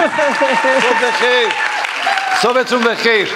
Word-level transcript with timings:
صبح 0.00 1.08
بخیر. 1.08 1.48
صبحتون 2.42 2.82
بخیر. 2.82 3.28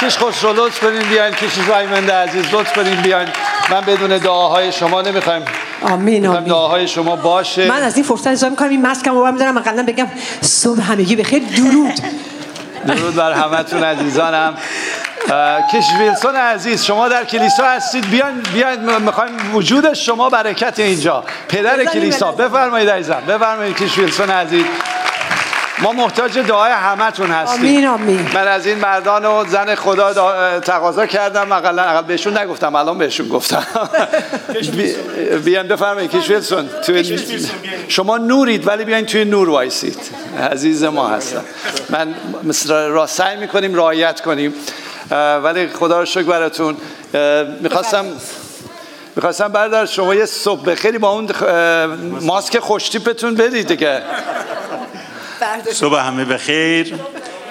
کیش 0.00 0.18
خوش 0.18 0.44
رو 0.44 0.52
لطف 0.52 0.80
کنین 0.80 1.02
بیاین 1.02 1.34
کیش 1.34 1.52
رایمنده 1.68 2.14
عزیز 2.14 2.44
لطف 2.52 2.72
کنین 2.72 2.94
بیاین. 2.94 3.28
من 3.70 3.80
بدون 3.80 4.18
دعاهای 4.18 4.72
شما 4.72 5.02
نمی‌خوایم. 5.02 5.44
آمین 5.82 6.26
آمین. 6.26 6.44
دعاهای 6.44 6.88
شما 6.88 7.16
باشه. 7.16 7.68
من 7.68 7.82
از 7.82 7.96
این 7.96 8.04
فرصت 8.04 8.26
استفاده 8.26 8.50
می‌کنم 8.50 8.68
این 8.68 8.86
مسکم 8.86 9.14
رو 9.14 9.22
برمیدارم 9.22 9.56
اقلا 9.56 9.82
بگم 9.82 10.06
صبح 10.40 10.80
همگی 10.80 11.16
بخیر. 11.16 11.42
درود. 11.56 11.94
درود 12.86 13.14
بر 13.14 13.32
همتون 13.32 13.84
عزیزانم. 13.84 14.54
کش 15.72 15.84
ویلسون 15.98 16.36
عزیز 16.36 16.84
شما 16.84 17.08
در 17.08 17.24
کلیسا 17.24 17.64
هستید. 17.64 18.10
بیاین 18.10 18.40
بیاین 18.54 18.98
می‌خوایم 18.98 19.54
وجود 19.54 19.92
شما 19.92 20.28
برکت 20.28 20.78
اینجا. 20.78 21.24
پدر 21.48 21.84
کلیسا. 21.84 22.32
بفرمایید 22.32 22.90
عزیزم. 22.90 23.22
بفرمایید 23.28 23.76
کش 23.76 23.98
ویلسون 23.98 24.30
عزیز. 24.30 24.64
ما 25.82 25.92
محتاج 25.92 26.38
دعای 26.38 26.72
همتون 26.72 27.30
هستیم. 27.30 27.60
آمین 27.60 27.86
آمین. 27.86 28.28
من 28.34 28.48
از 28.48 28.66
این 28.66 28.78
مردان 28.78 29.24
و 29.24 29.44
زن 29.48 29.74
خدا 29.74 30.60
تقاضا 30.60 31.06
کردم 31.06 31.52
اقلا 31.52 31.82
اقل 31.82 32.02
بهشون 32.02 32.38
نگفتم 32.38 32.74
الان 32.74 32.98
بهشون 32.98 33.28
گفتم. 33.28 33.62
بیان 35.44 35.68
بفرمایید 35.68 36.10
کش 36.10 36.30
ویلسون 36.30 36.70
شما 37.88 38.16
نورید 38.16 38.68
ولی 38.68 38.84
بیاین 38.84 39.06
توی 39.06 39.24
نور 39.24 39.50
وایسید. 39.50 39.98
عزیز 40.52 40.84
ما 40.84 41.08
هستم. 41.08 41.44
من 41.88 42.14
را 42.68 43.06
سعی 43.06 43.36
می‌کنیم 43.36 43.74
رعایت 43.74 44.20
کنیم. 44.20 44.54
ولی 45.42 45.68
خدا 45.68 46.00
رو 46.00 46.06
شکر 46.06 46.22
براتون. 46.22 46.76
می‌خواستم 47.60 48.04
می‌خواستم 49.16 49.48
بردار 49.48 49.86
شما 49.86 50.14
یه 50.14 50.24
صبح 50.24 50.74
خیلی 50.74 50.98
با 50.98 51.10
اون 51.10 51.28
ماسک 52.20 52.58
خوشتیپتون 52.58 53.34
بدید 53.34 53.66
دیگه. 53.66 54.02
صبح 55.72 55.98
همه 55.98 56.24
بخیر 56.24 56.94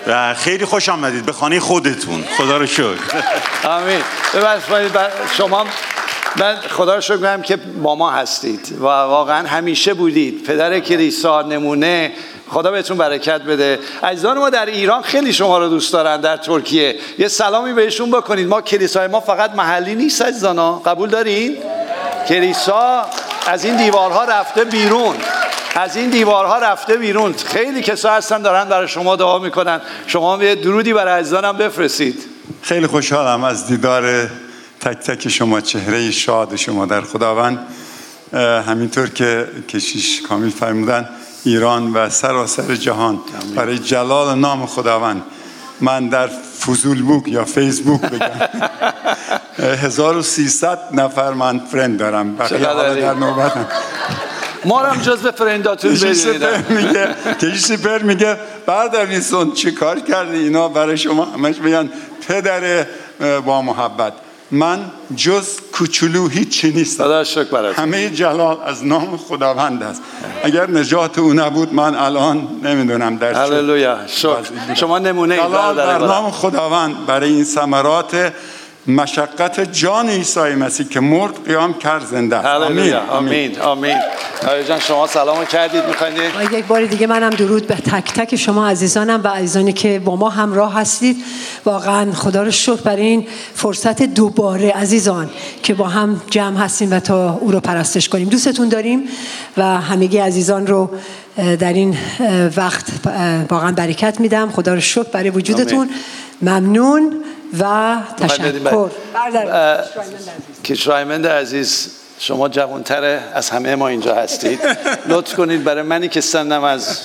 و 0.07 0.33
خیلی 0.33 0.65
خوش 0.65 0.89
آمدید 0.89 1.25
به 1.25 1.31
خانه 1.31 1.59
خودتون. 1.59 2.23
خدا 2.37 2.57
رو 2.57 2.65
شکر. 2.65 2.97
آمین. 3.63 4.01
ببخشید 4.33 4.91
شما 5.37 5.65
من 6.35 6.55
خدا 6.69 6.95
رو 6.95 7.01
شکر 7.01 7.37
که 7.37 7.55
با 7.55 7.95
ما 7.95 8.11
هستید 8.11 8.77
و 8.79 8.83
واقعا 8.85 9.47
همیشه 9.47 9.93
بودید. 9.93 10.43
پدر 10.43 10.79
کلیسا 10.79 11.41
نمونه. 11.41 12.11
خدا 12.49 12.71
بهتون 12.71 12.97
برکت 12.97 13.41
بده. 13.41 13.79
عزیزان 14.03 14.37
ما 14.37 14.49
در 14.49 14.65
ایران 14.65 15.01
خیلی 15.01 15.33
شما 15.33 15.57
رو 15.57 15.69
دوست 15.69 15.93
دارن 15.93 16.21
در 16.21 16.37
ترکیه. 16.37 16.95
یه 17.17 17.27
سلامی 17.27 17.73
بهشون 17.73 18.11
بکنید. 18.11 18.47
ما 18.47 18.61
کلیسای 18.61 19.07
ما 19.07 19.19
فقط 19.19 19.51
محلی 19.51 19.95
نیست 19.95 20.21
عزیزانا. 20.21 20.73
قبول 20.73 21.09
دارین؟ 21.09 21.57
کلیسا 22.27 23.05
از 23.47 23.65
این 23.65 23.77
دیوارها 23.77 24.23
رفته 24.23 24.63
بیرون. 24.63 25.15
از 25.75 25.95
این 25.95 26.09
دیوارها 26.09 26.57
رفته 26.57 26.97
بیرون. 26.97 27.33
خیلی 27.33 27.81
کسا 27.81 28.11
هستن 28.11 28.41
دارن 28.41 28.69
برای 28.69 28.87
شما 28.87 29.15
دعا 29.15 29.39
می‌کنن. 29.39 29.81
شما 30.07 30.43
یه 30.43 30.55
درودی 30.55 30.93
برای 30.93 31.19
عزیزانم 31.19 31.57
بفرستید. 31.57 32.23
خیلی 32.61 32.87
خوشحالم 32.87 33.43
از 33.43 33.67
دیدار 33.67 34.29
تک 34.79 34.97
تک 34.97 35.29
شما 35.29 35.61
چهره 35.61 36.11
شاد 36.11 36.55
شما 36.55 36.85
در 36.85 37.01
خداوند. 37.01 37.59
همینطور 38.67 39.09
که 39.09 39.47
کشیش 39.69 40.21
کامیل 40.21 40.49
فرمودن 40.49 41.09
ایران 41.43 41.93
و 41.93 42.09
سراسر 42.09 42.75
جهان 42.75 43.19
برای 43.55 43.79
جلال 43.79 44.37
نام 44.37 44.65
خداوند. 44.65 45.23
من 45.81 46.09
در 46.09 46.27
فضول 46.59 47.01
بوک 47.01 47.27
یا 47.27 47.45
فیسبوک 47.45 48.01
بگم. 48.01 48.49
1300 49.81 50.79
نفر 50.91 51.33
من 51.33 51.59
فرند 51.59 51.99
دارم. 51.99 52.35
بقیه 52.35 52.67
حالا 52.67 52.93
در 52.93 53.13
نوبتم. 53.13 53.67
ما 54.65 54.79
هم 54.79 55.01
جز 55.01 55.17
به 55.17 55.31
فرنداتون 55.31 55.91
میگه 56.69 57.15
کشی 57.41 57.57
سپر 57.57 58.01
میگه 58.01 58.37
بردر 58.65 59.19
سون 59.19 59.51
چی 59.51 59.71
کار 59.71 59.99
کردی 59.99 60.37
اینا؟ 60.37 60.67
برای 60.67 60.97
شما 60.97 61.25
همش 61.25 61.57
میگن 61.57 61.89
پدر 62.27 62.85
با 63.45 63.61
محبت. 63.61 64.13
من 64.51 64.79
جز 65.15 65.59
کوچولو 65.71 66.27
هیچی 66.27 66.71
نیستم. 66.71 67.23
همه 67.75 68.09
جلال 68.09 68.57
از 68.65 68.85
نام 68.85 69.17
خداوند 69.17 69.83
است. 69.83 70.01
اگر 70.43 70.69
نجات 70.69 71.19
او 71.19 71.33
نبود 71.33 71.73
من 71.73 71.95
الان 71.95 72.47
نمی‌دونم 72.63 73.17
در 73.17 73.33
هللویا. 73.33 73.97
شما 74.75 74.99
نمونه 74.99 75.37
جلال 75.37 75.75
در 75.75 75.97
نام 75.97 76.31
خداوند 76.31 77.05
برای 77.05 77.29
این 77.29 77.43
ثمرات 77.43 78.33
مشقت 78.87 79.71
جان 79.71 80.09
عیسی 80.09 80.39
مسیح 80.39 80.87
که 80.87 80.99
مرد 80.99 81.45
قیام 81.45 81.73
کرد 81.73 82.05
زنده 82.05 82.37
آمین. 82.37 82.93
آمین. 82.93 83.59
آمین. 83.59 83.97
جان 84.67 84.79
شما 84.79 85.07
سلام 85.07 85.45
کردید 85.45 85.85
می‌خواید 85.85 86.53
یک 86.53 86.65
بار 86.65 86.85
دیگه 86.85 87.07
منم 87.07 87.29
درود 87.29 87.67
به 87.67 87.75
تک 87.75 88.13
تک 88.13 88.35
شما 88.35 88.67
عزیزانم 88.67 89.21
و 89.23 89.27
عزیزانی 89.27 89.73
که 89.73 90.01
با 90.05 90.15
ما 90.15 90.29
همراه 90.29 90.73
هستید. 90.73 91.17
واقعا 91.65 92.13
خدا 92.13 92.43
رو 92.43 92.51
شکر 92.51 92.81
برای 92.81 93.01
این 93.01 93.27
فرصت 93.53 94.01
دوباره 94.01 94.71
عزیزان 94.71 95.29
که 95.63 95.73
با 95.73 95.87
هم 95.87 96.21
جمع 96.29 96.57
هستیم 96.57 96.91
و 96.91 96.99
تا 96.99 97.31
او 97.41 97.51
رو 97.51 97.59
پرستش 97.59 98.09
کنیم. 98.09 98.29
دوستتون 98.29 98.69
داریم 98.69 99.03
و 99.57 99.63
همگی 99.63 100.17
عزیزان 100.17 100.67
رو 100.67 100.89
در 101.59 101.73
این 101.73 101.97
وقت 102.57 102.85
واقعا 103.49 103.71
برکت 103.71 104.19
میدم. 104.19 104.51
خدا 104.51 104.73
رو 104.73 104.79
شکر 104.79 105.03
برای 105.03 105.29
وجودتون. 105.29 105.89
ممنون. 106.41 107.13
و 107.59 107.97
تشکر. 108.17 108.89
کشرایمند 110.63 111.27
عزیز 111.27 111.91
شما 112.19 112.49
جوانتر 112.49 113.19
از 113.33 113.49
همه 113.49 113.75
ما 113.75 113.87
اینجا 113.87 114.15
هستید. 114.15 114.59
لطف 115.07 115.35
کنید 115.35 115.63
برای 115.63 115.83
منی 115.83 116.07
که 116.07 116.21
سنم 116.21 116.63
از 116.63 116.99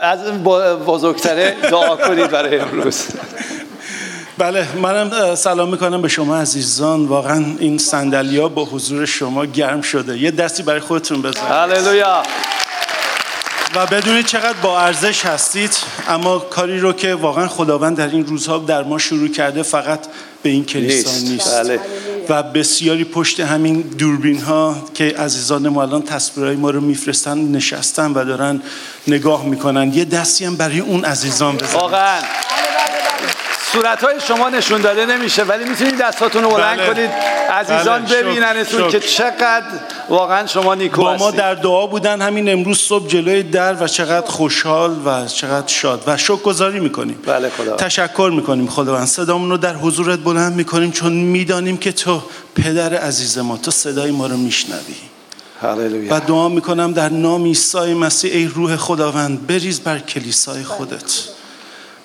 از 0.00 0.18
بزرگتره 0.86 1.56
دعا 1.62 1.96
کنید 1.96 2.30
برای 2.30 2.58
امروز. 2.58 3.04
بله 4.38 4.76
منم 4.76 5.34
سلام 5.34 5.68
می‌کنم 5.68 6.02
به 6.02 6.08
شما 6.08 6.36
عزیزان. 6.36 7.06
واقعا 7.06 7.44
این 7.58 7.78
سندلیا 7.78 8.48
با 8.48 8.64
حضور 8.64 9.06
شما 9.06 9.44
گرم 9.46 9.82
شده. 9.82 10.18
یه 10.18 10.30
دستی 10.30 10.62
برای 10.62 10.80
خودتون 10.80 11.22
بزنید 11.22 11.50
هللویا. 11.50 12.22
و 13.74 13.86
بدونید 13.86 14.26
چقدر 14.26 14.58
با 14.62 14.80
ارزش 14.80 15.26
هستید 15.26 15.76
اما 16.08 16.38
کاری 16.38 16.80
رو 16.80 16.92
که 16.92 17.14
واقعا 17.14 17.48
خداوند 17.48 17.96
در 17.96 18.08
این 18.08 18.26
روزها 18.26 18.58
در 18.58 18.82
ما 18.82 18.98
شروع 18.98 19.28
کرده 19.28 19.62
فقط 19.62 20.00
به 20.42 20.50
این 20.50 20.64
کلیسا 20.64 21.10
نیست, 21.10 21.26
نیست. 21.26 21.54
بله. 21.54 21.80
و 22.28 22.42
بسیاری 22.42 23.04
پشت 23.04 23.40
همین 23.40 23.80
دوربین 23.80 24.40
ها 24.40 24.84
که 24.94 25.04
عزیزان 25.18 25.68
ما 25.68 25.82
الان 25.82 26.02
تصویرهای 26.02 26.56
ما 26.56 26.70
رو 26.70 26.80
میفرستن 26.80 27.38
نشستن 27.38 28.12
و 28.12 28.24
دارن 28.24 28.62
نگاه 29.08 29.46
می‌کنن 29.46 29.92
یه 29.94 30.04
دستی 30.04 30.44
هم 30.44 30.56
برای 30.56 30.80
اون 30.80 31.04
عزیزان 31.04 31.56
بزنید 31.56 31.74
واقعا 31.74 32.20
صورت 33.72 34.04
های 34.04 34.20
شما 34.20 34.48
نشون 34.48 34.80
داده 34.80 35.06
نمیشه 35.06 35.42
ولی 35.42 35.64
می‌تونید 35.64 35.98
دستاتون 35.98 36.42
رو 36.42 36.50
بلند 36.50 36.78
بله. 36.78 36.94
کنید. 36.94 37.10
عزیزان 37.50 38.04
بله. 38.04 38.22
ببیننتون 38.22 38.90
که 38.90 39.00
چقدر 39.00 39.64
واقعا 40.08 40.46
شما 40.46 40.74
نیکو 40.74 41.02
با 41.02 41.16
ما 41.16 41.30
در 41.30 41.54
دعا 41.54 41.86
بودن 41.86 42.22
همین 42.22 42.48
امروز 42.48 42.78
صبح 42.78 43.08
جلوی 43.08 43.42
در 43.42 43.84
و 43.84 43.88
چقدر 43.88 44.26
خوشحال 44.26 44.96
و 45.06 45.26
چقدر 45.26 45.66
شاد 45.66 46.02
و 46.06 46.16
شکر 46.16 46.36
گذاری 46.36 46.80
می‌کنیم. 46.80 47.18
بله 47.26 47.50
خدا 47.50 47.76
تشکر 47.76 48.30
می‌کنیم 48.34 48.66
خداوند. 48.66 49.06
صدامون 49.06 49.50
رو 49.50 49.56
در 49.56 49.74
حضورت 49.74 50.18
بلند 50.18 50.52
می‌کنیم 50.52 50.90
چون 50.90 51.12
می‌دانیم 51.12 51.76
که 51.76 51.92
تو 51.92 52.22
پدر 52.54 52.94
عزیز 52.94 53.38
ما 53.38 53.56
تو 53.56 53.70
صدای 53.70 54.10
ما 54.10 54.26
رو 54.26 54.36
میشنوی. 54.36 54.94
و 56.10 56.20
دعا 56.20 56.48
می‌کنم 56.48 56.92
در 56.92 57.08
نام 57.08 57.44
عیسی 57.44 57.94
مسیح 57.94 58.32
ای 58.34 58.46
روح 58.46 58.76
خداوند 58.76 59.46
بریز 59.46 59.80
بر 59.80 59.98
کلیسای 59.98 60.64
خودت. 60.64 61.39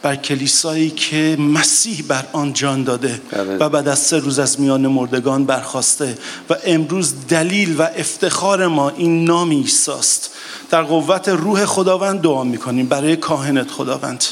بر 0.05 0.15
کلیسایی 0.15 0.89
که 0.89 1.37
مسیح 1.39 2.03
بر 2.07 2.25
آن 2.31 2.53
جان 2.53 2.83
داده 2.83 3.21
بله. 3.31 3.57
و 3.57 3.69
بعد 3.69 3.87
از 3.87 3.99
سه 3.99 4.19
روز 4.19 4.39
از 4.39 4.59
میان 4.59 4.87
مردگان 4.87 5.45
برخواسته 5.45 6.17
و 6.49 6.55
امروز 6.65 7.13
دلیل 7.27 7.75
و 7.79 7.81
افتخار 7.81 8.67
ما 8.67 8.89
این 8.89 9.25
نام 9.25 9.49
ایساست 9.49 10.31
در 10.69 10.83
قوت 10.83 11.29
روح 11.29 11.65
خداوند 11.65 12.21
دعا 12.21 12.43
می‌کنیم. 12.43 12.85
برای 12.85 13.15
کاهنت 13.15 13.71
خداوند. 13.71 14.23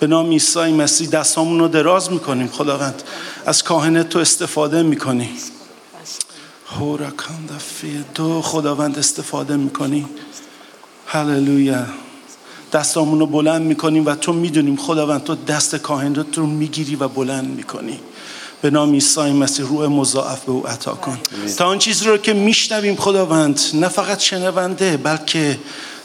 به 0.00 0.06
نام 0.06 0.30
عیسی 0.30 0.72
مسیح 0.72 1.08
دستامون 1.08 1.58
رو 1.58 1.68
دراز 1.68 2.12
می‌کنیم 2.12 2.48
خداوند. 2.48 3.02
از 3.46 3.62
کاهنت 3.62 4.08
تو 4.08 4.18
استفاده 4.18 4.82
می‌کنی. 4.82 5.30
فی 7.58 8.04
دو 8.14 8.42
خداوند 8.42 8.98
استفاده 8.98 9.56
می‌کنی. 9.56 10.06
هللویا. 11.06 11.86
دستامون 12.72 13.20
رو 13.20 13.26
بلند 13.26 13.62
می‌کنیم 13.62 14.06
و 14.06 14.14
تو 14.14 14.32
می‌دونیم 14.32 14.76
خداوند 14.76 15.24
تو 15.24 15.34
دست 15.34 15.76
کاهنت 15.76 16.38
رو 16.38 16.46
می‌گیری 16.46 16.96
و 16.96 17.08
بلند 17.08 17.56
می‌کنی. 17.56 17.98
به 18.62 18.70
نام 18.70 18.92
عیسی 18.92 19.20
مسیح 19.20 19.66
روح 19.66 19.86
مضاعف 19.86 20.44
به 20.44 20.52
او 20.52 20.66
عطا 20.66 20.94
کن. 20.94 21.18
تا 21.56 21.66
آن 21.66 21.78
چیز 21.78 22.02
رو 22.02 22.16
که 22.16 22.32
میشنویم 22.32 22.96
خداوند 22.96 23.60
نه 23.74 23.88
فقط 23.88 24.20
شنونده 24.20 24.96
بلکه 24.96 25.58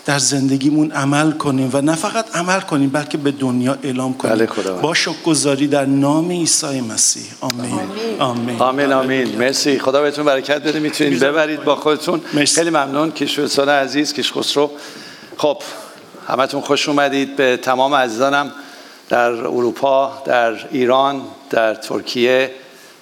در 0.05 0.19
زندگیمون 0.19 0.91
عمل 0.91 1.31
کنیم 1.31 1.69
و 1.73 1.81
نه 1.81 1.95
فقط 1.95 2.35
عمل 2.35 2.59
کنیم 2.59 2.89
بلکه 2.89 3.17
به 3.17 3.31
دنیا 3.31 3.77
اعلام 3.83 4.13
کنیم. 4.13 4.35
بله 4.35 4.47
با 4.81 4.93
گذاری 5.25 5.67
در 5.67 5.85
نام 5.85 6.31
عیسی 6.31 6.81
مسیح. 6.81 7.23
آمین. 7.41 7.79
آمین. 8.19 8.61
آمین. 8.61 8.93
آمین 8.93 9.37
مرسی. 9.37 9.79
خدا 9.79 10.01
بهتون 10.01 10.25
برکت 10.25 10.63
بده. 10.63 10.79
می‌تونید 10.79 11.19
ببرید 11.19 11.63
با 11.63 11.75
خودتون. 11.75 12.21
خیلی 12.55 12.69
ممنون. 12.69 13.11
کشور 13.11 13.69
عزیز 13.69 14.13
کش 14.13 14.33
خسرو 14.33 14.71
خب 15.37 15.57
همتون 16.31 16.61
خوش 16.61 16.89
اومدید. 16.89 17.35
به 17.35 17.57
تمام 17.57 17.95
عزیزانم 17.95 18.51
در 19.09 19.31
اروپا 19.31 20.21
در 20.25 20.53
ایران 20.71 21.21
در 21.49 21.75
ترکیه 21.75 22.51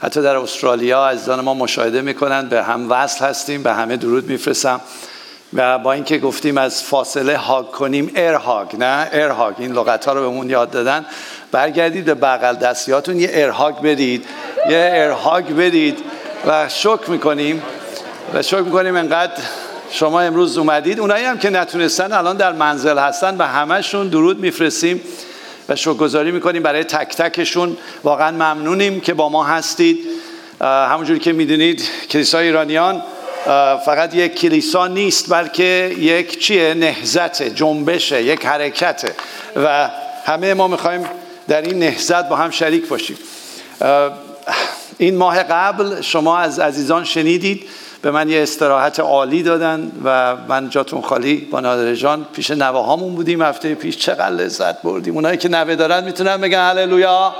حتی 0.02 0.22
در 0.22 0.36
استرالیا 0.36 1.08
عزیزان 1.08 1.42
ما 1.42 1.54
مشاهده 1.54 2.02
می‌کنند 2.02 2.50
به 2.50 2.64
هم 2.64 2.92
وصل 2.92 3.26
هستیم 3.26 3.64
به 3.64 3.74
همه 3.74 3.98
درود 3.98 4.30
میفرستم. 4.30 4.82
و 5.54 5.80
با 5.80 5.94
اینکه 5.94 6.18
گفتیم 6.18 6.58
از 6.58 6.84
فاصله 6.84 7.38
هاگ 7.38 7.72
کنیم 7.72 8.12
ارهاگ 8.16 8.76
نه؟ 8.76 9.10
ارهاگ 9.12 9.56
این 9.58 9.72
لغت 9.72 10.06
ها 10.06 10.14
رو 10.14 10.22
بهمون 10.22 10.50
یاد 10.50 10.72
دادن. 10.72 11.06
برگردید 11.52 12.06
به 12.06 12.14
بغل 12.14 12.56
دستیاتون 12.56 13.20
یه 13.20 13.30
ارهاگ 13.34 13.76
بدید. 13.82 14.26
یه 14.70 14.90
ارهاگ 14.94 15.46
بدید. 15.56 16.00
و 16.48 16.70
شکر 16.70 17.10
می‌کنیم. 17.10 17.64
و 18.34 18.42
شکر 18.42 18.62
می‌کنیم 18.62 18.96
انقدر 18.96 19.34
شما 19.92 20.22
امروز 20.22 20.58
اومدید. 20.58 21.00
اونایی 21.00 21.26
هم 21.26 21.38
که 21.38 21.50
نتونستن 21.50 22.14
الان 22.14 22.38
در 22.38 22.52
منزل 22.52 22.98
هستن 22.98 23.38
و 23.38 23.44
همشون 23.44 24.08
درود 24.08 24.40
میفرستیم 24.40 25.02
و 25.70 25.76
شکرگزاری 25.76 26.32
می‌کنیم 26.32 26.64
برای 26.64 26.84
تک 26.84 27.16
تکشون. 27.16 27.78
واقعا 28.04 28.32
ممنونیم 28.32 29.02
که 29.02 29.14
با 29.14 29.30
ما 29.30 29.44
هستید. 29.44 30.00
همونجوری 30.62 31.20
که 31.20 31.34
می‌دونید 31.34 31.90
کلیسای 32.10 32.46
ایرانیان 32.46 33.04
فقط 33.86 34.16
یک 34.16 34.36
کلیسا 34.36 34.88
نیست 34.88 35.30
بلکه 35.30 35.96
یک 35.98 36.40
چیه؟ 36.40 36.74
نهزت 36.74 37.44
جنبشه 37.44 38.24
یک 38.24 38.46
حرکته. 38.46 39.14
و 39.56 39.90
همه 40.26 40.54
ما 40.54 40.68
می‌خوایم 40.68 41.06
در 41.48 41.62
این 41.62 41.80
نهزت 41.80 42.30
با 42.30 42.36
هم 42.36 42.52
شریک 42.52 42.88
باشیم. 42.88 43.18
این 44.98 45.18
ماه 45.18 45.44
قبل 45.44 46.02
شما 46.02 46.38
از 46.38 46.60
عزیزان 46.60 47.04
شنیدید. 47.04 47.64
به 48.02 48.12
من 48.12 48.30
یه 48.30 48.44
استراحت 48.44 49.00
عالی 49.00 49.44
دادن 49.44 49.92
و 50.04 50.36
من 50.48 50.70
جاتون 50.70 51.02
خالی 51.02 51.38
با 51.52 51.60
نادر 51.60 51.94
جان 51.94 52.26
پیش 52.34 52.52
نوه 52.52 52.98
بودیم. 52.98 53.42
هفته 53.42 53.76
پیش 53.76 53.98
چقدر 53.98 54.30
لذت 54.30 54.82
بردیم. 54.82 55.16
اونایی 55.16 55.38
که 55.38 55.50
نوه 55.50 55.76
دارن 55.76 56.04
می‌تونن 56.04 56.38
بگن 56.38 56.70
هللویا. 56.70 57.36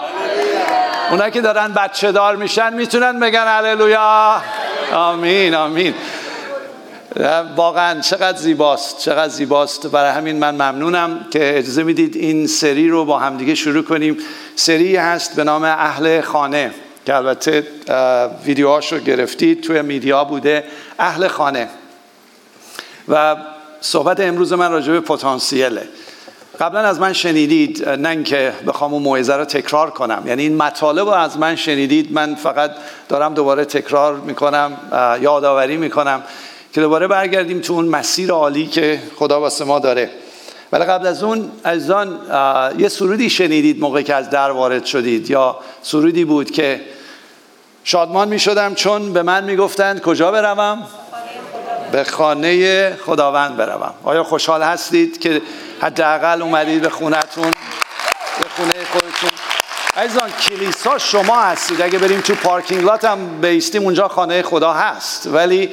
اونایی 1.12 1.32
که 1.32 1.42
دارن 1.42 1.74
بچه 1.74 2.12
دار 2.12 2.36
میشن 2.36 2.74
می‌تونن 2.74 3.20
بگن 3.20 3.46
هللویا. 3.48 4.42
آمین 4.94 5.56
آمین. 5.56 5.94
واقعا 7.56 8.02
چقدر 8.02 8.38
زیباست 8.38 9.00
چقدر 9.00 9.30
زیباست. 9.30 9.88
برای 9.88 10.12
همین 10.12 10.40
من 10.40 10.56
ممنونم 10.56 11.26
که 11.32 11.58
اجازه 11.58 11.84
می‌دید 11.84 12.16
این 12.16 12.48
سری 12.48 12.88
رو 12.88 13.06
با 13.06 13.20
همدیگه 13.20 13.56
شروع 13.56 13.84
کنیم. 13.84 14.18
سری 14.56 14.96
هست 14.96 15.36
به 15.36 15.44
نام 15.44 15.64
اهل 15.64 16.22
خانه. 16.22 16.72
که 17.10 17.16
البته 17.16 17.68
ویدیوهاشو 18.46 19.00
گرفتید 19.00 19.62
توی 19.62 19.82
میدیا 19.82 20.24
بوده 20.24 20.64
اهل 21.00 21.28
خانه. 21.28 21.68
و 23.08 23.36
صحبت 23.82 24.20
امروز 24.20 24.54
من 24.54 24.72
راجع 24.72 24.92
به 24.92 25.00
پتانسیله. 25.00 25.88
قبلا 26.60 26.80
از 26.80 27.00
من 27.00 27.14
شنیدید 27.14 27.90
نه 27.90 28.10
اینکه 28.10 28.54
بخوام 28.68 28.94
اون 28.94 29.04
موعظه 29.04 29.34
رو 29.34 29.46
تکرار 29.46 29.90
کنم. 29.90 30.24
یعنی 30.26 30.42
این 30.44 30.58
مطالب 30.58 31.08
رو 31.08 31.14
از 31.14 31.38
من 31.38 31.56
شنیدید 31.56 32.14
من 32.14 32.36
فقط 32.36 32.72
دارم 33.08 33.34
دوباره 33.34 33.66
تکرار 33.66 34.16
می‌کنم 34.16 34.78
یادآوری 35.22 35.78
می‌کنم 35.78 36.24
که 36.74 36.82
دوباره 36.82 37.08
برگردیم 37.08 37.60
تو 37.60 37.74
اون 37.74 37.86
مسیر 37.86 38.32
عالی 38.32 38.68
که 38.68 39.00
خدا 39.16 39.42
واسه 39.42 39.66
ما 39.66 39.80
داره. 39.80 40.10
ولی 40.72 40.84
قبل 40.84 41.08
از 41.08 41.24
اون 41.24 41.52
عزیزان 41.66 42.20
یه 42.78 42.88
سرودی 42.88 43.30
شنیدید 43.30 43.80
موقعی 43.80 44.04
که 44.04 44.16
از 44.16 44.30
در 44.30 44.52
وارد 44.52 44.86
شدید 44.86 45.30
یا 45.30 45.58
سرودی 45.82 46.26
بود 46.26 46.52
که 46.52 46.82
شادمان 47.92 48.28
می 48.28 48.40
شدم 48.40 48.76
چون 48.76 49.14
به 49.14 49.24
من 49.24 49.44
می 49.44 49.56
گفتند 49.56 50.02
کجا 50.02 50.32
بروم؟ 50.32 50.88
به 51.92 52.04
خانه 52.04 52.96
خداوند 53.06 53.58
بروم. 53.58 53.94
آیا 54.04 54.24
خوشحال 54.24 54.64
هستید 54.64 55.20
که 55.20 55.42
حداقل 55.82 56.42
اومدید 56.42 56.82
به 56.82 56.90
خونتون؟ 56.90 57.52
به 58.40 58.50
خونه 58.56 58.74
خودتون. 58.92 59.30
عزیزان 59.98 60.30
کلیسا 60.32 60.98
شما 60.98 61.42
هستید. 61.42 61.82
اگه 61.82 62.00
بریم 62.00 62.22
تو 62.22 62.36
پارکینگ 62.36 62.84
لات 62.84 63.06
هم 63.06 63.42
بیستیم 63.42 63.84
اونجا 63.84 64.08
خانه 64.08 64.42
خدا 64.42 64.74
هست. 64.74 65.28
ولی 65.28 65.70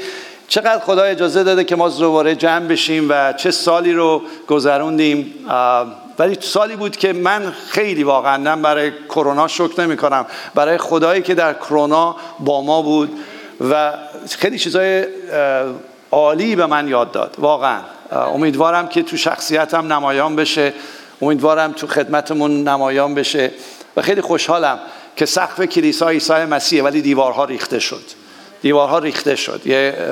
چقدر 0.49 0.85
خدا 0.85 1.03
اجازه 1.03 1.45
داده 1.45 1.65
که 1.65 1.77
ما 1.77 1.89
دوباره 1.89 2.35
جمع 2.35 2.67
بشیم 2.67 3.07
و 3.11 3.33
چه 3.33 3.51
سالی 3.51 3.93
رو 3.93 4.23
گذروندیم؟ 4.49 5.35
ولی 6.19 6.39
سالی 6.41 6.77
بود 6.77 6.97
که 6.97 7.13
من 7.13 7.53
خیلی 7.69 8.05
واقعا 8.05 8.37
نه 8.37 8.57
برای 8.57 8.93
کرونا 9.09 9.49
شکر 9.49 9.81
نمی 9.81 9.97
کنم 9.97 10.27
برای 10.55 10.79
خدایی 10.79 11.23
که 11.23 11.35
در 11.35 11.55
کرونا 11.55 12.17
با 12.41 12.63
ما 12.63 12.83
بود 12.83 13.19
و 13.71 13.93
خیلی 14.39 14.59
چیزای 14.59 15.07
عالی 16.11 16.57
به 16.57 16.67
من 16.67 16.89
یاد 16.89 17.13
داد 17.13 17.35
واقعا. 17.39 17.81
امیدوارم 18.13 18.89
که 18.89 19.03
تو 19.03 19.17
شخصیتم 19.17 19.93
نمایان 19.93 20.37
بشه 20.37 20.73
امیدوارم 21.23 21.73
تو 21.73 21.87
خدمتمون 21.87 22.69
نمایان 22.69 23.15
بشه 23.15 23.51
و 23.97 24.03
خیلی 24.03 24.21
خوشحالم 24.21 24.79
که 25.17 25.27
سقف 25.27 25.61
کلیسا 25.61 26.09
عیسی 26.09 26.33
مسیحه 26.33 26.83
ولی 26.83 27.03
دیوارها 27.03 27.45
ریخته 27.45 27.79
شد. 27.79 28.03
دیوارها 28.63 28.99
ریخته 28.99 29.37
شد. 29.37 29.61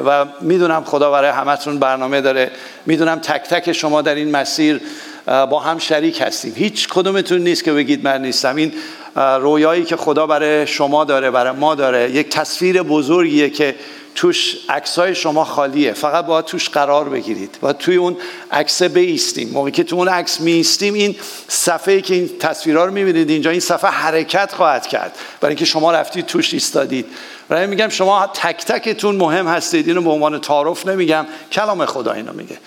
و 0.06 0.26
می‌دونم 0.40 0.84
خدا 0.84 1.10
برای 1.10 1.30
همتون 1.30 1.78
برنامه 1.78 2.20
داره. 2.20 2.50
می‌دونم 2.86 3.18
تک 3.18 3.42
تک 3.42 3.72
شما 3.72 4.02
در 4.02 4.14
این 4.14 4.30
مسیر 4.30 4.80
با 5.26 5.60
هم 5.60 5.78
شریک 5.78 6.20
هستیم. 6.20 6.52
هیچ 6.56 6.88
کدومتون 6.88 7.38
نیست 7.38 7.64
که 7.64 7.72
بگید 7.72 8.04
من 8.04 8.22
نیستم. 8.22 8.56
این 8.56 8.72
رویایی 9.16 9.84
که 9.84 9.96
خدا 9.96 10.26
برای 10.26 10.66
شما 10.66 11.04
داره 11.04 11.30
برای 11.30 11.52
ما 11.52 11.74
داره 11.74 12.10
یک 12.10 12.28
تصویر 12.28 12.82
بزرگیه 12.82 13.50
که 13.50 13.74
توش 14.14 14.56
عکسای 14.68 15.14
شما 15.14 15.44
خالیه. 15.44 15.92
فقط 15.92 16.26
باید 16.26 16.44
توش 16.44 16.68
قرار 16.68 17.08
بگیرید. 17.08 17.58
و 17.62 17.72
توی 17.72 17.96
اون 17.96 18.16
عکس 18.52 18.82
بیستیم. 18.82 19.48
موقعی 19.48 19.72
که 19.72 19.84
تو 19.84 19.96
اون 19.96 20.08
عکس 20.08 20.40
میستیم 20.40 20.94
این 20.94 21.16
صفحه 21.48 22.00
که 22.00 22.14
این 22.14 22.30
تصویرها 22.38 22.84
رو 22.84 22.92
می‌بینید 22.92 23.30
اینجا 23.30 23.50
این 23.50 23.60
صفحه 23.60 23.90
حرکت 23.90 24.52
خواهد 24.52 24.86
کرد. 24.86 25.16
برای 25.40 25.50
اینکه 25.50 25.64
شما 25.64 25.92
رفتید 25.92 26.26
توش 26.26 26.54
ایستادید. 26.54 27.06
برای 27.48 27.66
میگم 27.66 27.88
شما 27.88 28.26
تک 28.26 28.64
تکتون 28.64 29.16
مهم 29.16 29.46
هستید. 29.46 29.88
اینو 29.88 30.02
به 30.02 30.10
عنوان 30.10 30.40
تعارف 30.40 30.86
نمیگم. 30.86 31.26
کلام 31.52 31.86
خدا 31.86 32.12
اینو 32.12 32.32
میگه. 32.32 32.58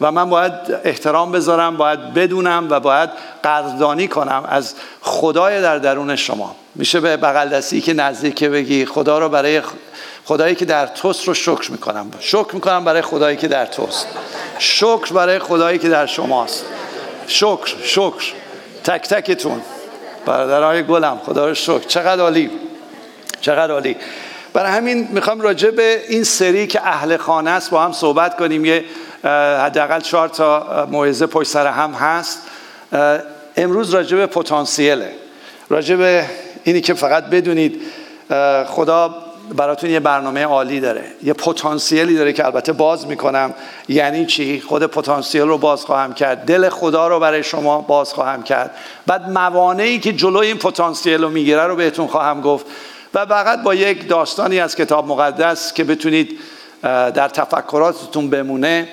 و 0.00 0.12
من 0.12 0.30
باید 0.30 0.52
احترام 0.84 1.32
بذارم 1.32 1.76
باید 1.76 2.14
بدونم 2.14 2.66
و 2.70 2.80
باید 2.80 3.10
قدردانی 3.44 4.08
کنم 4.08 4.44
از 4.48 4.74
خدای 5.00 5.62
در 5.62 5.78
درون 5.78 6.16
شما. 6.16 6.56
میشه 6.74 7.00
به 7.00 7.16
بغل 7.16 7.48
دستی 7.48 7.80
که 7.80 7.92
نزدیک 7.92 8.44
بگی 8.44 8.86
خدا 8.86 9.18
رو 9.18 9.28
برای 9.28 9.62
خدایی 10.24 10.54
که 10.54 10.64
در 10.64 10.86
توست 10.86 11.28
رو 11.28 11.34
شکر 11.34 11.70
می‌کنم. 11.70 12.10
شکر 12.20 12.54
می‌کنم 12.54 12.84
برای 12.84 13.02
خدایی 13.02 13.36
که 13.36 13.48
در 13.48 13.66
توست. 13.66 14.06
شکر 14.58 15.12
برای 15.12 15.38
خدایی 15.38 15.78
که 15.78 15.88
در 15.88 16.06
شماست. 16.06 16.64
شکر 17.26 17.74
شکر. 17.82 18.32
تک 18.84 19.08
تکتون. 19.08 19.60
برادرای 20.26 20.82
گلم 20.82 21.20
خدا 21.26 21.48
رو 21.48 21.54
شکر. 21.54 21.78
چقدر 21.78 22.22
عالی. 22.22 22.50
چقدر 23.40 23.72
عالی. 23.72 23.96
برای 24.52 24.72
همین 24.72 25.08
می‌خوام 25.10 25.40
راجع 25.40 25.70
به 25.70 26.02
این 26.08 26.24
سری 26.24 26.66
که 26.66 26.80
اهل 26.86 27.16
خانه 27.16 27.50
است 27.50 27.70
با 27.70 27.82
هم 27.82 27.92
صحبت 27.92 28.36
کنیم. 28.36 28.64
یه 28.64 28.84
حداقل 29.64 30.00
چهار 30.00 30.28
تا 30.28 30.86
موعظه 30.90 31.26
پشت 31.26 31.48
سر 31.48 31.66
هم 31.66 31.90
هست. 31.92 32.42
امروز 33.56 33.94
راجع 33.94 34.16
به 34.16 34.26
پتانسیله. 34.26 35.12
راجع 35.68 35.96
به 35.96 36.24
اینی 36.64 36.80
که 36.80 36.94
فقط 36.94 37.24
بدونید 37.24 37.82
خدا 38.66 39.14
براتون 39.56 39.90
یه 39.90 40.00
برنامه 40.00 40.44
عالی 40.44 40.80
داره. 40.80 41.04
یه 41.22 41.32
پتانسیلی 41.32 42.16
داره 42.16 42.32
که 42.32 42.44
البته 42.44 42.72
باز 42.72 43.06
می‌کنم. 43.06 43.54
یعنی 43.88 44.26
چی؟ 44.26 44.60
خود 44.60 44.86
پتانسیل 44.86 45.42
رو 45.42 45.58
باز 45.58 45.84
خواهم 45.84 46.14
کرد. 46.14 46.44
دل 46.44 46.68
خدا 46.68 47.08
رو 47.08 47.20
برای 47.20 47.42
شما 47.42 47.80
باز 47.80 48.12
خواهم 48.12 48.42
کرد. 48.42 48.70
بعد 49.06 49.30
موانعی 49.30 49.98
که 49.98 50.12
جلوی 50.12 50.46
این 50.46 50.58
پتانسیل 50.58 51.22
رو 51.22 51.30
می‌گیره 51.30 51.62
رو 51.62 51.76
بهتون 51.76 52.06
خواهم 52.06 52.40
گفت. 52.40 52.66
و 53.14 53.26
فقط 53.26 53.62
با 53.62 53.74
یک 53.74 54.08
داستانی 54.08 54.60
از 54.60 54.76
کتاب 54.76 55.06
مقدس 55.08 55.72
که 55.72 55.84
بتونید 55.84 56.38
در 56.82 57.28
تفکراتتون 57.28 58.30
بمونه. 58.30 58.88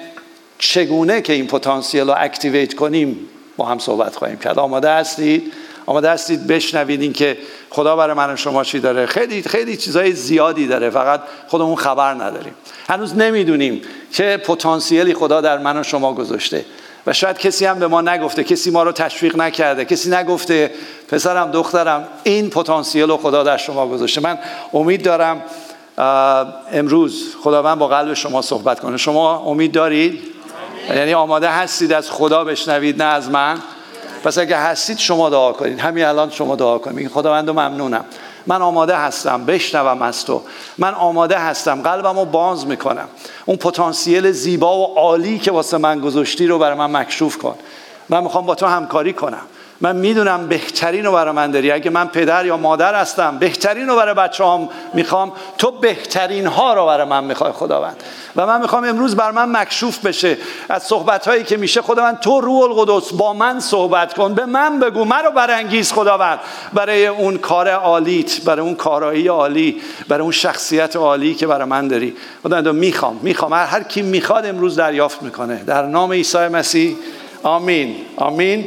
چگونه 0.62 1.22
که 1.22 1.34
این 1.34 1.48
پتانسیل 1.48 2.08
رو 2.08 2.13
اکتیویت 2.18 2.74
کنیم 2.74 3.20
با 3.58 3.65
هم 3.65 3.80
صحبت 3.80 4.15
خواهیم 4.15 4.38
کرد. 4.38 4.60
آماده 4.60 4.89
هستید؟ 4.89 5.53
آماده 5.86 6.10
هستید 6.10 6.48
بشنوید 6.48 7.01
این 7.01 7.13
که 7.13 7.38
خدا 7.70 7.96
برای 7.96 8.15
من 8.15 8.34
و 8.34 8.36
شما 8.36 8.63
چی 8.63 8.80
داره. 8.80 9.06
خیلی 9.06 9.41
خیلی 9.41 9.77
چیزای 9.77 10.12
زیادی 10.12 10.68
داره. 10.68 10.89
فقط 10.89 11.22
خودمون 11.48 11.75
خبر 11.75 12.13
نداریم. 12.13 12.53
هنوز 12.88 13.15
نمی‌دونیم 13.15 13.82
چه 14.12 14.38
پتانسیلی 14.38 15.13
خدا 15.13 15.41
در 15.41 15.58
من 15.58 15.77
و 15.77 15.84
شما 15.84 16.13
گذاشته. 16.13 16.65
و 17.08 17.13
شاید 17.13 17.38
کسی 17.38 17.65
هم 17.65 17.80
به 17.80 17.88
ما 17.88 18.01
نگفته 18.01 18.44
کسی 18.44 18.72
ما 18.72 18.84
رو 18.84 18.91
تشویق 18.91 19.36
نکرده 19.36 19.86
کسی 19.86 20.10
نگفته 20.10 20.72
پسرم 21.08 21.51
دخترم 21.51 22.08
این 22.24 22.50
پتانسیل 22.50 23.10
رو 23.10 23.18
خدا 23.18 23.44
در 23.44 23.58
شما 23.58 23.88
گذاشته. 23.88 24.22
من 24.22 24.38
امید 24.74 25.03
دارم 25.03 25.44
امروز 26.72 27.36
خداوند 27.44 27.80
با 27.80 27.88
قلب 27.88 28.13
شما 28.13 28.41
صحبت 28.41 28.80
کنه. 28.80 28.98
شما 28.98 29.38
امید 29.38 29.72
دارید؟ 29.72 30.30
یعنی 30.89 31.13
آماده 31.13 31.50
هستید 31.50 31.93
از 31.93 32.11
خدا 32.11 32.43
بشنوید 32.43 33.03
نه 33.03 33.09
از 33.09 33.29
من. 33.29 33.57
پس 34.23 34.38
اگه 34.38 34.57
هستید 34.57 34.97
شما 34.97 35.29
دعا 35.29 35.51
کنید. 35.51 35.79
همین 35.79 36.05
الان 36.05 36.29
شما 36.29 36.55
دعا 36.55 36.77
کنید. 36.77 37.11
خداوند 37.11 37.50
ممنونم. 37.50 38.05
من 38.47 38.61
آماده 38.61 38.95
هستم. 38.95 39.45
بشنوم 39.45 40.01
از 40.01 40.25
تو. 40.25 40.41
من 40.77 40.93
آماده 40.93 41.38
هستم. 41.38 41.81
قلبم 41.81 42.19
رو 42.19 42.25
باز 42.25 42.67
می‌کنم. 42.67 43.07
اون 43.45 43.57
پتانسیل 43.57 44.31
زیبا 44.31 44.77
و 44.77 44.95
عالی 44.95 45.39
که 45.39 45.51
واسه 45.51 45.77
من 45.77 46.00
گذاشتی 46.00 46.47
رو 46.47 46.59
برای 46.59 46.77
من 46.77 46.91
مکشوف 46.91 47.38
کن. 47.38 47.55
من 48.09 48.23
می‌خوام 48.23 48.45
با 48.45 48.55
تو 48.55 48.65
همکاری 48.65 49.13
کنم. 49.13 49.41
من 49.81 49.95
می‌دونم 49.95 50.47
بهترین 50.47 51.05
رو 51.05 51.11
برای 51.11 51.33
من 51.33 51.51
داری. 51.51 51.71
اگه 51.71 51.89
من 51.89 52.07
پدر 52.07 52.45
یا 52.45 52.57
مادر 52.57 52.95
هستم 52.95 53.38
بهترین 53.38 53.88
رو 53.88 53.95
برای 53.95 54.13
بچه 54.13 54.45
هم 54.45 54.69
می‌خوام. 54.93 55.31
تو 55.57 55.71
بهترین 55.71 56.47
ها 56.47 56.73
رو 56.73 56.85
برای 56.85 57.07
من 57.07 57.23
می‌خوای 57.23 57.51
خداوند. 57.51 58.03
و 58.35 58.47
من 58.47 58.61
می‌خوام 58.61 58.83
امروز 58.83 59.15
بر 59.15 59.31
من 59.31 59.61
مکشوف 59.61 60.05
بشه. 60.05 60.38
از 60.69 60.83
صحبت 60.83 61.27
هایی 61.27 61.43
که 61.43 61.57
میشه 61.57 61.81
خداوند 61.81 62.19
تو 62.19 62.41
روح 62.41 62.61
القدس 62.63 63.13
با 63.13 63.33
من 63.33 63.59
صحبت 63.59 64.13
کن. 64.13 64.33
به 64.33 64.45
من 64.45 64.79
بگو. 64.79 65.05
من 65.05 65.23
رو 65.23 65.31
برانگیز 65.31 65.93
خداوند. 65.93 66.39
برای 66.73 67.07
اون 67.07 67.38
کار 67.38 67.69
عالیت 67.69 68.41
برای 68.41 68.61
اون 68.61 68.75
کارایی 68.75 69.27
عالی 69.27 69.81
برای 70.07 70.21
اون 70.21 70.31
شخصیت 70.31 70.95
عالی 70.95 71.35
که 71.35 71.47
برای 71.47 71.67
من 71.67 71.88
داری. 71.88 72.15
خداوند 72.43 72.67
می‌خوام 72.67 73.19
می‌خوام. 73.21 73.53
هر, 73.53 73.83
کی 73.83 74.01
می‌خواد 74.01 74.45
امروز 74.45 74.75
دریافت 74.75 75.21
می‌کنه. 75.21 75.63
در 75.63 75.85
نام 75.85 76.11
عیسی 76.11 76.47
مسیح. 76.47 76.95
آمین. 77.43 77.95
آمین. 78.17 78.65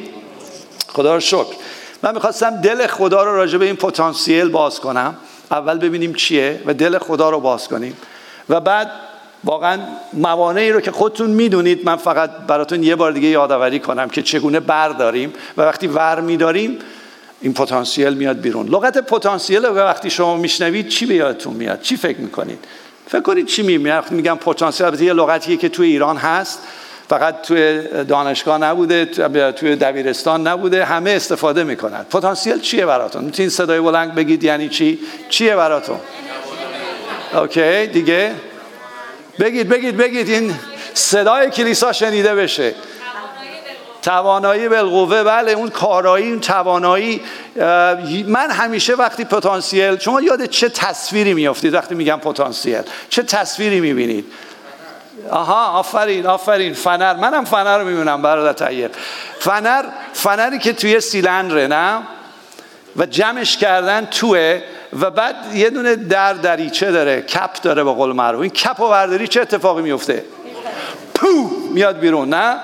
خدا 0.95 1.15
رو 1.15 1.21
شکر. 1.21 1.55
من 2.03 2.15
می‌خواستم 2.15 2.51
دل 2.51 2.87
خدا 2.87 3.25
رو 3.25 3.37
راجع 3.37 3.59
به 3.59 3.65
این 3.65 3.77
پتانسیل 3.77 4.49
باز 4.49 4.81
کنم. 4.81 5.17
اول 5.51 5.79
ببینیم 5.79 6.15
چیه 6.15 6.63
و 6.67 6.75
دل 6.75 6.99
خدا 6.99 7.31
رو 7.31 7.41
باز 7.41 7.69
کنیم. 7.69 7.97
و 8.49 8.61
بعد 8.61 8.91
واقعا 9.45 9.79
موانعی 10.13 10.73
رو 10.73 10.81
که 10.81 10.91
خودتون 10.91 11.31
می‌دونید 11.31 11.85
من 11.85 11.97
فقط 11.97 12.31
براتون 12.31 12.83
یه 12.83 12.97
بار 12.97 13.13
دیگه 13.13 13.29
یادآوری 13.29 13.81
کنم 13.81 14.09
که 14.09 14.23
چگونه 14.23 14.61
برداریم 14.61 15.33
و 15.57 15.63
وقتی 15.63 15.87
ور 15.87 16.21
میداریم 16.21 16.79
این 17.41 17.55
پتانسیل 17.55 18.15
میاد 18.15 18.41
بیرون. 18.41 18.69
لغت 18.69 18.99
پتانسیل 18.99 19.65
رو 19.65 19.75
وقتی 19.75 20.11
شما 20.11 20.37
میشنوید 20.37 20.89
چی 20.89 21.07
به 21.07 21.15
یادتون 21.15 21.55
میاد؟ 21.55 21.81
چی 21.81 21.97
فکر 21.97 22.21
می‌کنید؟ 22.21 22.59
فکر 23.07 23.21
کنید 23.21 23.47
چی 23.47 23.63
میگم؟ 23.63 24.03
میگم 24.11 24.37
پتانسیل 24.37 25.01
یه 25.01 25.13
لغتیه 25.13 25.57
که 25.57 25.69
توی 25.69 25.89
ایران 25.89 26.17
هست. 26.17 26.59
فقط 27.09 27.43
توی 27.43 27.83
دانشگاه 28.05 28.59
نبوده 28.59 29.05
توی 29.53 29.77
دبیرستان 29.77 30.47
نبوده 30.47 30.85
همه 30.85 31.11
استفاده 31.11 31.65
می‌کنن. 31.65 32.03
پتانسیل 32.11 32.61
چیه 32.61 32.87
براتون؟ 32.87 33.25
می‌تونید 33.25 33.51
صدای 33.51 33.81
بلند 33.81 34.15
بگید 34.15 34.45
یعنی 34.45 34.69
چی؟ 34.69 34.99
چیه 35.29 35.57
براتون؟ 35.57 35.99
اوکی 37.35 37.87
دیگه؟ 37.87 38.33
بگید 39.41 39.69
بگید 39.69 39.97
بگید 39.97 40.29
این 40.29 40.55
صدای 40.95 41.51
کلیسا 41.51 41.93
شنیده 41.93 42.35
بشه. 42.35 42.75
توانایی 44.03 44.69
بالقوه 44.69 45.23
بله 45.23 45.53
اون 45.53 45.69
کارایی 45.69 46.31
اون 46.31 46.41
توانایی 46.41 47.21
من 48.27 48.51
همیشه 48.51 48.95
وقتی 48.95 49.25
پتانسیل 49.25 49.99
شما 49.99 50.21
یاد 50.21 50.45
چه 50.45 50.69
تصویری 50.69 51.35
میافتید 51.35 51.75
وقتی 51.75 51.95
میگم 51.95 52.17
پتانسیل؟ 52.17 52.83
چه 53.09 53.23
تصویری 53.23 53.81
می‌بینید؟ 53.81 54.25
آها 55.31 55.79
آفرین 55.79 56.27
آفرین 56.27 56.75
فنر 56.75 57.15
منم 57.15 57.45
فنر 57.45 57.79
رو 57.79 57.85
می‌بینم 57.85 58.23
برادر 58.23 58.67
طیب. 58.67 58.91
فنر 59.39 59.85
فنری 60.13 60.59
که 60.59 60.73
توی 60.73 61.01
سیلندره 61.01 61.67
نه؟ 61.67 62.03
و 62.97 63.07
جمعش 63.07 63.57
کردن 63.57 64.07
توه 64.07 64.63
و 65.01 65.11
بعد 65.11 65.35
یه 65.55 65.71
دونه 65.71 65.97
در 65.97 66.33
دریچه 66.33 66.93
داره؟ 66.93 67.23
کپ 67.23 67.53
داره 67.63 67.85
به 67.85 67.93
قول 67.93 68.13
معروف. 68.13 68.41
این 68.41 68.51
کپ 68.51 68.81
و 68.81 68.89
برداری 68.89 69.29
چه 69.29 69.41
اتفاقی 69.41 69.83
میفته 69.83 70.25
پو! 71.15 71.51
میاد 71.73 71.99
بیرون 71.99 72.29
نه؟ 72.29 72.57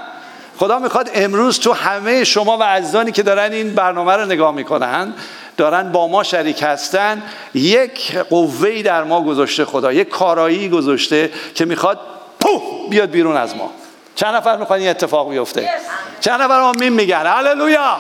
خدا 0.58 0.78
می‌خواد 0.78 1.10
امروز 1.14 1.60
تو 1.60 1.72
همه 1.72 2.24
شما 2.24 2.58
و 2.58 2.62
عزیزانی 2.62 3.12
که 3.12 3.22
دارن 3.22 3.52
این 3.52 3.74
برنامه 3.74 4.12
رو 4.12 4.26
نگاه 4.26 4.54
می‌کنن 4.54 5.14
دارن 5.56 5.92
با 5.92 6.08
ما 6.08 6.22
شریک 6.22 6.62
هستن 6.62 7.22
یک 7.54 8.18
قوهی 8.18 8.82
در 8.82 9.04
ما 9.04 9.24
گذاشته 9.24 9.64
خدا 9.64 9.92
یک 9.92 10.08
کارایی 10.08 10.68
گذاشته 10.68 11.30
که 11.54 11.64
می‌خواد 11.64 11.98
پو 12.40 12.60
بیاد 12.88 13.10
بیرون 13.10 13.36
از 13.36 13.56
ما. 13.56 13.70
چند 14.14 14.34
نفر 14.34 14.56
می‌خوان 14.56 14.78
این 14.78 14.88
اتفاق 14.88 15.30
بیفته؟ 15.30 15.68
چند 16.20 16.42
نفر 16.42 16.60
آمین 16.60 16.88
میگن. 16.92 17.26
هللویا. 17.26 17.96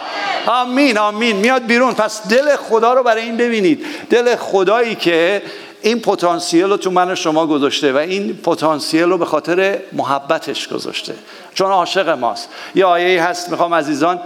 آمین 0.46 0.98
آمین. 0.98 1.36
میاد 1.36 1.66
بیرون. 1.66 1.94
پس 1.94 2.28
دل 2.28 2.56
خدا 2.56 2.94
رو 2.94 3.02
برای 3.02 3.22
این 3.22 3.36
ببینید. 3.36 3.86
دل 4.10 4.36
خدایی 4.36 4.94
که 4.94 5.42
این 5.82 6.00
پتانسیل 6.00 6.64
رو 6.64 6.76
تو 6.76 6.90
من 6.90 7.14
شما 7.14 7.46
گذاشته 7.46 7.92
و 7.92 7.96
این 7.96 8.36
پتانسیل 8.36 9.02
رو 9.02 9.18
به 9.18 9.24
خاطر 9.24 9.78
محبتش 9.92 10.68
گذاشته. 10.68 11.14
چون 11.54 11.70
عاشق 11.70 12.08
ماست. 12.08 12.48
یه 12.74 12.84
آیه 12.84 13.22
هست 13.22 13.50
می‌خوام 13.50 13.74
عزیزان 13.74 14.20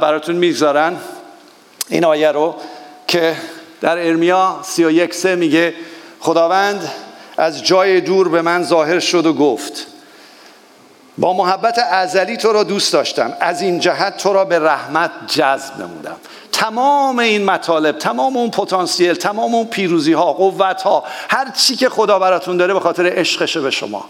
براتون 0.00 0.36
می‌گذارن. 0.36 0.96
این 1.88 2.04
آیه 2.04 2.32
رو 2.32 2.54
که 3.06 3.36
در 3.80 4.06
ارمیا 4.06 4.58
31 4.62 5.14
سه 5.14 5.34
میگه 5.34 5.74
خداوند 6.20 6.90
از 7.40 7.64
جای 7.64 8.00
دور 8.00 8.28
به 8.28 8.42
من 8.42 8.62
ظاهر 8.62 9.00
شد 9.00 9.26
و 9.26 9.32
گفت 9.32 9.86
با 11.18 11.32
محبت 11.32 11.78
ازلی 11.78 12.36
تو 12.36 12.52
را 12.52 12.62
دوست 12.62 12.92
داشتم 12.92 13.32
از 13.40 13.62
این 13.62 13.78
جهت 13.78 14.16
تو 14.16 14.32
را 14.32 14.44
به 14.44 14.58
رحمت 14.58 15.10
جذب 15.26 15.78
نمودم. 15.78 16.16
تمام 16.52 17.18
این 17.18 17.44
مطالب 17.44 17.98
تمام 17.98 18.36
اون 18.36 18.50
پتانسیل 18.50 19.14
تمام 19.14 19.54
اون 19.54 19.66
پیروزی 19.66 20.12
ها 20.12 20.32
قوت 20.32 20.82
ها 20.82 21.04
هر 21.28 21.50
چی 21.50 21.76
که 21.76 21.88
خدا 21.88 22.18
براتون 22.18 22.56
داره 22.56 22.74
به 22.74 22.80
خاطر 22.80 23.12
عشقشه 23.16 23.60
به 23.60 23.70
شما. 23.70 24.04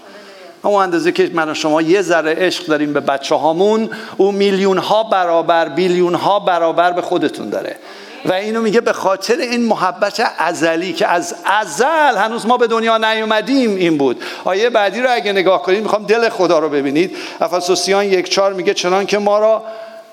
اون 0.63 0.83
اندازه 0.83 1.13
که 1.13 1.31
من 1.35 1.51
و 1.51 1.55
شما 1.55 1.83
یه 1.83 2.03
ذره 2.03 2.35
عشق 2.35 2.67
داریم 2.67 2.93
به 2.93 3.01
بچه 3.01 3.35
هامون 3.35 3.91
او 4.17 4.33
میلیون 4.33 4.79
ها 4.79 5.03
برابر 5.03 5.69
بیلیون 5.69 6.15
ها 6.15 6.41
برابر 6.41 6.93
به 6.93 7.03
خودتون 7.03 7.51
داره. 7.51 7.77
و 8.25 8.33
اینو 8.33 8.61
میگه 8.61 8.81
به 8.81 8.93
خاطر 8.93 9.37
این 9.37 9.67
محبت 9.67 10.33
ازلی 10.39 10.93
که 10.93 11.07
از 11.07 11.35
ازل 11.45 12.17
هنوز 12.17 12.47
ما 12.47 12.57
به 12.57 12.67
دنیا 12.67 12.99
نیومدیم 12.99 13.77
این 13.77 13.99
بود. 13.99 14.23
آیه 14.45 14.71
بعدی 14.71 15.01
رو 15.01 15.09
اگه 15.11 15.33
نگاه 15.33 15.63
کنید 15.63 15.83
می‌خوام 15.83 16.07
دل 16.07 16.29
خدا 16.29 16.59
رو 16.59 16.69
ببینید. 16.69 17.17
افسوسیان 17.41 18.05
یک 18.05 18.29
چار 18.29 18.53
میگه 18.53 18.75
چنان 18.75 19.07
که 19.07 19.19
ما 19.19 19.39
را 19.39 19.63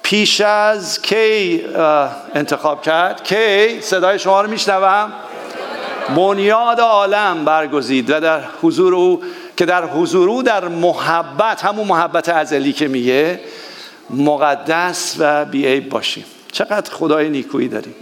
پیش 0.04 0.42
از 0.42 1.02
کی 1.02 1.64
انتخاب 2.36 2.82
کرد؟ 2.82 3.24
کی؟ 3.24 3.82
صدای 3.82 4.20
شما 4.20 4.42
رو 4.42 4.50
میشنوم؟ 4.50 5.14
بنیاد 6.16 6.80
عالم 6.80 7.46
برگزید 7.46 8.10
و 8.10 8.20
در 8.20 8.42
حضور 8.62 8.96
او 8.96 9.22
که 9.58 9.66
در 9.66 9.86
حضور 9.86 10.30
او 10.30 10.44
در 10.44 10.68
محبت 10.68 11.66
همون 11.66 11.88
محبت 11.88 12.30
ازلی 12.30 12.74
که 12.74 12.88
میگه 12.88 13.40
مقدس 14.10 15.16
و 15.20 15.46
بیعیب 15.46 15.90
باشیم. 15.90 16.26
چقدر 16.52 16.92
خدای 16.92 17.30
نیکویی 17.30 17.68
داریم. 17.68 17.96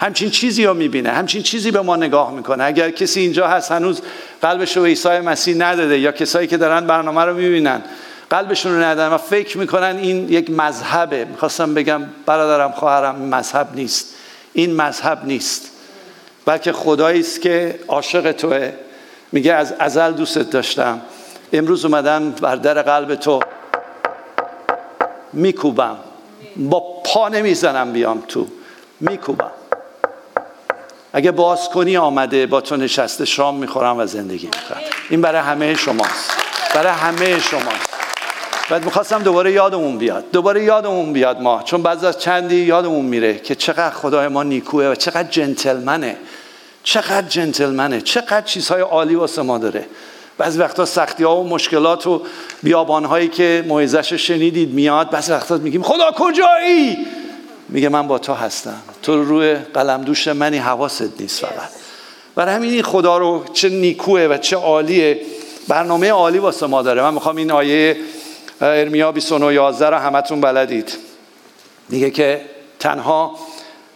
همچین 0.00 0.30
چیزی 0.30 0.64
رو 0.64 0.74
می‌بینه 0.74 1.10
همچین 1.10 1.42
چیزی 1.42 1.70
به 1.70 1.80
ما 1.80 1.96
نگاه 1.96 2.32
می‌کنه. 2.32 2.64
اگر 2.64 2.90
کسی 2.90 3.20
اینجا 3.20 3.48
هست 3.48 3.72
هنوز 3.72 4.00
قلبش 4.42 4.76
رو 4.76 4.84
عیسی 4.84 5.08
مسیح 5.08 5.56
نداده 5.56 5.98
یا 5.98 6.12
کسایی 6.12 6.46
که 6.46 6.56
دارن 6.56 6.86
برنامه 6.86 7.20
رو 7.20 7.34
می‌بینن 7.34 7.82
قلبشون 8.30 8.72
رو 8.72 8.82
ندارن 8.82 9.12
و 9.12 9.18
فکر 9.18 9.58
می‌کنن 9.58 9.98
این 10.02 10.28
یک 10.28 10.50
مذهبه. 10.50 11.24
می‌خواستم 11.24 11.74
بگم 11.74 12.02
برادرم 12.26 12.72
خواهرم 12.72 13.16
مذهب 13.16 13.68
نیست. 13.74 14.14
این 14.52 14.76
مذهب 14.76 15.18
نیست. 15.24 15.70
بلکه 16.46 16.72
خدایی 16.72 17.20
است 17.20 17.40
که 17.40 17.80
عاشق 17.88 18.32
توه. 18.32 18.72
میگه 19.32 19.52
از 19.52 19.74
ازل 19.78 20.12
دوستت 20.12 20.50
داشتم. 20.50 21.00
امروز 21.52 21.84
اومدم 21.84 22.30
بر 22.30 22.56
در 22.56 22.82
قلب 22.82 23.14
تو. 23.14 23.40
میکوبم. 25.32 25.96
با 26.56 26.80
پا 27.04 27.28
نمی‌زنم 27.28 27.92
بیام 27.92 28.22
تو. 28.28 28.46
میکوبم. 29.00 29.50
اگه 31.12 31.30
باز 31.30 31.68
کنی 31.68 31.96
آمده 31.96 32.46
با 32.46 32.60
تو 32.60 32.76
نشسته 32.76 33.24
شام 33.24 33.54
می‌خورم 33.54 33.98
و 33.98 34.06
زندگی 34.06 34.46
می‌کنم. 34.46 34.80
این 35.10 35.20
برای 35.20 35.40
همه 35.40 35.74
شماست. 35.74 36.30
برای 36.74 36.92
همه 36.92 37.40
شماست. 37.40 37.90
بعد 38.70 38.84
می‌خواستم 38.84 39.22
دوباره 39.22 39.52
یادمون 39.52 39.98
بیاد. 39.98 40.24
دوباره 40.32 40.64
یادمون 40.64 41.12
بیاد 41.12 41.40
ما. 41.40 41.62
چون 41.62 41.82
بعض 41.82 42.04
از 42.04 42.18
چندی 42.18 42.56
یادمون 42.56 43.04
میره 43.04 43.38
که 43.38 43.54
چقدر 43.54 43.94
خدای 43.94 44.28
ما 44.28 44.42
نیکوه 44.42 44.84
و 44.84 44.94
چقدر 44.94 45.28
جنتلمنه. 45.28 46.16
چقدر 46.82 47.28
جنتلمنه. 47.28 48.00
چقدر 48.00 48.40
چیزهای 48.40 48.80
عالی 48.80 49.14
واسه 49.14 49.42
ما 49.42 49.58
داره. 49.58 49.86
بعضی 50.40 50.58
وقتا 50.58 50.84
سختی 50.84 51.24
ها 51.24 51.36
و 51.36 51.48
مشکلات 51.48 52.06
و 52.06 52.22
بیابان 52.62 53.04
هایی 53.04 53.28
که 53.28 53.64
موعظش 53.68 54.12
شنیدید 54.12 54.74
میاد 54.74 55.10
بعضی 55.10 55.32
وقتا 55.32 55.56
میگیم 55.56 55.82
خدا 55.82 56.10
کجایی؟ 56.16 56.98
میگه 57.68 57.88
من 57.88 58.06
با 58.06 58.18
تو 58.18 58.32
هستم. 58.34 58.82
تو 59.02 59.24
روی 59.24 59.54
قلم 59.54 60.02
دوش 60.02 60.28
منی 60.28 60.58
حواست 60.58 61.20
نیست 61.20 61.40
فقط. 61.40 61.70
برای 62.34 62.54
همین 62.54 62.82
خدا 62.82 63.18
رو 63.18 63.44
چه 63.52 63.68
نیکوه 63.68 64.20
و 64.20 64.36
چه 64.36 64.56
عالیه. 64.56 65.20
برنامه 65.68 66.10
عالی 66.10 66.38
واسه 66.38 66.66
ما 66.66 66.82
داره. 66.82 67.02
من 67.02 67.14
می‌خوام 67.14 67.36
این 67.36 67.50
آیه 67.50 67.96
ارمیا 68.60 69.12
29 69.12 69.54
11 69.54 69.90
رو 69.90 69.96
همتون 69.96 70.40
بلدید. 70.40 70.92
میگه 71.88 72.10
که 72.10 72.40
تنها 72.78 73.36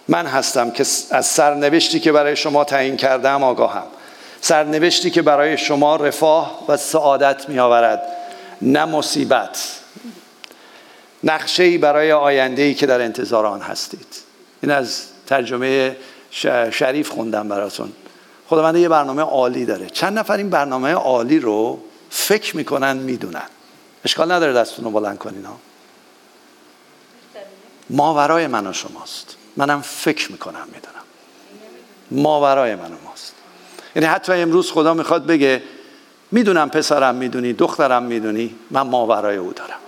من 0.08 0.26
هستم 0.26 0.70
که 0.70 0.82
از 1.10 1.26
سرنوشتی 1.26 2.00
که 2.00 2.12
برای 2.12 2.36
شما 2.36 2.64
تعیین 2.64 2.96
کردم 2.96 3.42
آگاهم. 3.42 3.86
سرنوشتی 4.44 5.10
که 5.10 5.22
برای 5.22 5.58
شما 5.58 5.96
رفاه 5.96 6.64
و 6.68 6.76
سعادت 6.76 7.48
می 7.48 7.58
آورد 7.58 8.02
نه 8.62 8.84
مصیبت. 8.84 9.80
نقشه 11.24 11.78
برای 11.78 12.12
آینده 12.12 12.62
ای 12.62 12.74
که 12.74 12.86
در 12.86 13.00
انتظار 13.00 13.46
آن 13.46 13.60
هستید. 13.60 14.06
این 14.62 14.72
از 14.72 15.02
ترجمه 15.26 15.96
شریف 16.70 17.08
خوندم 17.08 17.48
براتون. 17.48 17.92
خداوند 18.48 18.76
یه 18.76 18.88
برنامه 18.88 19.22
عالی 19.22 19.64
داره. 19.64 19.86
چند 19.86 20.18
نفر 20.18 20.36
این 20.36 20.50
برنامه 20.50 20.92
عالی 20.92 21.38
رو 21.38 21.80
فکر 22.10 22.56
می‌کنن 22.56 22.96
می‌دونن. 22.96 23.48
اشکال 24.04 24.32
نداره 24.32 24.52
دستتون 24.52 24.84
رو 24.84 24.90
بلند 24.90 25.18
کنین 25.18 25.44
ها. 25.44 25.56
ماورای 27.90 28.46
من 28.46 28.66
و 28.66 28.72
شماست. 28.72 29.36
منم 29.56 29.82
فکر 29.82 30.32
می‌کنم 30.32 30.66
می‌دونم. 30.66 31.04
ماورای 32.10 32.74
من 32.74 32.92
و 32.92 33.03
یعنی 33.96 34.08
حتی 34.08 34.32
امروز 34.32 34.72
خدا 34.72 34.94
می‌خواد 34.94 35.26
بگه 35.26 35.62
می‌دونم 36.32 36.70
پسرم 36.70 37.14
می‌دونی 37.14 37.52
دخترم 37.52 38.02
می‌دونی 38.02 38.54
من 38.70 38.82
ماورای 38.82 39.36
او 39.36 39.52
دارم. 39.52 39.78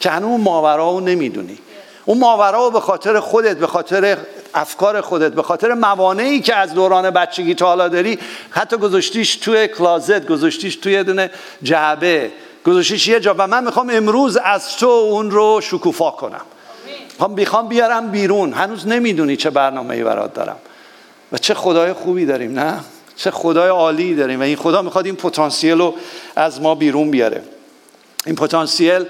که 0.00 0.10
هنوز 0.10 0.40
ماورا 0.40 0.84
او 0.84 1.00
نمی‌دونی. 1.00 1.58
اون 2.04 2.18
ماورا 2.18 2.70
به 2.70 2.80
خاطر 2.80 3.20
خودت 3.20 3.56
به 3.56 3.66
خاطر 3.66 4.16
افکار 4.54 5.00
خودت 5.00 5.32
به 5.32 5.42
خاطر 5.42 5.74
موانعی 5.74 6.40
که 6.40 6.54
از 6.54 6.74
دوران 6.74 7.10
بچگی 7.10 7.54
تا 7.54 7.66
حالا 7.66 7.88
داری 7.88 8.18
حتی 8.50 8.76
گذاشتیش 8.76 9.36
توی 9.36 9.68
کلازت 9.68 10.26
گذاشتیش 10.26 10.76
توی 10.76 11.04
دونه 11.04 11.30
جعبه 11.62 12.32
گذاشتیش 12.66 13.08
یه 13.08 13.20
جا. 13.20 13.34
و 13.38 13.46
من 13.46 13.64
می‌خوام 13.64 13.90
امروز 13.90 14.36
از 14.36 14.76
تو 14.76 14.86
اون 14.86 15.30
رو 15.30 15.60
شکوفا 15.62 16.10
کنم. 16.10 16.40
می‌خوام 17.28 17.68
بیارم 17.68 18.10
بیرون. 18.10 18.52
هنوز 18.52 18.86
نمی‌دونی 18.86 19.36
چه 19.36 19.50
برنامه 19.50 19.94
ای 19.94 20.04
برات 20.04 20.34
دارم. 20.34 20.56
و 21.32 21.38
چه 21.38 21.54
خدای 21.54 21.92
خوبی 21.92 22.26
داریم 22.26 22.58
نه؟ 22.58 22.80
چه 23.16 23.30
خدای 23.30 23.68
عالی 23.68 24.14
داریم 24.14 24.40
و 24.40 24.42
این 24.42 24.56
خدا 24.56 24.82
می‌خواد 24.82 25.06
این 25.06 25.16
پتانسیل 25.16 25.78
رو 25.78 25.94
از 26.36 26.60
ما 26.60 26.74
بیرون 26.74 27.10
بیاره. 27.10 27.42
این 28.26 28.34
پتانسیل 28.34 29.04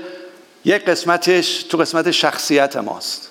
یک 0.65 0.85
قسمتش 0.85 1.63
تو 1.63 1.79
قسمت 1.79 2.11
شخصیت 2.11 2.77
ماست. 2.77 3.31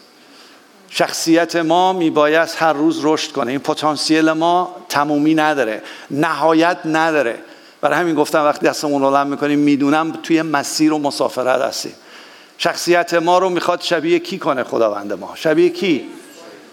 شخصیت 0.90 1.56
ما 1.56 1.94
میباید 1.94 2.50
هر 2.58 2.74
روز 2.74 3.00
رشد 3.04 3.32
کنه. 3.32 3.52
این 3.52 3.60
پتانسیل 3.60 4.32
ما 4.32 4.76
تمومی 4.90 5.36
نداره 5.36 5.82
نهایت 6.12 6.78
نداره. 6.86 7.40
برای 7.82 8.00
همین 8.00 8.16
گفتم 8.16 8.44
وقتی 8.44 8.66
دستمون 8.66 9.02
رو 9.02 9.26
می‌کنیم 9.26 9.60
می‌دونم 9.60 10.12
توی 10.12 10.42
مسیر 10.42 10.94
و 10.94 11.00
مسافرت 11.00 11.62
هستیم. 11.62 11.94
شخصیت 12.58 13.14
ما 13.14 13.38
رو 13.38 13.50
می‌خواد 13.50 13.82
شبیه 13.82 14.20
کی 14.20 14.40
کنه 14.40 14.64
خداوند 14.64 15.14
ما؟ 15.14 15.32
شبیه 15.36 15.70
کی؟ 15.70 16.06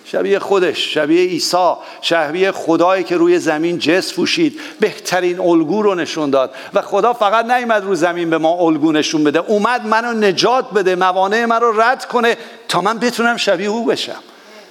شبیه 0.04 0.38
خودش 0.38 0.94
شبیه 0.94 1.28
عیسی 1.28 1.72
شبیه 2.00 2.52
خدایی 2.52 3.04
که 3.04 3.16
روی 3.16 3.38
زمین 3.38 3.78
جس 3.78 4.12
پوشید. 4.12 4.60
بهترین 4.80 5.40
الگو 5.40 5.82
رو 5.82 5.94
نشون 5.94 6.30
داد. 6.30 6.54
و 6.74 6.82
خدا 6.82 7.12
فقط 7.12 7.44
نیومد 7.44 7.84
رو 7.84 7.94
زمین 7.94 8.30
به 8.30 8.38
ما 8.38 8.52
الگو 8.52 8.92
نشون 8.92 9.24
بده. 9.24 9.38
اومد 9.38 9.86
منو 9.86 10.12
نجات 10.12 10.70
بده 10.70 10.94
موانع 10.94 11.44
من 11.44 11.60
رو 11.60 11.80
رد 11.80 12.04
کنه 12.04 12.36
تا 12.68 12.80
من 12.80 12.98
بتونم 12.98 13.36
شبیه 13.36 13.68
او 13.68 13.86
بشم. 13.86 14.22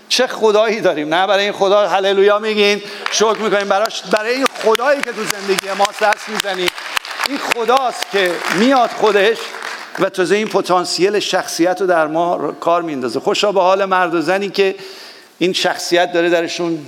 چه 0.09 0.27
خدایی 0.27 0.81
داریم 0.81 1.13
نه؟ 1.13 1.27
برای 1.27 1.43
این 1.43 1.53
خدا 1.53 1.88
هللویا 1.88 2.39
میگین. 2.39 2.81
شکر 3.12 3.38
می‌کنیم 3.38 3.67
براش. 3.67 4.01
برای 4.01 4.36
این 4.36 4.45
خدایی 4.63 5.01
که 5.01 5.12
تو 5.12 5.24
زندگی 5.24 5.67
ما 5.77 5.86
دست 6.01 6.29
می‌زنیم 6.29 6.69
این 7.29 7.38
خداست 7.38 8.12
که 8.12 8.31
میاد 8.59 8.89
خودش 8.89 9.38
و 10.00 10.09
تازه 10.09 10.36
این 10.36 10.48
پتانسیل 10.48 11.19
شخصیت 11.19 11.81
رو 11.81 11.88
در 11.88 12.07
ما 12.07 12.51
کار 12.51 12.81
میندازه 12.81 13.19
خوشا 13.19 13.51
به 13.51 13.62
حال 13.62 13.86
مرد 13.86 14.15
و 14.15 14.21
زنی 14.21 14.50
که 14.50 14.75
این 15.39 15.53
شخصیت 15.53 16.13
داره 16.13 16.29
درشون 16.29 16.86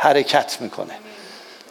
حرکت 0.00 0.56
می‌کنه. 0.60 0.92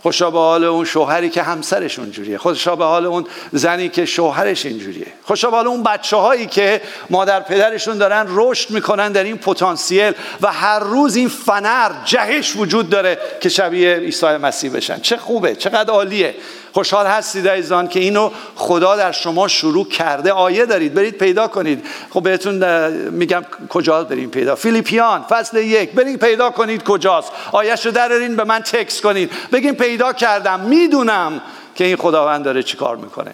خوشا 0.01 0.31
به 0.31 0.39
حال 0.39 0.63
اون 0.63 0.85
شوهری 0.85 1.29
که 1.29 1.43
همسرش 1.43 1.99
اونجوریه 1.99 2.37
خوشا 2.37 2.75
به 2.75 2.85
حال 2.85 3.05
اون 3.05 3.27
زنی 3.51 3.89
که 3.89 4.05
شوهرش 4.05 4.65
اینجوریه. 4.65 5.07
خوشا 5.23 5.49
به 5.49 5.55
حال 5.55 5.67
اون 5.67 5.83
بچه 5.83 6.17
هایی 6.17 6.45
که 6.45 6.81
مادر 7.09 7.39
پدرشون 7.39 7.97
دارن 7.97 8.25
رشد 8.29 8.69
می‌کنن 8.69 9.11
در 9.11 9.23
این 9.23 9.37
پتانسیل 9.37 10.13
و 10.41 10.51
هر 10.51 10.79
روز 10.79 11.15
این 11.15 11.29
فنر 11.29 11.91
جهش 12.05 12.55
وجود 12.55 12.89
داره 12.89 13.17
که 13.41 13.49
شبیه 13.49 13.95
عیسی 13.95 14.25
مسیح 14.25 14.71
بشن. 14.71 14.99
چه 14.99 15.17
خوبه 15.17 15.55
چقدر 15.55 15.93
عالیه. 15.93 16.35
خوشحال 16.73 17.07
هستید 17.07 17.47
عزیزان 17.47 17.87
که 17.87 17.99
اینو 17.99 18.31
خدا 18.55 18.95
در 18.95 19.11
شما 19.11 19.47
شروع 19.47 19.87
کرده. 19.87 20.31
آیه 20.31 20.65
دارید 20.65 20.93
برید 20.93 21.17
پیدا 21.17 21.47
کنید. 21.47 21.85
خب 22.09 22.23
بهتون 22.23 22.87
میگم 23.09 23.45
کجا 23.69 24.03
بریم 24.03 24.29
پیدا. 24.29 24.55
فیلیپیان 24.55 25.25
فصل 25.29 25.57
یک. 25.57 25.91
برید 25.91 26.19
پیدا 26.19 26.49
کنید 26.49 26.83
کجاست. 26.83 27.31
آیهش 27.51 27.85
رو 27.85 27.91
درارین 27.91 28.35
به 28.35 28.43
من 28.43 28.59
تکس 28.59 29.01
کنید. 29.01 29.31
بگین 29.51 29.75
پیدا 29.75 30.13
کردم. 30.13 30.59
می‌دونم 30.59 31.41
که 31.75 31.85
این 31.85 31.95
خداوند 31.95 32.45
داره 32.45 32.63
چیکار 32.63 32.95
می‌کنه. 32.95 33.33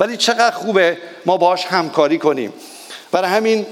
ولی 0.00 0.16
چقدر 0.16 0.50
خوبه 0.50 0.98
ما 1.26 1.36
باش 1.36 1.66
همکاری 1.66 2.18
کنیم. 2.18 2.52
برای 3.12 3.30
همین 3.30 3.66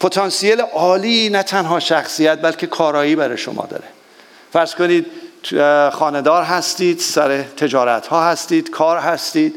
پتانسیل 0.00 0.60
عالی 0.60 1.28
نه 1.28 1.42
تنها 1.42 1.80
شخصیت 1.80 2.42
بلکه 2.42 2.66
کارایی 2.66 3.16
برای 3.16 3.38
شما 3.38 3.66
داره. 3.70 3.84
فرض 4.52 4.74
کنید 4.74 5.06
خاندار 5.92 6.42
هستید 6.42 6.98
سر 6.98 7.42
تجارت 7.42 8.06
ها 8.06 8.24
هستید 8.24 8.70
کار 8.70 8.98
هستید. 8.98 9.54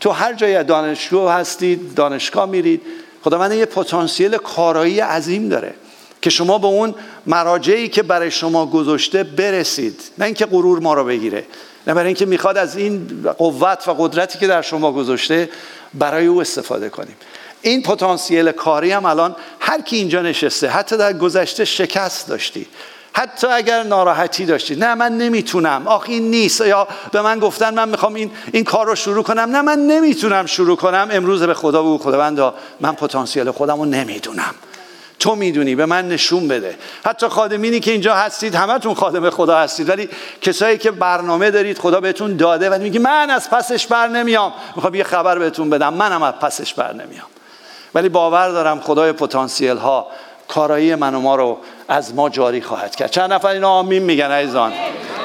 تو 0.00 0.10
هر 0.10 0.32
جای 0.32 0.64
دانشجو 0.64 1.28
هستید 1.28 1.94
دانشگاه 1.94 2.46
میرید. 2.46 2.82
خداوند 3.22 3.52
یه 3.52 3.66
پتانسیل 3.66 4.36
کارایی 4.36 5.00
عظیم 5.00 5.48
داره 5.48 5.74
که 6.22 6.30
شما 6.30 6.58
به 6.58 6.66
اون 6.66 6.94
مراجعی 7.26 7.88
که 7.88 8.02
برای 8.02 8.30
شما 8.30 8.66
گذاشته 8.66 9.24
برسید. 9.24 10.00
نه 10.18 10.24
اینکه 10.24 10.46
غرور 10.46 10.80
ما 10.80 10.94
رو 10.94 11.04
بگیره 11.04 11.44
نه 11.86 11.94
برای 11.94 12.06
اینکه 12.06 12.26
می‌خواد 12.26 12.56
از 12.56 12.76
این 12.76 13.22
قوت 13.38 13.88
و 13.88 13.94
قدرتی 13.94 14.38
که 14.38 14.46
در 14.46 14.62
شما 14.62 14.92
گذاشته 14.92 15.48
برای 15.94 16.26
او 16.26 16.40
استفاده 16.40 16.88
کنیم. 16.88 17.16
این 17.62 17.82
پتانسیل 17.82 18.52
کاری 18.52 18.92
هم 18.92 19.04
الان 19.04 19.36
هر 19.60 19.80
کی 19.80 19.96
اینجا 19.96 20.22
نشسته 20.22 20.68
حتی 20.68 20.96
در 20.96 21.12
گذشته 21.12 21.64
شکست 21.64 22.28
داشتی. 22.28 22.66
حتی 23.18 23.46
اگر 23.46 23.82
ناراحتی 23.82 24.46
داشتید 24.46 24.84
نه 24.84 24.94
من 24.94 25.18
نمی‌تونم. 25.18 25.88
آخ 25.88 26.04
این 26.08 26.30
نیست. 26.30 26.60
یا 26.60 26.88
به 27.12 27.22
من 27.22 27.38
گفتن 27.38 27.74
من 27.74 27.88
می‌خوام 27.88 28.14
این 28.14 28.30
این 28.52 28.64
کار 28.64 28.86
رو 28.86 28.94
شروع 28.94 29.22
کنم. 29.22 29.40
نه 29.40 29.62
من 29.62 29.78
نمی‌تونم 29.78 30.46
شروع 30.46 30.76
کنم. 30.76 31.08
امروز 31.12 31.42
به 31.42 31.54
خدا 31.54 31.82
بگو 31.82 31.98
خداوندا 31.98 32.54
من 32.80 32.92
پتانسیل 32.92 33.50
خودم 33.50 33.78
رو 33.78 33.84
نمی‌دونم. 33.84 34.54
تو 35.18 35.34
می‌دونی 35.34 35.74
به 35.74 35.86
من 35.86 36.08
نشون 36.08 36.48
بده. 36.48 36.76
حتی 37.04 37.28
خادمینی 37.28 37.80
که 37.80 37.90
اینجا 37.90 38.14
هستید 38.14 38.54
همتون 38.54 38.94
خادم 38.94 39.30
خدا 39.30 39.58
هستید. 39.58 39.88
ولی 39.88 40.08
کسایی 40.40 40.78
که 40.78 40.90
برنامه 40.90 41.50
دارید 41.50 41.78
خدا 41.78 42.00
بهتون 42.00 42.36
داده 42.36 42.70
و 42.70 42.78
میگی 42.78 42.98
من 42.98 43.30
از 43.30 43.50
پسش 43.50 43.86
بر 43.86 44.08
نمیام. 44.08 44.52
می‌خوام 44.76 44.94
یه 44.94 45.04
خبر 45.04 45.38
بهتون 45.38 45.70
بدم. 45.70 45.94
منم 45.94 46.22
از 46.22 46.34
پسش 46.34 46.74
بر 46.74 46.92
نمیام. 46.92 47.26
ولی 47.94 48.08
باور 48.08 48.48
دارم 48.48 48.80
خدای 48.80 49.12
پتانسیل 49.12 49.76
ها 49.76 50.06
کارایی 50.48 50.94
من 50.94 51.14
و 51.14 51.20
ما 51.20 51.36
رو 51.36 51.58
از 51.88 52.14
ما 52.14 52.28
جاری 52.28 52.60
خواهد 52.60 52.96
کرد. 52.96 53.10
چند 53.10 53.32
نفر 53.32 53.48
اینا 53.48 53.70
آمین 53.70 54.02
میگن 54.02 54.30
عزیزان؟ 54.30 54.72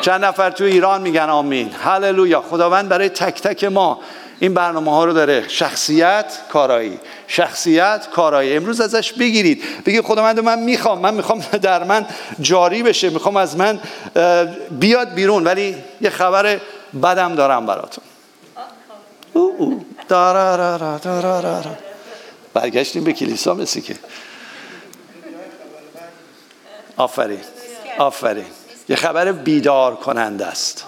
چند 0.02 0.26
نفر 0.26 0.52
تو 0.52 0.64
ایران 0.64 1.02
میگن 1.02 1.30
آمین. 1.30 1.72
هللویا. 1.84 2.42
خداوند 2.42 2.90
برای 2.90 3.10
تک 3.10 3.42
تک 3.42 3.64
ما 3.64 4.00
این 4.40 4.54
برنامه 4.54 4.92
ها 4.92 5.06
رو 5.06 5.14
داره. 5.14 5.48
شخصیت 5.48 6.26
کارایی. 6.50 7.00
شخصیت 7.28 8.08
کارایی. 8.14 8.56
امروز 8.56 8.82
ازش 8.82 9.14
بگیرید. 9.14 9.64
بگید 9.86 10.02
خداوند 10.02 10.40
من 10.40 10.60
می‌خوام. 10.60 11.00
من 11.00 11.14
می‌خوام 11.14 11.40
در 11.62 11.84
من 11.84 12.06
جاری 12.40 12.84
بشه. 12.84 13.10
می‌خوام 13.10 13.38
از 13.38 13.58
من 13.58 13.80
بیاد 14.72 15.14
بیرون. 15.14 15.44
ولی 15.44 15.76
یه 16.02 16.10
خبر 16.10 16.60
بدم 17.04 17.36
دارم 17.36 17.66
براتون. 17.66 18.04
برگشتیم 22.54 23.04
به 23.04 23.14
کلیسا 23.14 23.54
مثل 23.54 23.80
که. 23.80 23.96
آفرین. 26.98 27.40
آفرین. 27.98 28.46
یه 28.90 28.96
خبر 28.96 29.32
بیدار 29.32 29.96
کننده 29.96 30.46
است. 30.46 30.86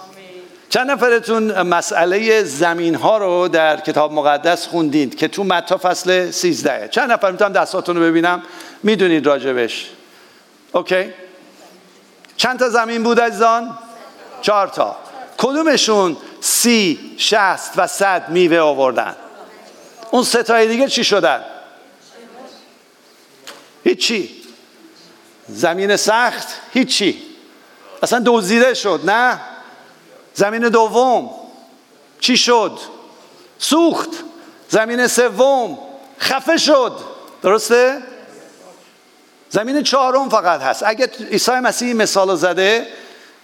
چند 0.68 0.90
نفرتون 0.90 1.62
مسئله 1.62 2.44
زمین 2.44 2.94
ها 2.94 3.18
رو 3.18 3.48
در 3.48 3.80
کتاب 3.80 4.12
مقدس 4.12 4.66
خوندید 4.66 5.16
که 5.16 5.28
تو 5.28 5.44
متا 5.44 5.78
فصل 5.82 6.30
13 6.30 6.88
چند 6.88 7.12
نفر 7.12 7.30
می‌تونم 7.30 7.52
دستاتون 7.52 7.96
رو 7.96 8.02
ببینم؟ 8.02 8.42
می‌دونید 8.82 9.26
راجبش. 9.26 9.90
اوکی؟ 10.72 11.12
چند 12.36 12.58
تا 12.58 12.68
زمین 12.68 13.02
بود 13.02 13.20
عزیزان؟ 13.20 13.78
چهار 14.42 14.68
تا. 14.68 14.96
کدومشون 15.38 16.16
سی 16.40 16.98
شست 17.18 17.72
و 17.76 17.86
صد 17.86 18.28
میوه 18.28 18.58
آوردن؟ 18.58 19.16
اون 20.10 20.22
ستای 20.24 20.68
دیگه 20.68 20.88
چی 20.88 21.04
شدن؟ 21.04 21.44
هیچی. 23.84 24.43
زمین 25.48 25.96
سخت 25.96 26.48
هیچی. 26.72 27.22
اصلا 28.02 28.22
دزدیده 28.26 28.74
شد 28.74 29.00
نه؟ 29.04 29.40
زمین 30.34 30.68
دوم. 30.68 31.30
چی 32.20 32.36
شد؟ 32.36 32.78
سوخت. 33.58 34.10
زمین 34.68 35.06
سوم. 35.06 35.78
خفه 36.18 36.56
شد. 36.56 36.92
درسته؟ 37.42 38.02
زمین 39.50 39.82
چهارم 39.82 40.28
فقط 40.28 40.60
هست. 40.60 40.82
اگه 40.86 41.10
عیسی 41.30 41.52
مسیح 41.52 41.94
مثال 41.94 42.36
زده 42.36 42.86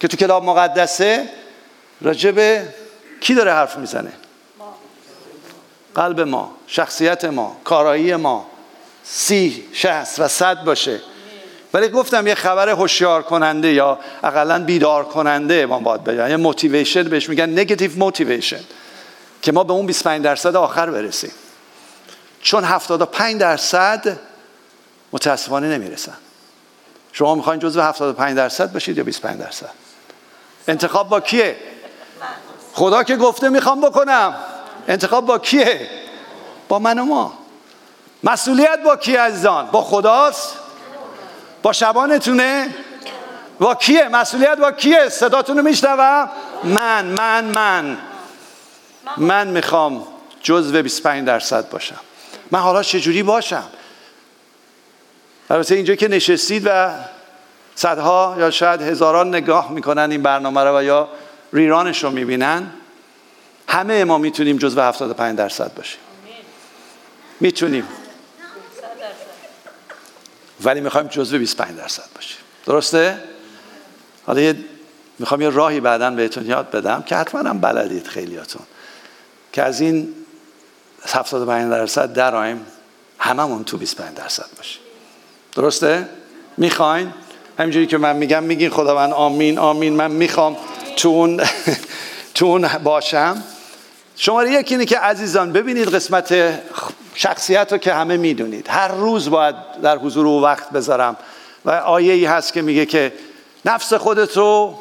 که 0.01 0.09
تو 0.09 0.17
کتاب 0.17 0.45
مقدسه 0.45 1.29
راجب 2.01 2.65
کی 3.21 3.35
داره 3.35 3.53
حرف 3.53 3.77
می‌زنه؟ 3.77 4.13
قلب 5.95 6.21
ما 6.21 6.57
شخصیت 6.67 7.25
ما 7.25 7.57
کارایی 7.65 8.17
ما. 8.17 8.47
سی 9.05 9.69
شهست 9.73 10.21
و 10.21 10.29
صد 10.29 10.65
باشه. 10.65 11.01
ولی 11.75 11.89
گفتم 11.89 12.27
یه 12.27 12.35
خبر 12.35 12.69
هوشیار 12.69 13.23
کننده 13.23 13.73
یا 13.73 13.99
اقلا 14.25 14.65
بیدار 14.65 15.05
کننده 15.05 15.67
ما 15.67 15.79
باید 15.79 16.05
بگم. 16.05 16.29
یه 16.29 16.37
موتیویشن 16.37 17.03
بهش 17.03 17.29
میگن 17.29 17.51
نگاتیو 17.51 17.91
موتیویشن 17.97 18.61
که 19.43 19.53
ما 19.53 19.65
به 19.65 19.73
اون 19.73 19.87
25 19.87 20.25
درصد 20.25 20.57
آخر 20.57 20.91
برسیم. 20.91 21.33
چون 22.43 22.65
75 22.65 23.41
درصد 23.41 24.19
متاسفانه 25.13 25.69
نمی‌رسن. 25.69 26.17
شما 27.13 27.35
می‌خواین 27.35 27.61
جزو 27.61 27.81
75 27.81 28.37
درصد 28.37 28.73
باشید 28.73 28.99
یا 28.99 29.05
25 29.05 29.41
درصد؟ 29.41 29.71
انتخاب 30.69 31.09
با 31.09 31.21
کیه؟ 31.21 31.57
خدا 32.73 33.03
که 33.03 33.17
گفته 33.17 33.49
می‌خوام 33.49 33.81
بکنم. 33.81 34.35
انتخاب 34.89 35.27
با 35.27 35.39
کیه؟ 35.39 35.89
با 36.69 36.79
من 36.79 36.99
و 36.99 37.05
ما. 37.05 37.33
مسئولیت 38.25 38.79
با 38.85 38.97
کیه 38.97 39.21
عزیزان؟ 39.21 39.67
با 39.67 39.83
خداست؟ 39.83 40.60
با 41.63 41.73
شبانتونه؟ 41.73 42.75
با 43.59 43.75
کیه؟ 43.75 44.09
مسئولیت 44.09 44.59
با 44.59 44.73
کیه؟ 44.73 45.09
صداتون 45.09 45.57
رو 45.57 45.63
میشنوم. 45.63 46.31
من 46.65 47.07
من 47.07 47.45
من. 47.45 47.99
من 49.17 49.47
می‌خوام 49.47 50.07
جزو 50.43 50.83
25 50.83 51.27
درصد 51.27 51.69
باشم. 51.71 52.01
من 52.51 52.59
حالا 52.59 52.83
چجوری 52.83 53.23
باشم؟ 53.23 53.65
البته 55.51 55.75
اینجا 55.75 55.95
که 55.95 56.09
نشستید 56.09 56.63
و 56.67 56.91
صدها 57.75 58.37
یا 58.39 58.51
شاید 58.51 58.83
هزاران 58.83 59.29
نگاه 59.29 59.73
می‌کنن 59.73 60.11
این 60.11 60.23
برنامه 60.23 60.61
رو 60.61 60.79
و 60.79 60.83
یا 60.83 61.09
ریرانش 61.53 62.05
رو 62.05 62.11
می‌بینن 62.11 62.71
همه 63.69 64.05
ما 64.05 64.19
می‌تونیم 64.19 64.57
جزو 64.57 64.81
75 64.81 65.39
درصد 65.39 65.75
باشیم. 65.75 66.01
می‌تونیم. 67.41 67.89
ولی 70.65 70.81
می‌خوایم 70.81 71.07
جزو 71.07 71.39
25 71.39 71.77
درصد 71.77 72.09
باشیم 72.15 72.39
درسته؟ 72.67 73.19
حالا 74.27 74.41
یه 74.41 74.57
می‌خوام 75.19 75.41
یه 75.41 75.49
راهی 75.49 75.81
بعدا 75.81 76.11
بهتون 76.11 76.47
یاد 76.47 76.71
بدم 76.71 77.03
که 77.03 77.17
حتما 77.17 77.41
هم 77.51 77.61
بلدید 77.61 78.07
خیلیاتون 78.07 78.63
که 79.53 79.63
از 79.63 79.81
این 79.81 80.15
75 81.07 81.71
درصد 81.71 82.13
درایم 82.13 82.67
هممون 83.19 83.65
تو 83.65 83.77
25 83.77 84.17
درصد 84.17 84.47
باشیم 84.57 84.83
درسته؟ 85.55 86.09
می‌خواین؟ 86.57 87.13
همینجوری 87.59 87.87
که 87.87 87.99
من 87.99 88.17
میگم 88.17 88.43
میگین 88.43 88.71
خداوند 88.71 89.13
آمین 89.13 89.59
آمین 89.59 89.93
من 89.93 90.11
می‌خوام 90.11 90.57
تو 92.35 92.45
اون 92.45 92.69
باشم 92.69 93.43
شماره 94.23 94.53
یکی 94.53 94.75
اینه 94.75 94.85
که 94.85 94.99
عزیزان 94.99 95.53
ببینید 95.53 95.95
قسمت 95.95 96.61
شخصیت 97.15 97.73
رو 97.73 97.79
که 97.79 97.95
همه 97.95 98.17
می‌دونید. 98.17 98.69
هر 98.69 98.89
روز 98.89 99.31
باید 99.31 99.55
در 99.83 99.99
حضور 99.99 100.27
او 100.27 100.43
وقت 100.43 100.71
بذارم. 100.71 101.17
و 101.65 101.71
آیه 101.71 102.13
ای 102.13 102.25
هست 102.25 102.53
که 102.53 102.63
میگه 102.63 102.87
که 102.87 103.13
نفس 103.65 103.95
خودت 103.95 104.37
رو 104.37 104.79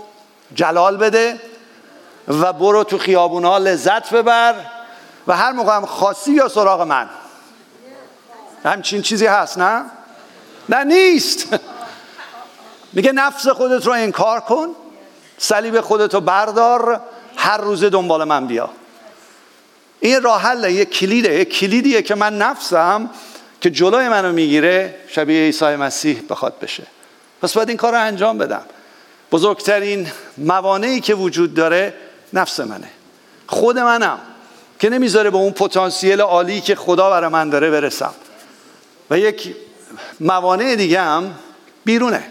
جلال 0.55 0.97
بده 0.97 1.39
و 2.27 2.53
برو 2.53 2.83
تو 2.83 2.97
خیابونا 2.97 3.57
لذت 3.57 4.13
ببر 4.13 4.55
و 5.27 5.37
هر 5.37 5.51
موقع 5.51 5.75
هم 5.75 5.85
خاصی 5.85 6.31
یا 6.31 6.47
سراغ 6.47 6.81
من. 6.81 7.09
همچین 8.63 9.01
چیزی 9.01 9.25
هست 9.25 9.57
نه؟ 9.57 9.85
نه 10.69 10.83
نیست. 10.83 11.47
میگه 12.93 13.11
نفس 13.11 13.47
خودت 13.47 13.85
رو 13.85 13.93
انکار 13.93 14.39
کن 14.39 14.67
صلیب 15.37 15.81
خودت 15.81 16.13
رو 16.13 16.21
بردار 16.21 17.01
هر 17.35 17.57
روز 17.57 17.83
دنبال 17.83 18.23
من 18.23 18.47
بیا. 18.47 18.69
این 19.99 20.21
راه 20.21 20.41
حل 20.41 20.71
یه 20.71 20.85
کلیده 20.85 21.33
یه 21.33 21.45
کلیدیه 21.45 22.01
که 22.01 22.15
من 22.15 22.37
نفسم 22.37 23.09
که 23.61 23.69
جلوی 23.69 24.09
منو 24.09 24.31
می‌گیره 24.31 24.95
شبیه 25.07 25.41
عیسی 25.41 25.65
مسیح 25.65 26.21
بخواد 26.29 26.59
بشه. 26.61 26.83
پس 27.41 27.53
باید 27.53 27.69
این 27.69 27.77
کار 27.77 27.91
رو 27.91 27.99
انجام 27.99 28.37
بدم. 28.37 28.61
بزرگترین 29.31 30.07
موانعی 30.37 30.99
که 30.99 31.15
وجود 31.15 31.53
داره 31.53 31.93
نفس 32.33 32.59
منه. 32.59 32.89
خود 33.47 33.79
منم. 33.79 34.19
که 34.79 34.89
نمی‌ذاره 34.89 35.29
به 35.29 35.37
اون 35.37 35.51
پتانسیل 35.51 36.21
عالی 36.21 36.61
که 36.61 36.75
خدا 36.75 37.09
برای 37.09 37.29
من 37.29 37.49
داره 37.49 37.69
برسم. 37.69 38.13
و 39.09 39.19
یک 39.19 39.55
موانع 40.19 40.75
دیگه 40.75 41.01
هم 41.01 41.35
بیرونه. 41.85 42.23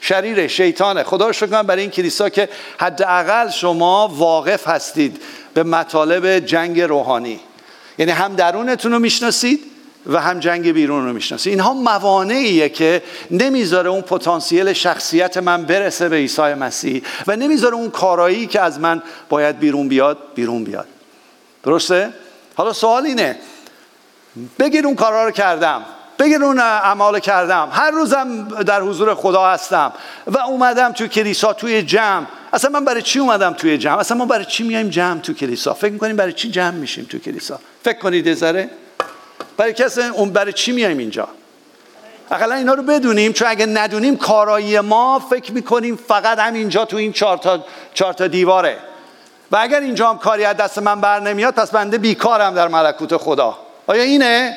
شریر 0.00 0.46
شیطانه. 0.46 1.02
خدا 1.02 1.26
رو 1.26 1.32
شکر 1.32 1.62
برای 1.62 1.82
این 1.82 1.90
کلیسا 1.90 2.28
که 2.28 2.48
حداقل 2.78 3.50
شما 3.50 4.08
واقف 4.08 4.68
هستید. 4.68 5.22
به 5.58 5.64
مطالب 5.64 6.38
جنگ 6.38 6.80
روحانی. 6.80 7.40
یعنی 7.98 8.12
هم 8.12 8.34
درونتون 8.36 8.92
رو 8.92 8.98
می‌شناسید 8.98 9.60
و 10.06 10.20
هم 10.20 10.40
جنگ 10.40 10.72
بیرون 10.72 11.06
رو 11.06 11.12
می‌شناسید. 11.12 11.52
اینها 11.52 11.74
موانعیه 11.74 12.68
که 12.68 13.02
نمی‌ذاره 13.30 13.90
اون 13.90 14.00
پتانسیل 14.00 14.72
شخصیت 14.72 15.36
من 15.36 15.64
برسه 15.64 16.08
به 16.08 16.16
عیسی 16.16 16.42
مسیح 16.42 17.02
و 17.26 17.36
نمی‌ذاره 17.36 17.74
اون 17.74 17.90
کارایی 17.90 18.46
که 18.46 18.60
از 18.60 18.80
من 18.80 19.02
باید 19.28 19.58
بیرون 19.58 19.88
بیاد 19.88 20.18
بیرون 20.34 20.64
بیاد. 20.64 20.86
درسته؟ 21.62 22.12
حالا 22.54 22.72
سوال 22.72 23.06
اینه. 23.06 23.36
بگیر 24.58 24.86
اون 24.86 24.94
کارا 24.94 25.24
رو 25.24 25.30
کردم. 25.30 25.84
بگیر 26.18 26.44
اون 26.44 26.58
اعمال 26.58 27.18
کردم. 27.18 27.68
هر 27.72 27.90
روزم 27.90 28.48
در 28.48 28.80
حضور 28.80 29.14
خدا 29.14 29.46
هستم. 29.50 29.92
و 30.26 30.38
اومدم 30.38 30.92
تو 30.92 31.06
کلیسا 31.06 31.52
توی 31.52 31.82
جمع. 31.82 32.26
اصلا 32.52 32.70
من 32.70 32.84
برای 32.84 33.02
چی 33.02 33.18
اومدم 33.18 33.52
توی 33.52 33.78
جمع؟ 33.78 33.98
اصلا 33.98 34.16
ما 34.16 34.26
برای 34.26 34.44
چی 34.44 34.62
میایم 34.62 34.88
جمع 34.88 35.20
تو 35.20 35.32
کلیسا؟ 35.32 35.74
فکر 35.74 35.92
می‌کنیم 35.92 36.16
برای 36.16 36.32
چی 36.32 36.50
جمع 36.50 36.70
میشیم 36.70 37.04
تو 37.10 37.18
کلیسا؟ 37.18 37.60
فکر 37.84 37.98
کنید 37.98 38.34
ذره. 38.34 38.70
برای 39.56 39.72
کسی 39.72 40.02
اون 40.02 40.30
برای 40.30 40.52
چی 40.52 40.72
میایم 40.72 40.98
اینجا؟ 40.98 41.28
اقلا 42.30 42.54
اینا 42.54 42.74
رو 42.74 42.82
بدونیم 42.82 43.32
چون 43.32 43.48
اگه 43.48 43.66
ندونیم 43.66 44.16
کارایی 44.16 44.80
ما 44.80 45.18
فکر 45.30 45.52
می‌کنیم 45.52 45.98
فقط 46.08 46.38
همینجا 46.38 46.84
تو 46.84 46.96
این 46.96 47.12
چهار 47.12 47.36
تا, 47.36 47.64
چهار 47.94 48.12
تا 48.12 48.26
دیواره. 48.26 48.78
و 49.50 49.56
اگر 49.60 49.80
اینجا 49.80 50.10
هم 50.10 50.18
کاری 50.18 50.44
از 50.44 50.56
دست 50.56 50.78
من 50.78 51.00
بر 51.00 51.20
نمیاد 51.20 51.54
پس 51.54 51.70
بنده 51.70 51.98
بیکارم 51.98 52.54
در 52.54 52.68
ملکوت 52.68 53.16
خدا. 53.16 53.58
آیا 53.86 54.02
اینه؟ 54.02 54.56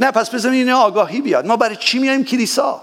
نه 0.00 0.10
پس 0.10 0.30
بذاریم 0.30 0.58
این 0.58 0.70
آگاهی 0.70 1.20
بیاد. 1.20 1.46
ما 1.46 1.56
برای 1.56 1.76
چی 1.76 1.98
میایم 1.98 2.24
کلیسا؟ 2.24 2.82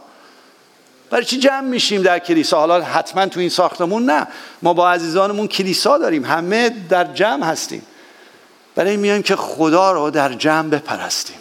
برای 1.10 1.26
چی 1.26 1.40
جمع 1.40 1.68
میشیم 1.68 2.02
در 2.02 2.20
کلیسا؟ 2.20 2.60
حالا 2.60 2.82
حتما 2.82 3.26
تو 3.26 3.40
این 3.40 3.50
ساختمون 3.50 4.06
نه. 4.06 4.28
ما 4.62 4.74
با 4.74 4.92
عزیزانمون 4.92 5.48
کلیسا 5.48 5.98
داریم. 5.98 6.26
همه 6.26 6.70
در 6.90 7.04
جمع 7.04 7.46
هستیم. 7.46 7.82
برای 8.76 8.98
میایم 8.98 9.22
که 9.22 9.36
خدا 9.36 9.92
رو 9.92 10.10
در 10.10 10.34
جمع 10.34 10.70
بپرستیم. 10.70 11.36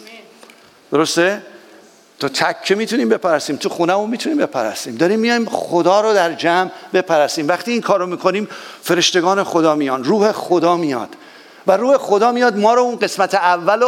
درسته؟ 0.91 1.41
تو 2.19 2.29
تک 2.29 2.63
که 2.63 2.75
می‌تونیم 2.75 3.09
بپرستیم. 3.09 3.55
تو 3.55 3.69
خونهمون 3.69 4.09
می‌تونیم 4.09 4.37
بپرستیم. 4.37 4.95
داریم 4.95 5.19
میایم 5.19 5.45
خدا 5.49 6.01
رو 6.01 6.13
در 6.13 6.33
جمع 6.33 6.69
بپرستیم. 6.93 7.47
وقتی 7.47 7.71
این 7.71 7.81
کارو 7.81 8.05
می‌کنیم 8.05 8.47
فرشتگان 8.81 9.43
خدا 9.43 9.75
میان. 9.75 10.03
روح 10.03 10.31
خدا 10.31 10.77
میاد. 10.77 11.09
و 11.67 11.77
روح 11.77 11.97
خدا 11.97 12.31
میاد 12.31 12.57
ما 12.57 12.73
رو 12.73 12.81
اون 12.81 12.95
قسمت 12.95 13.35
اول 13.35 13.83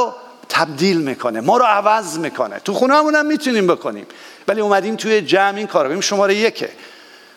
تبدیل 0.49 1.01
می‌کنه 1.01 1.41
ما 1.41 1.57
رو 1.57 1.65
عوض 1.65 2.17
می‌کنه. 2.17 2.59
تو 2.59 2.73
خونه 2.73 2.93
هم 2.93 3.25
می‌تونیم 3.25 3.67
بکنیم. 3.67 4.05
ولی 4.47 4.61
اومدیم 4.61 4.95
توی 4.95 5.21
جمع 5.21 5.57
این 5.57 5.67
کار 5.67 5.87
بیم 5.87 6.01
شماره 6.01 6.35
یکه. 6.35 6.69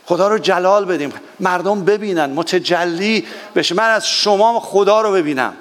خدا 0.07 0.29
رو 0.29 0.39
جلال 0.39 0.85
بدیم. 0.85 1.13
مردم 1.41 1.85
ببینن 1.85 2.31
متجلی 2.31 3.27
بشه. 3.57 3.75
من 3.75 3.91
از 3.91 4.09
شما 4.09 4.61
خدا 4.61 5.01
رو 5.01 5.13
ببینم. 5.13 5.53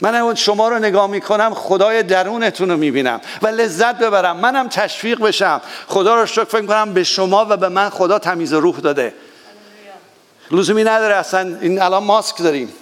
من 0.00 0.34
شما 0.34 0.68
رو 0.68 0.78
نگاه 0.78 1.06
می‌کنم 1.06 1.54
خدای 1.54 2.02
درونتون 2.02 2.70
رو 2.70 2.76
می‌بینم. 2.76 3.20
و 3.42 3.46
لذت 3.46 3.98
ببرم. 3.98 4.36
منم 4.36 4.68
تشویق 4.68 5.20
بشم. 5.20 5.60
خدا 5.86 6.20
رو 6.20 6.26
شکر 6.26 6.44
فکر 6.44 6.66
کنم 6.66 6.92
به 6.92 7.04
شما 7.04 7.46
و 7.50 7.56
به 7.56 7.68
من 7.68 7.90
خدا 7.90 8.18
تمیز 8.18 8.52
روح 8.52 8.80
داده. 8.80 9.14
لزومی 10.50 10.84
نداره 10.84 11.14
اصلا. 11.14 11.56
این 11.60 11.82
الان 11.82 12.04
ماسک 12.04 12.42
داریم. 12.42 12.72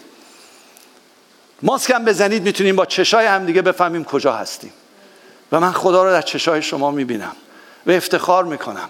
ماسک 1.62 1.90
هم 1.90 2.05
بزنید 2.05 2.42
می‌تونیم 2.42 2.77
با 2.77 2.87
چشای 2.87 3.27
هم 3.27 3.46
دیگه 3.46 3.62
بفهمیم 3.62 4.05
کجا 4.05 4.33
هستیم. 4.33 4.72
و 5.53 5.61
من 5.61 5.72
خدا 5.72 6.05
رو 6.05 6.11
در 6.11 6.22
چشای 6.22 6.62
شما 6.62 6.90
می‌بینم. 6.90 7.37
و 7.87 7.90
افتخار 7.90 8.44
می‌کنم. 8.44 8.88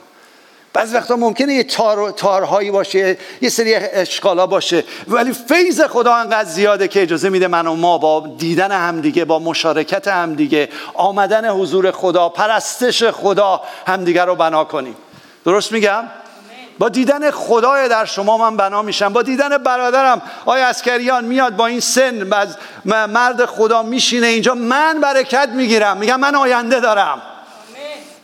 بعض 0.73 0.95
وقتا 0.95 1.17
ممکنه 1.17 1.55
یه 1.55 1.65
تار، 1.65 2.11
تارهایی 2.11 2.71
باشه 2.71 3.19
یه 3.41 3.49
سری 3.49 3.75
اشکالا 3.75 4.47
باشه 4.47 4.85
ولی 5.09 5.33
فیض 5.33 5.81
خدا 5.81 6.15
انقدر 6.15 6.49
زیاده 6.49 6.89
که 6.89 7.03
اجازه 7.03 7.29
میده 7.29 7.49
من 7.49 7.67
و 7.67 7.75
ما 7.75 7.99
با 7.99 8.35
دیدن 8.39 8.73
همدیگه 8.73 9.25
با 9.25 9.39
مشارکت 9.39 10.09
همدیگه 10.09 10.69
آمدن 10.95 11.51
حضور 11.51 11.91
خدا 11.91 12.29
پرستش 12.29 13.05
خدا 13.05 13.61
همدیگه 13.87 14.25
رو 14.25 14.35
بنا 14.35 14.65
کنیم. 14.65 14.97
درست 15.45 15.73
میگم؟ 15.73 16.05
با 16.79 16.89
دیدن 16.89 17.31
خدای 17.31 17.89
در 17.89 18.05
شما 18.05 18.39
من 18.39 18.57
بنا 18.57 18.83
میشم. 18.83 19.13
با 19.13 19.23
دیدن 19.23 19.59
برادرم 19.59 20.23
آیا 20.47 20.67
اسکریان 20.67 21.25
میاد 21.25 21.57
با 21.57 21.67
این 21.67 21.81
سن 21.81 22.31
مرد 22.85 23.45
خدا 23.45 23.83
میشینه 23.83 24.27
اینجا. 24.27 24.55
من 24.55 25.01
برکت 25.01 25.49
می‌گیرم. 25.49 25.97
میگم 25.97 26.21
من 26.21 26.35
آینده 26.35 26.81
دارم. 26.81 27.23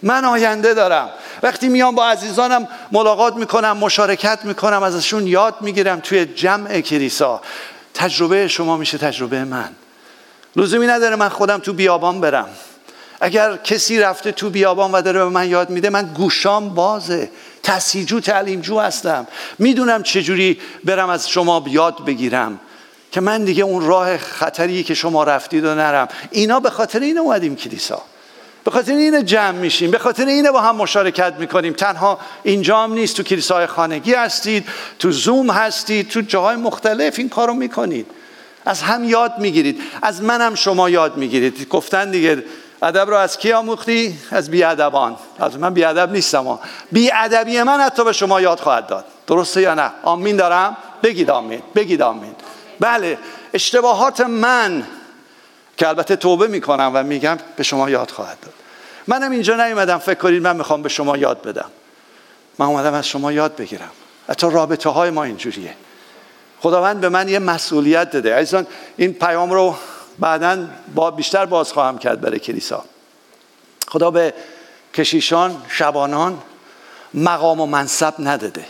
من 0.03 0.25
آینده 0.25 0.75
دارم. 0.75 1.09
وقتی 1.43 1.69
میام 1.69 1.95
با 1.95 2.07
عزیزانم 2.07 2.69
ملاقات 2.93 3.35
می‌کنم 3.35 3.77
مشارکت 3.77 4.39
می‌کنم 4.45 4.83
ازشون 4.83 5.27
یاد 5.27 5.55
می‌گیرم 5.61 6.01
توی 6.01 6.27
جمع 6.27 6.81
کلیسا. 6.81 7.41
تجربه 7.95 8.49
شما 8.49 8.77
میشه 8.77 8.99
تجربه 8.99 9.45
من. 9.45 9.69
لزومی 10.57 10.87
نداره 10.87 11.17
من 11.17 11.29
خودم 11.29 11.59
تو 11.59 11.73
بیابان 11.73 12.21
برم. 12.21 12.49
اگر 13.21 13.57
کسی 13.57 14.01
رفته 14.01 14.33
تو 14.33 14.51
بیابان 14.51 14.93
و 14.93 15.03
داره 15.03 15.19
به 15.19 15.29
من 15.29 15.49
یاد 15.49 15.71
میده 15.71 15.91
من 15.91 16.03
گوشام 16.03 16.75
بازه. 16.75 17.31
تسیجو 17.69 18.21
تعلیمجو 18.21 18.79
هستم. 18.79 19.27
می‌دونم 19.59 20.03
چجوری 20.03 20.61
برم 20.85 21.09
از 21.11 21.29
شما 21.29 21.65
یاد 21.67 22.05
بگیرم 22.05 22.61
که 23.13 23.21
من 23.21 23.45
دیگه 23.45 23.65
اون 23.65 23.87
راه 23.87 24.19
خطری 24.19 24.83
که 24.83 24.95
شما 24.95 25.25
رفتید 25.25 25.65
و 25.65 25.75
نرم. 25.75 26.09
اینا 26.31 26.61
به 26.61 26.71
خاطر 26.71 27.01
این 27.01 27.19
اومدیم 27.19 27.57
کلیسا. 27.57 28.03
به 28.65 28.71
خاطر 28.71 28.93
این 28.93 29.25
جمع 29.25 29.59
میشیم. 29.59 29.91
به 29.91 29.99
خاطر 29.99 30.27
اینه 30.27 30.51
با 30.51 30.61
هم 30.61 30.77
مشارکت 30.77 31.35
می‌کنیم. 31.39 31.73
تنها 31.73 32.19
اینجا 32.43 32.83
هم 32.83 32.93
نیست. 32.93 33.17
تو 33.17 33.23
کلیسای 33.23 33.67
خانگی 33.67 34.15
هستید 34.15 34.67
تو 34.99 35.13
زوم 35.13 35.51
هستید 35.51 36.09
تو 36.09 36.21
جاهای 36.21 36.57
مختلف. 36.57 37.19
این 37.19 37.29
کارو 37.29 37.55
می‌کنید. 37.55 38.07
از 38.65 38.83
هم 38.83 39.05
یاد 39.05 39.33
می‌گیرید. 39.39 39.81
از 40.03 40.23
منم 40.23 40.55
شما 40.55 40.91
یاد 40.91 41.17
می‌گیرید. 41.17 41.69
گفتن 41.69 42.11
دیگه 42.11 42.45
ادب 42.83 43.11
رو 43.11 43.17
از 43.17 43.39
کی 43.39 43.53
آموختی؟ 43.53 44.19
از 44.31 44.51
بیادبان. 44.51 45.17
از 45.39 45.59
من 45.59 45.75
بیادب 45.75 46.13
نیستم 46.13 46.59
بیادبی 46.93 47.63
من 47.63 47.81
حتی 47.81 48.05
به 48.05 48.13
شما 48.13 48.41
یاد 48.41 48.61
خواهد 48.61 48.87
داد. 48.87 49.05
درسته 49.27 49.61
یا 49.61 49.75
نه؟ 49.75 49.91
آمین 50.03 50.37
دارم؟ 50.37 50.77
بگید 51.03 51.31
آمین. 51.31 51.63
بگید 51.75 52.03
آمین. 52.03 52.35
بله 52.81 53.19
اشتباهات 53.55 54.21
من 54.21 54.87
که 55.77 55.89
البته 55.89 56.17
توبه 56.17 56.47
می‌کنم 56.47 56.91
و 56.95 57.03
میگم 57.03 57.39
به 57.57 57.63
شما 57.63 57.91
یاد 57.91 58.11
خواهد 58.11 58.41
داد. 58.41 58.55
منم 59.07 59.31
اینجا 59.31 59.67
نیومدم 59.67 59.99
فکر 59.99 60.19
کنید 60.19 60.43
من 60.43 60.57
می‌خوام 60.57 60.83
به 60.83 60.89
شما 60.89 61.17
یاد 61.17 61.43
بدم. 61.43 61.71
من 62.59 62.67
اومدم 62.67 62.95
از 62.95 63.09
شما 63.09 63.33
یاد 63.33 63.57
بگیرم. 63.57 63.91
حتی 64.29 64.51
رابطه 64.51 64.91
های 64.91 65.11
ما 65.11 65.25
اینجوریه. 65.25 65.75
خداوند 66.61 67.01
به 67.01 67.09
من 67.09 67.29
یه 67.29 67.39
مسئولیت 67.39 68.11
داده. 68.11 68.35
عزیزان 68.35 68.67
این 68.97 69.13
پیام 69.13 69.51
رو 69.51 69.77
بعدا 70.19 70.69
با 70.95 71.11
بیشتر 71.11 71.47
باز 71.47 71.73
خواهم 71.73 71.99
کرد 71.99 72.21
برای 72.21 72.39
کلیسا. 72.39 72.85
خدا 73.89 74.11
به 74.11 74.35
کشیشان 74.95 75.63
شبانان 75.69 76.43
مقام 77.15 77.61
و 77.61 77.67
منصب 77.67 78.15
نداده. 78.19 78.65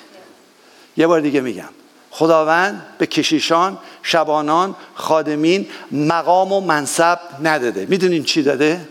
یه 0.97 1.07
بار 1.07 1.21
دیگه 1.21 1.41
میگم. 1.41 1.69
خداوند 2.11 2.87
به 2.99 3.07
کشیشان 3.07 3.79
شبانان 4.03 4.77
خادمین 4.95 5.69
مقام 5.93 6.53
و 6.53 6.61
منصب 6.61 7.19
نداده. 7.43 7.87
می‌دونین 7.87 8.25
چی 8.25 8.43
داده؟ 8.43 8.89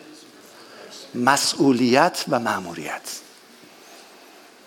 مسئولیت 1.16 2.26
و 2.30 2.40
مأموریت. 2.40 3.02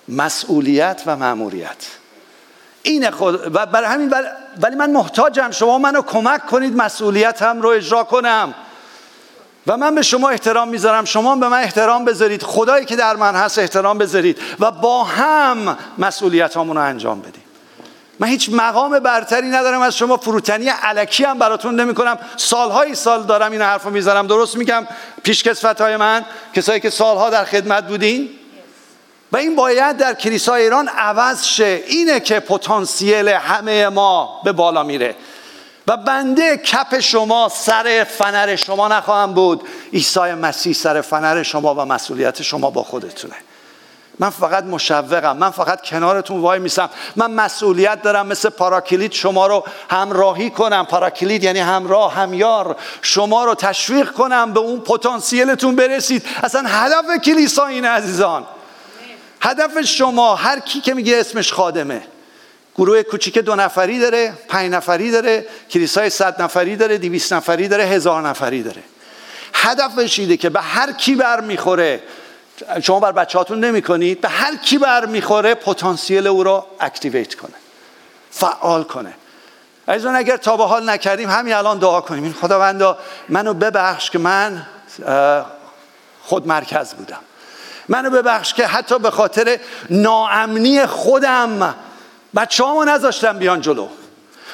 مسئولیت 0.09 1.03
و 1.07 1.17
مأموریت. 1.17 1.87
اینه 2.83 3.11
خود 3.11 3.57
و 3.57 3.67
برای 3.67 3.87
همین 3.87 4.15
ولی 4.63 4.77
من 4.77 4.91
محتاجم. 4.91 5.51
شما 5.51 5.79
منو 5.79 6.03
کمک 6.03 6.47
کنید 6.47 6.77
مسئولیت 6.77 7.43
هم 7.43 7.63
رو 7.63 7.69
اجرا 7.69 8.05
کنم. 8.05 8.55
و 9.67 9.77
من 9.77 9.95
به 9.95 10.03
شما 10.03 10.29
احترام 10.29 10.69
می‌ذارم. 10.69 11.05
شما 11.05 11.37
به 11.37 11.49
من 11.49 11.63
احترام 11.63 12.05
بذارید. 12.05 12.43
خدایی 12.43 12.85
که 12.85 12.97
در 12.97 13.17
من 13.17 13.35
هست 13.35 13.59
احترام 13.59 13.99
بذارید. 13.99 14.39
و 14.61 14.71
با 14.71 15.05
هم 15.05 15.77
مسئولیت 15.99 16.57
رو 16.57 16.79
انجام 16.79 17.21
بدیم. 17.21 17.43
من 18.19 18.29
هیچ 18.29 18.51
مقام 18.53 18.99
برتری 18.99 19.49
ندارم 19.49 19.81
از 19.81 19.97
شما. 19.97 20.17
فروتنی 20.17 20.69
علکی 20.69 21.25
هم 21.25 21.39
براتون 21.39 21.81
نمی 21.81 21.95
کنم 21.95 22.19
سالهای 22.37 22.95
سال 22.95 23.23
دارم 23.23 23.53
این 23.53 23.63
حرف 23.63 23.85
رو 23.85 23.91
می‌ذارم. 23.91 24.27
درست 24.27 24.57
میگم؟ 24.57 24.87
پیشکسوت 25.23 25.81
های 25.81 25.97
من 25.97 26.25
کسایی 26.55 26.81
که 26.81 26.91
سالها 26.91 27.31
در 27.31 27.45
خدمت 27.45 27.89
بودین. 27.89 28.29
و 29.33 29.37
این 29.37 29.57
باید 29.57 29.97
در 29.97 30.15
کلیسای 30.15 30.63
ایران 30.63 30.89
عوض 30.89 31.45
شه. 31.45 31.83
اینه 31.87 32.21
که 32.21 32.41
پتانسیل 32.41 33.29
همه 33.29 33.89
ما 33.89 34.41
به 34.45 34.53
بالا 34.53 34.83
میره. 34.83 35.17
و 35.89 35.97
بنده 35.97 36.57
کپ 36.57 37.01
شما 37.01 37.49
سر 37.55 38.07
فنر 38.19 38.57
شما 38.57 38.89
نخواهم 38.89 39.35
بود. 39.35 39.69
عیسی 39.93 40.21
مسیح 40.21 40.73
سر 40.73 41.01
فنر 41.01 41.43
شما 41.43 41.75
و 41.75 41.85
مسئولیت 41.85 42.43
شما 42.43 42.71
با 42.71 42.83
خودتونه. 42.83 43.35
من 44.19 44.31
فقط 44.31 44.65
مشوقم. 44.65 45.37
من 45.37 45.51
فقط 45.51 45.83
کنارتون 45.83 46.41
وای 46.41 46.59
میسم. 46.59 46.91
من 47.17 47.31
مسئولیت 47.31 48.03
دارم 48.03 48.27
مثل 48.27 48.49
پاراکلیت 48.49 49.13
شما 49.13 49.47
رو 49.47 49.65
همراهی 49.91 50.51
کنم. 50.51 50.87
پاراکلیت 50.87 51.45
یعنی 51.45 51.59
همراه 51.59 52.15
همیار. 52.15 52.77
شما 53.03 53.45
رو 53.45 53.55
تشویق 53.55 54.11
کنم 54.11 54.53
به 54.53 54.61
اون 54.61 54.81
پتانسیلتون 54.81 55.77
برسید. 55.77 56.27
اصلا 56.43 56.63
هدف 56.67 57.05
کلیسا 57.25 57.67
اینه 57.67 57.89
عزیزان. 57.89 58.47
هدف 59.41 59.81
شما 59.81 60.35
هر 60.35 60.61
کی 60.61 60.81
که 60.81 60.95
میگه 60.95 61.17
اسمش 61.17 61.53
خادمه. 61.53 62.03
گروه 62.77 63.03
کوچیک 63.03 63.39
دو 63.39 63.55
نفری 63.55 63.99
داره 63.99 64.35
پنج 64.49 64.71
نفری 64.71 65.11
داره 65.11 65.47
کلیسای 65.71 66.11
صد 66.11 66.43
نفری 66.43 66.77
داره 66.77 66.99
دیویس 66.99 67.33
نفری 67.33 67.69
داره 67.69 67.85
هزار 67.85 68.29
نفری 68.29 68.63
داره. 68.63 68.83
هدفش 69.55 70.19
اینه 70.19 70.37
که 70.37 70.51
به 70.51 70.61
هر 70.61 70.93
کی 70.93 71.15
بر 71.15 71.41
می‌خوره 71.41 72.03
شما 72.83 73.01
بر 73.01 73.13
بچه 73.13 73.39
هاتون 73.39 73.65
نمی 73.65 73.83
کنید 73.83 74.21
به 74.21 74.29
هر 74.29 74.57
کی 74.57 74.79
بر 74.79 75.07
می‌خوره 75.07 75.55
پتانسیل 75.55 76.27
او 76.27 76.45
رو 76.45 76.67
اکتیویت 76.81 77.35
کنه 77.35 77.55
فعال 78.31 78.85
کنه. 78.85 79.15
عزیزان 79.89 80.17
اگر 80.17 80.37
تا 80.37 80.57
به 80.57 80.65
حال 80.65 80.91
نکردیم 80.91 81.31
همین 81.31 81.55
الان 81.55 81.79
دعا 81.79 82.01
کنیم. 82.01 82.25
این 82.25 82.33
خداوندا 82.33 82.99
منو 83.29 83.55
ببخش 83.55 84.11
که 84.11 84.19
من 84.19 84.67
خود 86.23 86.47
مرکز 86.47 86.95
بودم. 86.95 87.21
منو 87.91 88.11
ببخش 88.11 88.55
که 88.55 88.67
حتی 88.67 88.99
به 88.99 89.11
خاطر 89.11 89.61
ناامنی 89.91 90.87
خودم. 90.87 91.75
بچه 92.37 92.65
هامو 92.65 92.85
نذاشتم 92.85 93.39
بیان 93.39 93.61
جلو. 93.61 93.89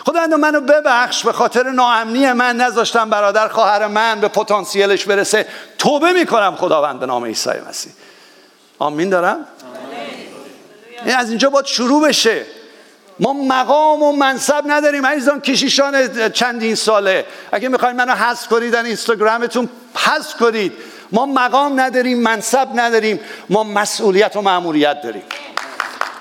خداوند 0.04 0.34
منو 0.34 0.60
ببخش 0.60 1.24
به 1.24 1.32
خاطر 1.32 1.70
ناامنی 1.70 2.32
من 2.32 2.56
نذاشتم 2.56 3.10
برادر 3.10 3.48
خواهر 3.48 3.86
من 3.86 4.20
به 4.20 4.28
پتانسیلش 4.28 5.04
برسه. 5.04 5.46
توبه 5.78 6.12
می‌کنم 6.12 6.56
خداوند 6.56 7.00
به 7.00 7.06
نام 7.06 7.24
عیسی 7.24 7.50
مسیح. 7.68 7.92
آمین 8.78 9.10
دارم؟ 9.10 9.46
این 11.04 11.16
از 11.16 11.28
اینجا 11.28 11.50
باید 11.50 11.66
شروع 11.66 12.08
بشه. 12.08 12.46
ما 13.20 13.32
مقام 13.32 14.02
و 14.02 14.12
منصب 14.12 14.64
نداریم 14.66 15.06
عزیزان 15.06 15.40
کشیشان 15.40 16.28
چندین 16.30 16.74
ساله. 16.74 17.26
اگه 17.52 17.68
می‌خواین 17.68 17.96
منو 17.96 18.12
حذف 18.12 18.48
کنید 18.48 18.72
در 18.72 18.82
اینستاگرامتون 18.82 19.68
حذف 19.94 20.36
کنید. 20.36 20.72
ما 21.12 21.26
مقام 21.26 21.80
نداریم 21.80 22.18
منصب 22.18 22.68
نداریم 22.74 23.20
ما 23.50 23.64
مسئولیت 23.64 24.36
و 24.36 24.42
مأموریت 24.42 25.02
داریم. 25.02 25.22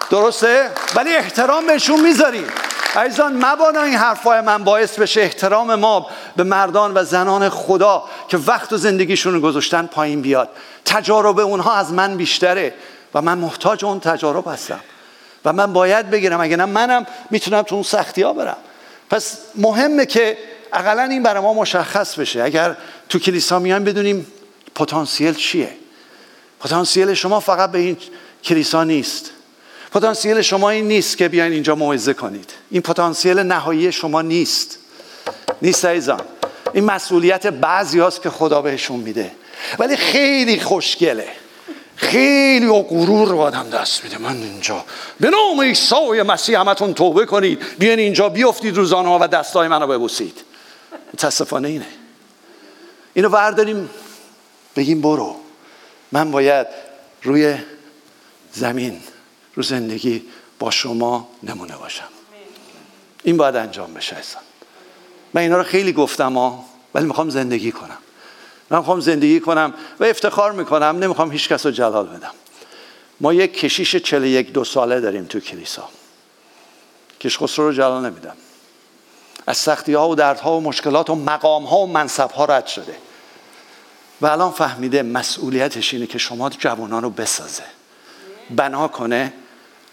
درسته؟ 0.10 0.70
ولی 0.96 1.16
احترام 1.16 1.68
بهشون 1.68 2.02
می‌ذاریم. 2.02 2.48
عزیزان 2.96 3.46
مبادا 3.46 3.82
این 3.82 3.96
حرفای 3.96 4.42
من 4.42 4.64
باعث 4.64 5.00
بشه 5.00 5.22
احترام 5.22 5.76
ما 5.76 6.08
به 6.36 6.44
مردان 6.44 6.92
و 6.98 7.04
زنان 7.04 7.50
خدا 7.50 8.04
که 8.28 8.38
وقت 8.38 8.74
و 8.74 8.78
زندگیشون 8.78 9.34
رو 9.34 9.40
گذاشتن 9.40 9.86
پایین 9.86 10.22
بیاد. 10.22 10.50
تجارب 10.86 11.40
اونها 11.40 11.76
از 11.76 11.94
من 11.94 12.18
بیشتره 12.18 12.74
و 13.14 13.22
من 13.22 13.38
محتاج 13.38 13.86
اون 13.86 14.00
تجارب 14.00 14.48
هستم. 14.48 14.80
و 15.46 15.54
من 15.54 15.74
باید 15.74 16.10
بگیرم 16.10 16.42
اگه 16.42 16.56
نه 16.56 16.66
منم 16.66 17.06
می‌تونم 17.30 17.62
تو 17.62 17.76
اون 17.76 17.84
سختی 17.84 18.22
ها 18.22 18.34
برم. 18.34 18.58
پس 19.10 19.38
مهمه 19.56 20.06
که 20.06 20.38
اقلا 20.74 21.04
این 21.04 21.24
برای 21.24 21.44
ما 21.44 21.54
مشخص 21.54 22.16
بشه. 22.16 22.44
اگر 22.44 22.76
تو 23.10 23.20
کلیسا 23.20 23.60
میان 23.60 23.84
بدونیم 23.84 24.28
پتانسیل 24.76 25.34
چیه؟ 25.34 25.70
پتانسیل 26.60 27.14
شما 27.14 27.40
فقط 27.40 27.72
به 27.72 27.80
این 27.80 27.98
کلیسا 28.44 28.84
نیست. 28.84 29.32
پتانسیل 29.92 30.42
شما 30.42 30.70
این 30.70 30.88
نیست 30.88 31.18
که 31.18 31.28
بیاین 31.28 31.54
اینجا 31.54 31.76
موعظه 31.76 32.14
کنید. 32.14 32.52
این 32.72 32.82
پتانسیل 32.82 33.40
نهایی 33.40 33.92
شما 33.92 34.22
نیست. 34.22 34.78
نیست 35.62 35.86
ایزان 35.86 36.22
این 36.74 36.84
مسئولیت 36.86 37.48
بعضی 37.48 38.00
هاست 38.00 38.22
که 38.22 38.30
خدا 38.30 38.62
بهشون 38.62 39.00
میده. 39.00 39.32
ولی 39.80 39.98
خیلی 39.98 40.60
خوشگله. 40.60 41.28
خیلی 41.96 42.66
و 42.66 42.82
غرور 42.82 43.28
رو 43.28 43.40
آدم 43.40 43.70
دست 43.70 44.04
میده. 44.04 44.18
من 44.18 44.36
اینجا 44.36 44.86
به 45.20 45.30
نام 45.30 45.62
عیسی 45.62 46.22
مسیح 46.28 46.60
همتون 46.60 46.94
توبه 46.94 47.26
کنید. 47.26 47.62
بیاین 47.80 48.00
اینجا 48.00 48.30
بیافتید 48.30 48.78
روزانه 48.78 49.20
و 49.20 49.28
دستای 49.28 49.68
منو 49.68 49.88
ببوسید. 49.88 50.42
متاسفانه 51.14 51.68
اینه. 51.68 51.86
اینو 53.14 53.30
ورداریم 53.30 53.90
بگیم 54.76 55.02
برو. 55.02 55.36
من 56.12 56.32
باید 56.32 56.68
روی 57.24 57.58
زمین 58.52 59.02
رو 59.56 59.64
زندگی 59.64 60.24
با 60.60 60.72
شما 60.72 61.30
نمونه 61.44 61.78
باشم. 61.78 62.08
این 63.24 63.38
باید 63.38 63.56
انجام 63.56 63.94
بشه 63.94 64.16
اصلا 64.16 64.42
من 65.34 65.42
اینا 65.42 65.58
رو 65.58 65.64
خیلی 65.64 65.94
گفتم 65.94 66.38
ولی 66.94 67.06
می‌خوام 67.06 67.30
زندگی 67.30 67.72
کنم. 67.72 67.98
من 68.70 68.78
می‌خوام 68.78 69.00
زندگی 69.00 69.40
کنم 69.40 69.74
و 70.00 70.04
افتخار 70.04 70.52
می‌کنم 70.52 70.98
نمی‌خوام 71.00 71.32
هیچ 71.32 71.50
کس 71.50 71.66
رو 71.66 71.72
جلال 71.72 72.08
بدم. 72.08 72.32
ما 73.22 73.34
یک 73.34 73.60
کشیش 73.60 73.96
چله 73.96 74.30
یک 74.30 74.54
دو 74.54 74.64
ساله 74.64 75.02
داریم 75.02 75.26
تو 75.26 75.40
کلیسا. 75.40 75.90
کش 77.20 77.38
خسرو 77.38 77.66
رو 77.66 77.74
جلال 77.74 78.06
نمیدم. 78.06 78.36
از 79.48 79.58
سختی 79.58 79.94
ها 79.94 80.10
و 80.10 80.16
دردها 80.16 80.58
و 80.58 80.62
مشکلات 80.62 81.10
و 81.10 81.16
مقام 81.16 81.64
ها 81.64 81.78
و 81.78 81.88
منصب 81.88 82.32
ها 82.32 82.46
رد 82.46 82.68
شده. 82.68 82.96
و 84.22 84.26
الان 84.26 84.52
فهمیده 84.52 85.04
مسئولیتش 85.04 85.94
اینه 85.94 86.08
که 86.08 86.18
شما 86.18 86.50
جوانان 86.50 87.04
رو 87.04 87.10
بسازه. 87.10 87.64
بنا 88.50 88.88
کنه 88.88 89.34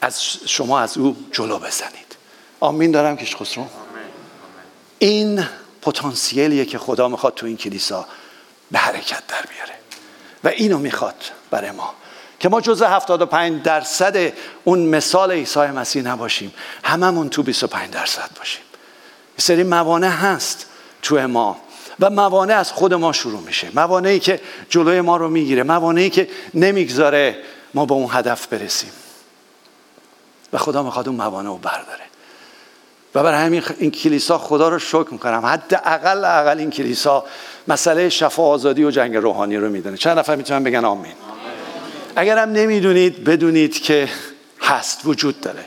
از 0.01 0.23
شما 0.47 0.81
از 0.81 0.99
او 0.99 1.17
جلو 1.33 1.59
بزنید. 1.59 2.17
آمین 2.61 2.91
دارم 2.91 3.17
کش 3.17 3.37
خسرو. 3.37 3.67
این 4.99 5.45
پتانسیلیه 5.83 6.65
که 6.65 6.79
خدا 6.79 7.09
می‌خواد 7.09 7.35
تو 7.35 7.47
این 7.47 7.57
کلیسا 7.57 8.07
به 8.71 8.79
حرکت 8.79 9.27
در 9.27 9.45
بیاره. 9.51 9.75
و 10.45 10.49
اینو 10.49 10.79
می‌خواد 10.79 11.25
برای 11.51 11.71
ما. 11.71 11.95
که 12.41 12.49
ما 12.49 12.61
جز 12.61 12.83
75 12.83 13.63
درصد 13.63 14.33
اون 14.65 14.79
مثال 14.79 15.33
عیسی 15.33 15.61
مسیح 15.61 16.03
نباشیم. 16.03 16.55
هممون 16.85 17.29
تو 17.29 17.43
25 17.43 17.91
درصد 17.91 18.31
باشیم. 18.39 18.63
سری 19.37 19.63
موانع 19.63 20.09
هست 20.09 20.67
تو 21.03 21.29
ما. 21.29 21.57
و 22.03 22.11
موانع 22.11 22.55
از 22.55 22.73
خود 22.73 22.95
ما 22.95 23.13
شروع 23.13 23.41
میشه. 23.41 23.69
موانعی 23.75 24.19
که 24.19 24.41
جلوی 24.69 25.01
ما 25.01 25.17
رو 25.17 25.29
می‌گیره 25.29 25.63
موانعی 25.63 26.11
که 26.11 26.29
نمی‌گذاره 26.55 27.37
ما 27.75 27.87
به 27.87 27.95
اون 27.95 28.09
هدف 28.11 28.47
برسیم. 28.47 28.91
و 30.53 30.59
خدا 30.59 30.83
می‌خواد 30.83 31.09
اون 31.09 31.17
موانع 31.17 31.49
رو 31.49 31.57
برداره. 31.57 32.05
و 33.15 33.23
برای 33.23 33.47
همین 33.47 33.63
این 33.79 33.91
کلیسا 33.91 34.39
خدا 34.39 34.69
رو 34.69 34.79
شکر 34.79 35.09
می‌کنم. 35.11 35.47
حد 35.47 35.81
اقل 35.85 36.25
اقل 36.25 36.59
این 36.59 36.71
کلیسا 36.71 37.25
مسئله 37.69 38.09
شفا 38.09 38.43
آزادی 38.43 38.85
و 38.85 38.91
جنگ 38.91 39.17
روحانی 39.17 39.57
رو 39.57 39.69
می‌دونه. 39.69 39.97
چند 39.97 40.19
نفر 40.19 40.37
می‌تونن 40.37 40.65
بگن 40.65 40.85
آمین؟ 40.85 41.13
اگر 42.17 42.39
هم 42.39 42.53
نمی‌دونید 42.53 43.25
بدونید 43.25 43.83
که 43.83 44.09
هست 44.61 45.01
وجود 45.05 45.41
داره. 45.41 45.65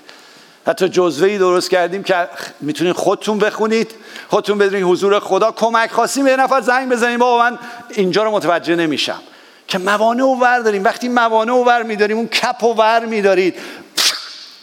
حتی 0.67 0.89
جزوه 0.89 1.37
درست 1.37 1.69
کردیم 1.69 2.03
که 2.03 2.29
می‌تونید 2.61 2.93
خودتون 2.95 3.39
بخونید. 3.39 3.91
خودتون 4.27 4.57
بدونید 4.57 4.85
حضور 4.85 5.19
خدا 5.19 5.51
کمک 5.51 5.91
خواستیم. 5.91 6.25
به 6.25 6.35
نفر 6.35 6.61
زنگ 6.61 6.89
بزنیم 6.91 7.19
بابا 7.19 7.43
من 7.43 7.59
اینجا 7.89 8.23
رو 8.23 8.31
متوجه 8.31 8.75
نمیشم. 8.75 9.19
که 9.67 9.77
موانع 9.77 10.23
و 10.23 10.35
ور 10.35 10.59
داریم. 10.59 10.83
وقتی 10.83 11.09
موانع 11.09 11.53
و 11.53 11.63
ور 11.63 11.83
میداریم 11.83 12.17
اون 12.17 12.27
کپ 12.27 12.63
و 12.63 12.73
ور 12.73 13.05
میدارید. 13.05 13.55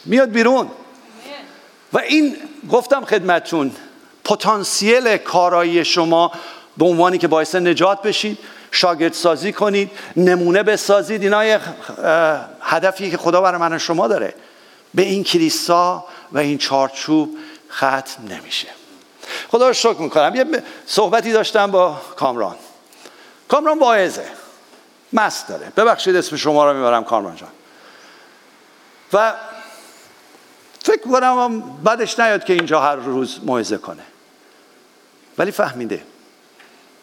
میاد 0.05 0.29
بیرون. 0.29 0.67
و 1.93 1.99
این 1.99 2.35
گفتم 2.71 3.05
خدمتون 3.05 3.71
پتانسیل 4.25 5.17
کارایی 5.17 5.85
شما 5.85 6.31
به 6.77 6.85
عنوانی 6.85 7.17
که 7.17 7.27
باعث 7.27 7.55
نجات 7.55 8.01
بشید 8.01 8.37
شاگرد 8.71 9.13
سازی 9.13 9.53
کنید 9.53 9.91
نمونه 10.17 10.63
بسازید. 10.63 11.23
اینا 11.23 11.45
یه 11.45 11.59
هدفی 12.61 13.11
که 13.11 13.17
خدا 13.17 13.41
برای 13.41 13.61
من 13.61 13.77
شما 13.77 14.07
داره. 14.07 14.33
به 14.95 15.01
این 15.01 15.23
کلیسا 15.23 16.05
و 16.31 16.37
این 16.37 16.57
چارچوب 16.57 17.37
ختم 17.71 18.27
نمیشه. 18.29 18.67
خدا 19.51 19.67
رو 19.67 19.73
شکر 19.73 20.01
می‌کنم. 20.01 20.35
یه 20.35 20.63
صحبتی 20.85 21.31
داشتم 21.31 21.71
با 21.71 22.01
کامران. 22.15 22.55
کامران 23.47 23.79
واعظه. 23.79 24.25
مست 25.13 25.47
داره. 25.47 25.71
ببخشید 25.77 26.15
اسم 26.15 26.35
شما 26.35 26.71
رو 26.71 26.77
می‌برم 26.77 27.03
کامران 27.03 27.35
جان. 27.35 27.51
و 29.13 29.33
فکر 30.83 31.01
کنم 31.01 31.61
بعدش 31.61 32.19
نیاد 32.19 32.43
که 32.43 32.53
اینجا 32.53 32.81
هر 32.81 32.95
روز 32.95 33.39
موعظه 33.43 33.77
کنه. 33.77 34.03
ولی 35.37 35.51
فهمیده. 35.51 36.03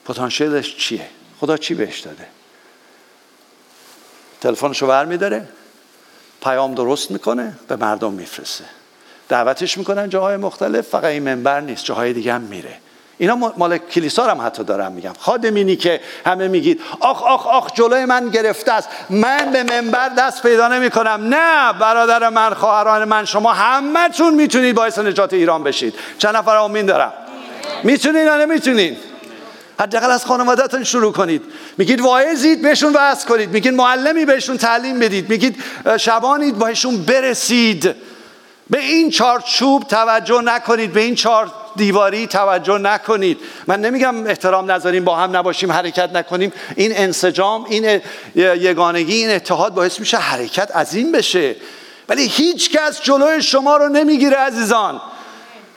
پتانسیلش 0.04 0.76
چیه؟ 0.76 1.08
خدا 1.40 1.56
چی 1.56 1.74
بهش 1.74 2.00
داده؟ 2.00 2.26
تلفنشو 4.40 4.86
برمیداره. 4.86 5.48
پیام 6.42 6.74
درست 6.74 7.10
می‌کنه 7.10 7.52
به 7.68 7.76
مردم 7.76 8.12
میفرسته. 8.12 8.64
دعوتش 9.28 9.78
می‌کنن 9.78 10.08
جاهای 10.08 10.36
مختلف 10.36 10.88
فقط 10.88 11.04
این 11.04 11.22
منبر 11.22 11.60
نیست 11.60 11.84
جاهای 11.84 12.12
دیگه 12.12 12.32
هم 12.32 12.40
میره. 12.40 12.78
اینا 13.18 13.36
مال 13.36 13.78
کلیسا 13.78 14.30
هم 14.30 14.46
حتی 14.46 14.64
دارم 14.64 14.92
میگم. 14.92 15.12
خادمینی 15.18 15.76
که 15.76 16.00
همه 16.26 16.48
میگید 16.48 16.80
آخ 17.00 17.22
آخ 17.22 17.46
آخ 17.46 17.72
جلوی 17.74 18.04
من 18.04 18.28
گرفته 18.28 18.72
است. 18.72 18.88
من 19.10 19.50
به 19.52 19.62
منبر 19.62 20.08
دست 20.08 20.42
پیدا 20.42 20.68
نمی 20.68 20.90
کنم 20.90 21.34
نه 21.34 21.72
برادر 21.72 22.28
من 22.28 22.54
خواهران 22.54 23.04
من 23.04 23.24
شما 23.24 23.52
همتون 23.52 24.34
می‌تونید 24.34 24.74
باعث 24.74 24.98
نجات 24.98 25.32
ایران 25.32 25.62
بشید. 25.62 25.94
چند 26.18 26.36
نفر 26.36 26.56
آمین 26.56 26.86
دارم؟ 26.86 27.12
می‌تونید 27.84 28.26
یا 28.26 28.36
نمی‌تونید 28.36 29.09
حداقل 29.80 30.10
از 30.10 30.24
خانوادهتون 30.24 30.84
شروع 30.84 31.12
کنید. 31.12 31.42
میگید 31.78 32.00
واعظید 32.00 32.62
بهشون 32.62 32.92
وعظ 32.92 33.24
کنید. 33.24 33.50
میگید 33.50 33.74
معلمی 33.74 34.24
بهشون 34.24 34.56
تعلیم 34.56 34.98
بدید. 34.98 35.30
میگید 35.30 35.56
شبانید 35.96 36.58
بهشون 36.58 37.02
برسید. 37.02 37.94
به 38.70 38.78
این 38.78 39.10
چارچوب 39.10 39.82
توجه 39.82 40.40
نکنید. 40.40 40.92
به 40.92 41.00
این 41.00 41.14
چهار 41.14 41.52
دیواری 41.76 42.26
توجه 42.26 42.78
نکنید. 42.78 43.38
من 43.66 43.80
نمیگم 43.80 44.26
احترام 44.26 44.70
نذاریم 44.70 45.04
با 45.04 45.16
هم 45.16 45.36
نباشیم 45.36 45.72
حرکت 45.72 46.12
نکنیم. 46.12 46.52
این 46.76 46.92
انسجام 46.94 47.64
این 47.64 48.00
یگانگی 48.34 49.14
این 49.14 49.30
اتحاد 49.30 49.74
باعث 49.74 50.00
میشه 50.00 50.16
حرکت 50.16 50.76
عظیم 50.76 51.12
بشه. 51.12 51.56
ولی 52.08 52.26
هیچ 52.26 52.70
کس 52.70 53.02
جلوی 53.02 53.42
شما 53.42 53.76
رو 53.76 53.88
نمی‌گیره 53.88 54.36
عزیزان. 54.36 55.00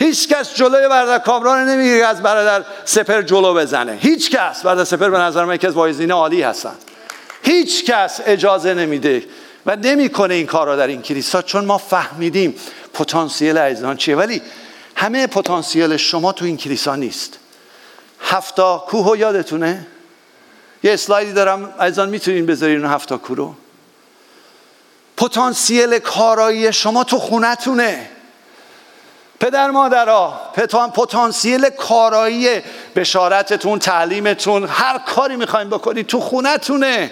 هیچ 0.04 0.28
کس 0.28 0.56
جلوی 0.56 0.88
برادر 0.88 1.20
کامران 1.20 1.70
نمی‌گیره 1.70 2.06
از 2.06 2.22
برادر 2.22 2.66
سپر 2.86 3.22
جلو 3.22 3.54
بزنه. 3.54 3.98
هیچ 4.02 4.32
کس 4.32 4.62
برادر 4.62 4.84
سپر 4.84 5.10
به 5.10 5.18
نظر 5.18 5.46
من 5.46 5.56
یکی 5.56 5.68
از 5.68 5.74
وایزین 5.74 6.12
عالی 6.12 6.42
هستن. 6.42 6.76
هیچ 7.44 7.86
کس 7.86 8.22
اجازه 8.26 8.74
نمیده 8.74 9.24
و 9.66 9.76
نمی‌کنه 9.76 10.34
این 10.34 10.46
کار 10.46 10.68
را 10.68 10.76
در 10.76 10.88
این 10.88 11.02
کلیسا 11.02 11.42
چون 11.42 11.66
ما 11.66 11.78
فهمیدیم 11.78 12.56
پتانسیل 12.94 13.58
عزیزان 13.58 13.98
چیه. 13.98 14.16
ولی 14.16 14.42
همه 14.96 15.28
پتانسیل 15.28 15.98
شما 15.98 16.32
تو 16.32 16.46
این 16.46 16.58
کلیسا 16.58 16.96
نیست. 16.96 17.40
هفتا 18.22 18.86
کوه 18.88 19.20
یادتونه؟ 19.20 19.88
یه 20.84 20.94
اسلایدی 20.94 21.34
دارم. 21.34 21.74
عزیزان 21.80 22.10
می‌تونین 22.10 22.46
بذارین 22.46 22.86
اون 22.86 22.94
هفتا 22.94 23.18
کوه 23.18 23.38
رو. 23.38 23.56
پتانسیل 25.18 26.00
کارایی 26.00 26.74
شما 26.74 27.04
تو 27.04 27.20
خونتونه. 27.20 28.10
پدر 29.44 29.72
مادرها 29.72 30.52
پتانسیل 30.94 31.70
کارایی 31.70 32.62
بشارتتون 32.96 33.80
تعلیمتون 33.80 34.68
هر 34.70 34.98
کاری 34.98 35.36
می‌خوایم 35.36 35.70
بکنید 35.70 36.08
تو 36.08 36.20
خونتونه. 36.20 37.12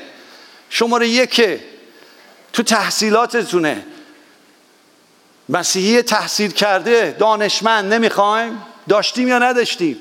شماره 0.70 1.08
یکه 1.08 1.60
تو 2.54 2.63
تحصیلاتتونه. 2.63 3.86
مسیحی 5.50 6.02
تحصیل 6.02 6.52
کرده 6.52 7.15
دانشمند 7.20 7.94
نمی‌خوایم؟ 7.94 8.62
داشتیم 8.89 9.28
یا 9.28 9.39
نداشتیم؟ 9.39 9.98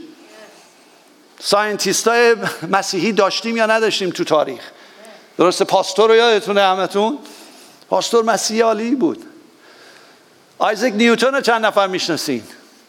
scientist 1.40 2.08
های 2.08 2.36
مسیحی 2.70 3.12
داشتیم 3.12 3.56
یا 3.56 3.66
نداشتیم 3.66 4.10
تو 4.10 4.24
تاریخ؟ 4.24 4.62
درسته 5.38 5.64
پاستور 5.64 6.10
رو 6.10 6.16
یادتونه 6.16 6.62
همتون؟ 6.62 7.18
پاستور 7.88 8.24
مسیحی 8.24 8.60
عالی 8.60 8.94
بود. 8.94 9.29
آیزک 10.60 10.92
نیوتن 10.94 11.34
رو 11.34 11.40
چند 11.40 11.66
نفر 11.66 11.86
می‌شناسین؟ 11.86 12.42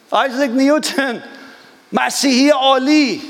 آیزک 0.09 0.49
نیوتن 0.49 1.23
مسیحی 1.91 2.49
عالی. 2.49 3.21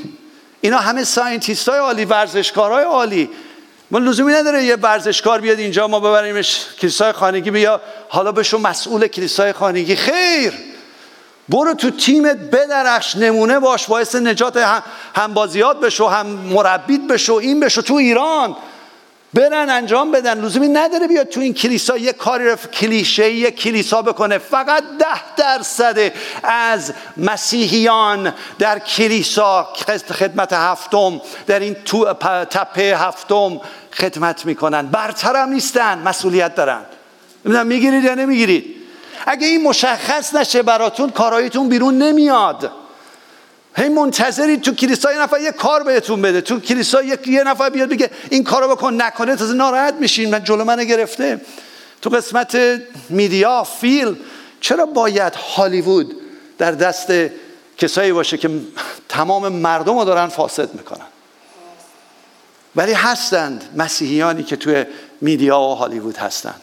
اینا 0.62 0.78
همه 0.78 1.04
scientist 1.04 1.70
های 1.70 1.80
عالی 1.80 2.06
ورزشکار 2.06 2.72
های 2.72 2.84
عالی. 2.84 3.30
من 3.92 4.04
لزومی 4.04 4.34
نداره 4.34 4.64
یه 4.64 4.76
ورزشکار 4.76 5.42
بیاد 5.42 5.60
اینجا 5.60 5.88
ما 5.88 6.00
ببریمش 6.00 6.66
کلیسای 6.80 7.12
خانگی 7.12 7.52
بیا 7.52 7.82
حالا 8.10 8.32
بشو 8.32 8.58
مسئول 8.58 9.08
کلیسای 9.08 9.54
خانگی. 9.54 9.96
خیر! 9.96 10.54
برو 11.50 11.74
تو 11.74 11.90
تیمت 11.90 12.38
بدرخش 12.38 13.16
نمونه 13.16 13.60
باش 13.60 13.88
باعث 13.88 14.16
نجات 14.16 14.58
هم 15.16 15.34
بازیات 15.34 15.80
بشو 15.80 16.08
هم 16.08 16.28
مربیت 16.28 17.02
بشو 17.02 17.34
این 17.34 17.60
بشو 17.60 17.82
تو 17.82 17.94
ایران. 17.94 18.56
برن 19.34 19.70
انجام 19.70 20.12
بدن. 20.12 20.42
لزومی 20.42 20.68
نداره 20.68 21.08
بیاد 21.08 21.28
تو 21.28 21.40
این 21.40 21.54
کلیسا 21.54 21.98
یه 21.98 22.14
کاری 22.14 22.46
رو 22.50 22.56
کلیشه 22.56 23.32
یه 23.32 23.52
کلیسا 23.52 24.02
بکنه. 24.02 24.38
فقط 24.38 24.84
ده 25.00 25.36
درصد 25.38 26.12
از 26.44 26.94
مسیحیان 27.18 28.34
در 28.60 28.80
کلیسا 28.80 29.74
خدمت 30.20 30.54
هفتم 30.54 31.22
در 31.48 31.60
این 31.60 31.74
تو 31.86 32.14
تپه 32.50 32.98
هفتم 32.98 33.62
خدمت 33.94 34.46
می‌کنن. 34.46 34.88
برتر 34.88 35.36
هم 35.36 35.50
نیستن 35.50 36.00
مسئولیت 36.00 36.56
دارن. 36.56 36.82
نمی‌دونم 37.46 37.68
می‌گیرید 37.68 38.04
یا 38.04 38.16
نمی‌گیرید؟ 38.16 38.76
اگه 39.26 39.48
این 39.48 39.64
مشخص 39.64 40.36
نشه 40.36 40.64
براتون 40.64 41.10
کارایتون 41.10 41.70
بیرون 41.70 41.98
نمیاد. 41.98 42.72
هی 43.76 43.90
منتظرید 43.90 44.62
تو 44.62 44.76
کلیسا 44.76 45.14
یه 45.14 45.22
نفر 45.22 45.42
یه 45.42 45.52
کار 45.52 45.84
بهتون 45.84 46.22
بده. 46.22 46.42
تو 46.42 46.60
کلیسا 46.60 47.02
یه 47.02 47.44
نفر 47.44 47.70
بیاد 47.70 47.90
بگه 47.90 48.12
این 48.30 48.44
کارو 48.44 48.76
بکن. 48.76 49.02
نکنه 49.02 49.36
تازه 49.36 49.54
ناراحت 49.54 49.94
میشین 49.94 50.30
من 50.30 50.44
جلو 50.44 50.64
من 50.64 50.84
گرفته. 50.84 51.42
تو 52.02 52.10
قسمت 52.10 52.58
میدیا 53.10 53.64
فیلم 53.64 54.18
چرا 54.62 54.86
باید 54.86 55.36
هالیوود 55.36 56.16
در 56.58 56.72
دست 56.72 57.14
کسایی 57.78 58.12
باشه 58.12 58.38
که 58.38 58.50
تمام 59.10 59.48
مردم 59.48 59.98
رو 59.98 60.06
دارن 60.06 60.28
فاسد 60.28 60.74
می‌کنن؟ 60.74 61.06
ولی 62.76 62.94
هستند 62.94 63.64
مسیحیانی 63.78 64.44
که 64.44 64.56
توی 64.56 64.86
میدیا 65.22 65.60
و 65.60 65.76
هالیوود 65.76 66.18
هستند. 66.18 66.62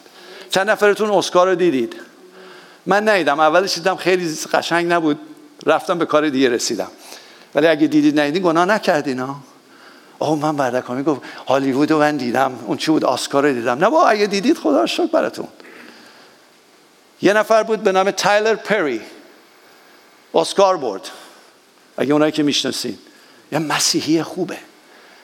چند 0.49 0.69
نفرتون 0.69 1.09
اسکار 1.09 1.47
رو 1.47 1.55
دیدید؟ 1.55 1.95
من 2.85 3.09
ندیدم. 3.09 3.39
اولش 3.39 3.73
دیدم 3.73 3.95
خیلی 3.95 4.35
قشنگ 4.53 4.93
نبود. 4.93 5.19
رفتم 5.65 5.97
به 5.97 6.05
کار 6.05 6.29
دیگه 6.29 6.49
رسیدم. 6.49 6.91
ولی 7.55 7.67
اگه 7.67 7.87
دیدید 7.87 8.19
ندیدین 8.19 8.43
گناه 8.43 8.65
نکردین 8.65 9.19
ها 9.19 9.35
اوه 10.19 10.39
من 10.39 10.55
بردکامی 10.55 11.03
گفت 11.03 11.21
هالیوود 11.47 11.91
رو 11.91 11.99
من 11.99 12.17
دیدم 12.17 12.59
اون 12.65 12.77
چی 12.77 12.91
بود؟ 12.91 13.05
آسکار 13.05 13.47
رو 13.47 13.53
دیدم. 13.53 13.77
نه 13.79 13.89
با 13.89 14.07
اگه 14.07 14.25
دیدید 14.25 14.57
خدا 14.57 14.85
شکر 14.85 15.05
براتون. 15.05 15.47
یه 17.21 17.33
نفر 17.33 17.63
بود 17.63 17.83
به 17.83 17.91
نام 17.91 18.11
تایلر 18.11 18.55
پری. 18.55 19.01
اسکار 20.33 20.77
برد. 20.77 21.09
اگه 21.97 22.13
اونایی 22.13 22.31
که 22.31 22.43
می‌شناسین. 22.43 22.97
یه 23.51 23.59
مسیحی 23.59 24.23
خوبه. 24.23 24.57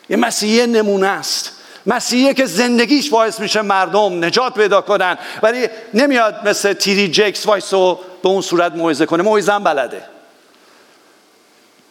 یه 0.09 0.17
مسیحی 0.17 0.67
نمونه 0.67 1.07
است. 1.07 1.51
مسیحی 1.85 2.33
که 2.33 2.45
زندگیش 2.45 3.09
باعث 3.09 3.39
میشه 3.39 3.61
مردم 3.61 4.25
نجات 4.25 4.53
پیدا 4.53 4.81
کنن. 4.81 5.17
ولی 5.43 5.67
نمیاد 5.93 6.47
مثل 6.47 6.73
تیری 6.73 7.07
جکس 7.07 7.45
وایس 7.45 7.73
رو 7.73 7.99
به 8.23 8.29
اون 8.29 8.41
صورت 8.41 8.71
موعظه 8.71 9.05
کنه. 9.05 9.23
موعظه 9.23 9.59
بلده. 9.59 10.14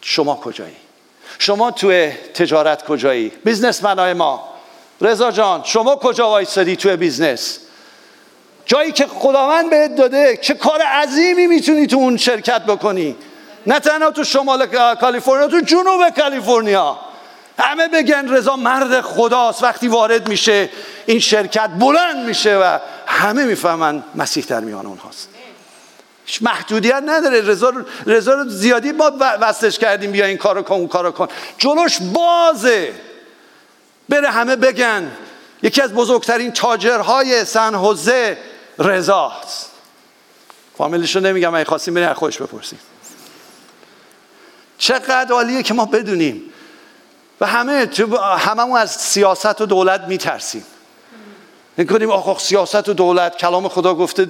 شما 0.07 0.35
کجایی؟ 0.35 0.75
شما 1.39 1.71
توی 1.71 2.11
تجارت 2.33 2.85
کجایی؟ 2.85 3.31
های 3.97 4.13
ما. 4.13 4.49
رضا 5.01 5.31
جان 5.31 5.61
شما 5.63 5.95
کجا 5.95 6.29
وایسادی 6.29 6.75
توی 6.75 6.95
business؟ 6.95 7.59
جایی 8.65 8.91
که 8.91 9.07
خداوند 9.07 9.69
بهت 9.69 9.95
داده 9.95 10.37
چه 10.41 10.53
کار 10.53 10.81
عظیمی 10.81 11.47
می‌تونی 11.47 11.87
تو 11.87 11.97
اون 11.97 12.17
شرکت 12.17 12.61
بکنی؟ 12.61 13.15
نه 13.67 13.79
تنها 13.79 14.11
تو 14.11 14.23
شمال 14.23 14.65
کالیفرنیا 14.95 15.47
تو 15.47 15.59
جنوب 15.59 16.09
کالیفرنیا. 16.09 16.99
همه 17.59 17.87
بگن 17.87 18.29
رضا 18.29 18.55
مرد 18.55 19.01
خداست 19.01 19.63
وقتی 19.63 19.87
وارد 19.87 20.27
میشه 20.27 20.69
این 21.05 21.19
شرکت 21.19 21.69
بلند 21.79 22.25
میشه 22.25 22.57
و 22.57 22.79
همه 23.07 23.45
می‌فهمن 23.45 24.03
مسیح 24.15 24.45
در 24.45 24.59
میان 24.59 24.85
اونهاست. 24.85 25.34
هیچ 26.25 26.41
محدودیت 26.41 27.03
نداره. 27.05 27.41
رضا 27.41 27.73
رضا 28.05 28.33
رو 28.33 28.49
زیادی 28.49 28.91
ما 28.91 29.11
وصلش 29.19 29.79
کردیم. 29.79 30.11
بیا 30.11 30.25
این 30.25 30.37
کارو 30.37 30.61
کن 30.61 30.75
اون 30.75 30.87
کارو 30.87 31.11
کن. 31.11 31.27
جلوش 31.57 31.97
بازه. 32.01 32.93
بره 34.09 34.29
همه 34.29 34.55
بگن. 34.55 35.11
یکی 35.61 35.81
از 35.81 35.93
بزرگترین 35.93 36.51
تاجرهای 36.51 37.45
سن 37.45 37.75
حوزه 37.75 38.37
رضاست 38.79 39.71
فامیلش 40.77 41.15
رو 41.15 41.21
نمیگم 41.21 41.55
اگه 41.55 41.65
خواستیم 41.65 41.93
بریم 41.93 42.13
خودش 42.13 42.41
بپرسیم. 42.41 42.79
چقدر 44.77 45.31
عالیه 45.31 45.63
که 45.63 45.73
ما 45.73 45.85
بدونیم. 45.85 46.41
و 47.41 47.45
همه 47.45 47.89
هممون 48.37 48.79
از 48.79 48.91
سیاست 48.91 49.61
و 49.61 49.65
دولت 49.65 50.01
میترسیم. 50.01 50.65
نکنیم 51.77 52.11
آخ 52.11 52.39
سیاست 52.39 52.89
و 52.89 52.93
دولت. 52.93 53.37
کلام 53.37 53.67
خدا 53.67 53.93
گفته 53.93 54.27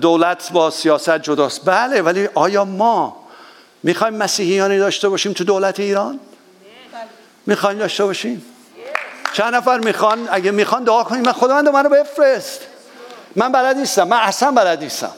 دولت 0.00 0.52
با 0.52 0.70
سیاست 0.70 1.18
جداست. 1.18 1.64
بله 1.64 2.02
ولی 2.02 2.28
آیا 2.34 2.64
ما 2.64 3.16
می‌خوایم 3.82 4.14
مسیحیانی 4.14 4.78
داشته 4.78 5.08
باشیم 5.08 5.32
تو 5.32 5.44
دولت 5.44 5.80
ایران؟ 5.80 6.20
می‌خوایم 7.46 7.78
داشته 7.78 8.04
باشیم؟ 8.04 8.46
چند 9.32 9.54
نفر 9.54 9.78
می‌خوان؟ 9.78 10.28
اگه 10.30 10.50
می‌خوان 10.50 10.84
دعا 10.84 11.04
کنیم. 11.04 11.22
من 11.22 11.32
خداوند 11.32 11.68
منو 11.68 11.88
بفرست. 11.88 12.60
من 13.36 13.52
بلد 13.52 13.76
نیستم. 13.76 14.08
من 14.08 14.16
اصلا 14.16 14.50
بلد 14.50 14.82
نیستم. 14.82 15.12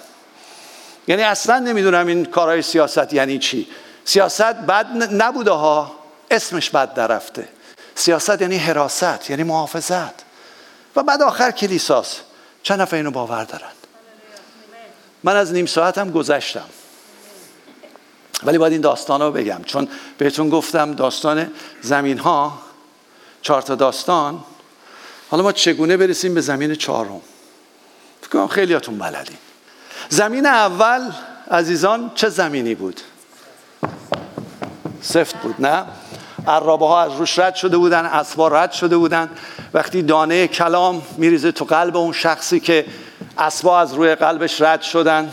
یعنی 1.09 1.23
اصلا 1.23 1.59
نمی‌دونم 1.59 2.07
این 2.07 2.25
کارهای 2.25 2.63
سیاست 2.63 3.13
یعنی 3.13 3.39
چی. 3.39 3.69
سیاست 4.05 4.43
بد 4.43 4.87
نبوده 5.13 5.51
ها. 5.51 5.95
اسمش 6.31 6.71
بد 6.71 6.95
درفته 6.95 7.49
سیاست 7.95 8.41
یعنی 8.43 8.57
حراست 8.57 9.31
یعنی 9.31 9.43
محافظت. 9.43 10.25
و 10.97 11.03
بعد 11.03 11.23
آخر 11.23 11.51
کلیساست. 11.51 12.21
چند 12.63 12.81
نفر 12.81 12.97
اینو 12.97 13.11
باور 13.11 13.45
دارن؟ 13.45 13.71
من 15.25 15.37
از 15.37 15.53
نیم 15.53 15.67
ساعتم 15.67 16.11
گذشتم. 16.11 16.65
ولی 18.43 18.59
باید 18.59 18.73
این 18.73 18.81
داستان 18.81 19.21
رو 19.21 19.33
بگم. 19.33 19.61
چون 19.67 19.89
بهتون 20.19 20.49
گفتم 20.49 20.95
داستان 20.95 21.51
زمین 21.83 22.19
ها 22.19 22.59
چهار 23.43 23.63
تا 23.63 23.75
داستان. 23.75 24.45
حالا 25.31 25.43
ما 25.43 25.53
چگونه 25.53 25.97
برسیم 25.97 26.35
به 26.35 26.41
زمین 26.41 26.75
چهارم؟ 26.75 27.21
فکر 28.21 28.31
کنم 28.31 28.49
خیلیاتون 28.49 28.99
بلدین. 28.99 29.37
زمین 30.09 30.47
اول 30.47 31.11
عزیزان 31.51 32.11
چه 32.15 32.29
زمینی 32.29 32.75
بود؟ 32.75 33.01
سفت 35.03 35.37
بود 35.37 35.55
نه؟ 35.59 35.85
عرابه 36.47 36.87
ها 36.87 37.03
از 37.03 37.13
روش 37.13 37.39
رد 37.39 37.55
شده 37.55 37.77
بودن 37.77 38.05
اسبا 38.07 38.49
رد 38.49 38.73
شده 38.73 38.97
بودن. 38.97 39.31
وقتی 39.75 40.03
دانه 40.03 40.47
کلام 40.47 41.03
میریزه 41.17 41.53
تو 41.53 41.65
قلب 41.65 41.97
اون 41.97 42.13
شخصی 42.13 42.61
که 42.61 42.87
اسبا 43.39 43.81
از 43.81 43.95
روی 43.95 44.15
قلبش 44.15 44.61
رد 44.61 44.83
شدن 44.83 45.33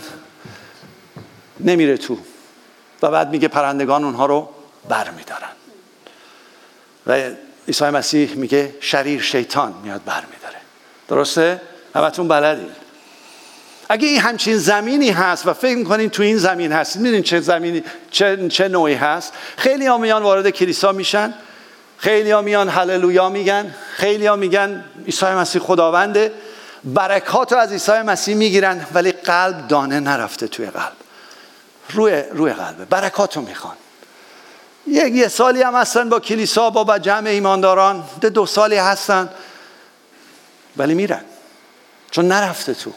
نمیره 1.60 1.96
تو. 1.96 2.18
و 3.02 3.10
بعد 3.10 3.30
میگه 3.30 3.48
پرندگان 3.48 4.04
اونها 4.04 4.26
رو 4.26 4.48
بر 4.88 5.10
میدارن 5.10 5.48
و 7.06 7.36
عیسی 7.68 7.84
مسیح 7.84 8.34
میگه 8.34 8.74
شریر 8.80 9.22
شیطان 9.22 9.74
میاد 9.82 10.04
بر 10.04 10.22
میداره 10.34 10.58
درسته؟ 11.08 11.60
همتون 11.94 12.28
بلدید 12.28 12.82
اگه 13.88 14.08
این 14.08 14.20
همچین 14.20 14.56
زمینی 14.56 15.10
هست 15.10 15.46
و 15.46 15.52
فکر 15.52 15.76
می‌کنین 15.76 16.10
تو 16.10 16.22
این 16.22 16.36
زمین 16.36 16.72
هست 16.72 16.96
می‌دونین 16.96 17.22
چه 17.22 17.40
زمینی 17.40 17.82
چه, 18.10 18.48
چه 18.48 18.68
نوعی 18.68 18.94
هست؟ 18.94 19.32
خیلی 19.56 19.86
ها 19.86 19.98
میان 19.98 20.22
وارد 20.22 20.50
کلیسا 20.50 20.92
میشن. 20.92 21.34
خیلی 21.98 22.30
ها 22.30 22.42
میان 22.42 22.68
هللویا 22.68 23.28
میگن. 23.28 23.74
خیلی 23.94 24.26
ها 24.26 24.36
میگن 24.36 24.84
عیسی 25.06 25.26
مسیح 25.26 25.62
خداونده. 25.62 26.32
برکات 26.84 27.52
رو 27.52 27.58
از 27.58 27.72
عیسی 27.72 27.92
مسیح 27.92 28.34
می‌گیرن 28.34 28.86
ولی 28.94 29.12
قلب 29.12 29.68
دانه 29.68 30.00
نرفته 30.00 30.48
توی 30.48 30.66
قلب. 30.66 30.92
روی, 31.90 32.22
روی 32.32 32.52
قلبه. 32.52 32.84
برکات 32.84 33.36
رو 33.36 33.42
می‌خوان. 33.42 33.76
یک 34.86 35.14
یه 35.14 35.28
سالی 35.28 35.62
هم 35.62 35.74
هستن 35.74 36.08
با 36.08 36.20
کلیسا 36.20 36.70
با 36.70 36.98
جمع 36.98 37.30
ایمانداران. 37.30 38.04
ده 38.20 38.28
دو 38.28 38.46
سالی 38.46 38.76
هستن 38.76 39.28
ولی 40.76 40.94
میرن. 40.94 41.24
چون 42.10 42.28
نرفته 42.28 42.74
تو. 42.74 42.92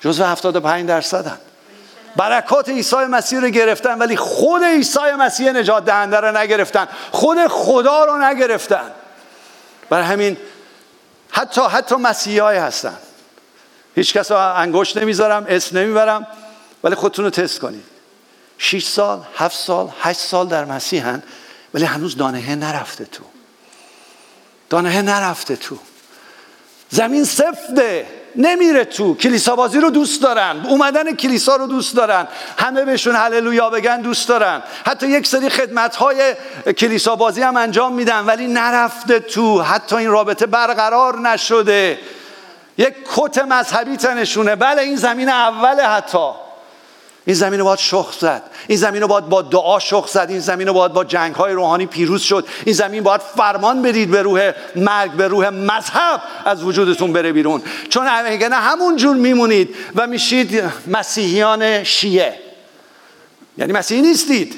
جزو 0.00 0.24
75 0.24 0.88
درصدن. 0.88 1.38
برکات 2.16 2.68
عیسی 2.68 2.96
مسیح 2.96 3.40
رو 3.40 3.48
گرفتن 3.48 3.98
ولی 3.98 4.16
خود 4.16 4.62
عیسی 4.62 5.12
مسیح 5.18 5.52
نجات 5.52 5.84
دهنده 5.84 6.16
رو 6.16 6.36
نگرفتن. 6.36 6.88
خود 7.12 7.46
خدا 7.46 8.04
رو 8.04 8.18
نگرفتن. 8.18 8.90
برای 9.90 10.04
همین 10.04 10.36
حتی 11.36 11.60
حتی 11.60 11.94
مسیحی 11.94 12.56
هستن. 12.56 12.98
هیچ 13.94 14.12
کس 14.12 14.30
انگشت 14.30 14.96
نمی‌ذارم 14.96 15.46
اسم 15.48 15.78
نمی‌برم 15.78 16.26
ولی 16.84 16.94
خودتون 16.94 17.24
رو 17.24 17.30
تست 17.30 17.60
کنید. 17.60 17.84
6 18.58 18.84
سال 18.84 19.22
هفت 19.36 19.56
سال 19.58 19.92
هشت 20.00 20.20
سال 20.20 20.48
در 20.48 20.64
مسیحن 20.64 21.22
ولی 21.74 21.84
هنوز 21.84 22.16
دانه 22.16 22.54
نرفته 22.54 23.04
تو. 23.04 23.24
دانه 24.70 25.02
نرفته 25.02 25.56
تو. 25.56 25.78
زمین 26.90 27.24
سفته 27.24 28.06
نمیره 28.36 28.84
تو. 28.84 29.14
کلیسا 29.14 29.56
بازی 29.56 29.80
رو 29.80 29.90
دوست 29.90 30.22
دارن. 30.22 30.66
اومدن 30.68 31.14
کلیسا 31.14 31.56
رو 31.56 31.66
دوست 31.66 31.96
دارن. 31.96 32.28
همه 32.58 32.84
بهشون 32.84 33.16
هللویا 33.16 33.70
بگن 33.70 34.00
دوست 34.00 34.28
دارن. 34.28 34.62
حتی 34.86 35.08
یک 35.08 35.26
سری 35.26 35.48
خدمت 35.48 35.96
های 35.96 36.34
کلیسا 36.78 37.16
بازی 37.16 37.42
هم 37.42 37.56
انجام 37.56 37.92
میدن 37.92 38.24
ولی 38.24 38.46
نرفته 38.46 39.20
تو. 39.20 39.62
حتی 39.62 39.96
این 39.96 40.10
رابطه 40.10 40.46
برقرار 40.46 41.20
نشده. 41.20 41.98
یک 42.78 42.94
کت 43.16 43.38
مذهبی 43.38 43.96
تنشونه. 43.96 44.56
بله 44.56 44.82
این 44.82 44.96
زمین 44.96 45.28
اوله 45.28 45.82
حتی. 45.82 46.45
این 47.26 47.36
زمین 47.36 47.60
رو 47.60 47.64
باید 47.64 47.78
شخص 47.78 48.20
زد. 48.20 48.42
این 48.68 48.78
زمین 48.78 49.02
رو 49.02 49.08
باید 49.08 49.28
با 49.28 49.42
دعا 49.42 49.78
شخص 49.78 50.12
زد. 50.12 50.26
این 50.28 50.40
زمین 50.40 50.66
رو 50.66 50.72
باید 50.72 50.92
با 50.92 51.04
جنگ 51.04 51.34
های 51.34 51.52
روحانی 51.52 51.86
پیروز 51.86 52.22
شد. 52.22 52.46
این 52.64 52.74
زمین 52.74 53.02
باید 53.02 53.20
فرمان 53.20 53.82
بدید 53.82 54.10
به 54.10 54.22
روح 54.22 54.52
مرگ 54.76 55.12
به 55.12 55.28
روح 55.28 55.48
مذهب 55.48 56.22
از 56.44 56.64
وجودتون 56.64 57.12
بره 57.12 57.32
بیرون. 57.32 57.62
چون 57.88 58.06
اگه 58.08 58.48
نه 58.48 58.56
همون 58.56 58.96
جور 58.96 59.16
میمونید 59.16 59.74
و 59.94 60.06
میشید 60.06 60.62
مسیحیان 60.86 61.84
شیعه. 61.84 62.38
یعنی 63.58 63.72
مسیحی 63.72 64.02
نیستید. 64.02 64.54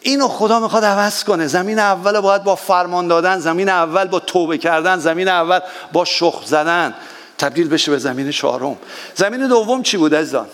اینو 0.00 0.28
خدا 0.28 0.60
می‌خواد 0.60 0.84
عوض 0.84 1.24
کنه. 1.24 1.46
زمین 1.46 1.78
اول 1.78 2.20
باید 2.20 2.44
با 2.44 2.54
فرمان 2.54 3.08
دادن 3.08 3.38
زمین 3.38 3.68
اول 3.68 4.04
با 4.04 4.18
توبه 4.18 4.58
کردن 4.58 4.98
زمین 4.98 5.28
اول 5.28 5.60
با 5.92 6.04
شخ 6.04 6.46
زدن. 6.46 6.94
تبدیل 7.38 7.68
بشه 7.68 7.90
به 7.90 7.98
زمین 7.98 8.30
چهارم. 8.30 8.76
زمین 9.14 9.48
دوم 9.48 9.82
چی 9.82 9.96
بود 9.96 10.14
عزیزان؟ 10.14 10.46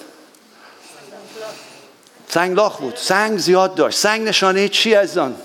سنگلاخ 2.36 2.76
بود. 2.76 2.96
سنگ 2.96 3.38
زیاد 3.38 3.74
داشت. 3.74 3.98
سنگ 3.98 4.28
نشانه 4.28 4.68
چی 4.68 4.94
از 4.94 5.18
آن 5.18 5.36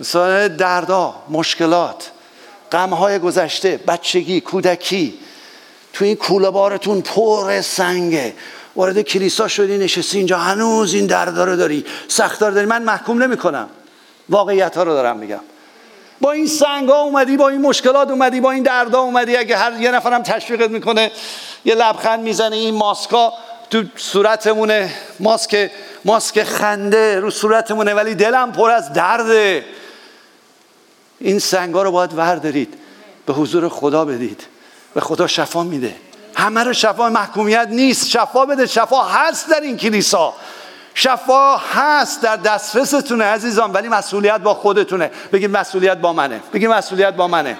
مثلا 0.00 0.48
دردا 0.48 1.14
مشکلات 1.28 2.10
غمهای 2.72 3.18
گذشته 3.18 3.76
بچگی 3.76 4.40
کودکی. 4.40 5.18
تو 5.92 6.04
این 6.04 6.16
کوله 6.16 6.50
بارتون 6.50 7.00
پر 7.00 7.60
سنگه. 7.60 8.34
وارد 8.76 9.02
کلیسا 9.02 9.48
شدی 9.48 9.78
نشستی 9.78 10.18
اینجا. 10.18 10.38
هنوز 10.38 10.94
این 10.94 11.06
دردا 11.06 11.44
رو 11.44 11.56
داری 11.56 11.84
سختار 12.08 12.50
داری. 12.50 12.66
من 12.66 12.82
محکوم 12.82 13.22
نمی 13.22 13.36
کنم 13.36 13.68
واقعیت 14.28 14.76
ها 14.76 14.82
رو 14.82 14.92
دارم 14.92 15.16
میگم. 15.16 15.40
با 16.20 16.32
این 16.32 16.46
سنگ 16.46 16.88
ها 16.88 17.02
اومدی 17.02 17.36
با 17.36 17.48
این 17.48 17.60
مشکلات 17.60 18.10
اومدی 18.10 18.40
با 18.40 18.50
این 18.50 18.62
دردا 18.62 19.00
اومدی. 19.00 19.36
اگه 19.36 19.56
هر 19.56 19.80
یه 19.80 19.90
نفرم 19.90 20.22
تشویقت 20.22 20.70
می‌کنه 20.70 21.10
یه 21.64 21.74
لبخند 21.74 22.20
می‌زنه 22.20 22.56
این 22.56 22.74
ماسکا 22.74 23.32
تو 23.70 23.82
صورتمونه 23.96 24.94
ماسک 25.20 25.70
ماسک 26.04 26.44
خنده 26.44 27.20
رو 27.20 27.30
صورتمونه 27.30 27.94
ولی 27.94 28.14
دلم 28.14 28.52
پر 28.52 28.70
از 28.70 28.92
درده 28.92 29.64
این 31.20 31.38
سنگا 31.38 31.82
رو 31.82 31.90
باید 31.90 32.14
وردارید. 32.14 32.74
به 33.26 33.32
حضور 33.32 33.68
خدا 33.68 34.04
بدید. 34.04 34.46
به 34.94 35.00
خدا 35.00 35.26
شفا 35.26 35.62
میده. 35.62 35.94
همه 36.34 36.64
رو 36.64 36.72
شفا 36.72 37.08
محکومیت 37.08 37.68
نیست. 37.70 38.08
شفا 38.08 38.46
بده. 38.46 38.66
شفا 38.66 39.02
هست 39.02 39.50
در 39.50 39.60
این 39.60 39.76
کلیسا. 39.76 40.34
شفا 40.94 41.56
هست 41.56 42.22
در 42.22 42.36
دسترستونه 42.36 43.24
عزیزان 43.24 43.72
ولی 43.72 43.88
مسئولیت 43.88 44.40
با 44.40 44.54
خودتونه. 44.54 45.10
بگید 45.32 45.50
مسئولیت 45.50 45.98
با 45.98 46.12
منه. 46.12 46.40
بگید 46.52 46.68
مسئولیت 46.68 47.14
با 47.14 47.28
منه. 47.28 47.58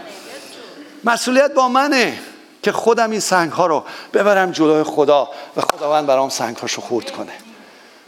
مسئولیت 1.04 1.54
با 1.54 1.68
منه. 1.68 2.18
که 2.62 2.72
خودم 2.72 3.10
این 3.10 3.20
سنگ 3.20 3.52
ها 3.52 3.66
رو 3.66 3.84
ببرم 4.14 4.50
جلوی 4.50 4.82
خدا 4.82 5.28
و 5.56 5.60
خداوند 5.60 6.06
برام 6.06 6.28
سنگ 6.28 6.56
هاشو 6.56 6.80
خورد 6.80 7.10
کنه. 7.10 7.32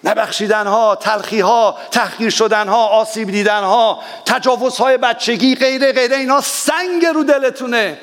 نبخشیدن 0.05 0.67
ها 0.67 0.97
تلخی 0.97 1.41
ها 1.41 1.79
تحقیر 1.91 2.31
شدن 2.31 2.69
ها 2.69 2.87
آسیب 2.87 3.31
دیدن 3.31 3.63
ها 3.63 4.01
تجاوز 4.27 4.77
های 4.77 4.99
بچگی 4.99 5.55
غیره 5.55 5.93
غیره 5.93 6.17
اینا 6.17 6.41
سنگ 6.41 7.07
رو 7.15 7.25
دلتونه. 7.25 7.99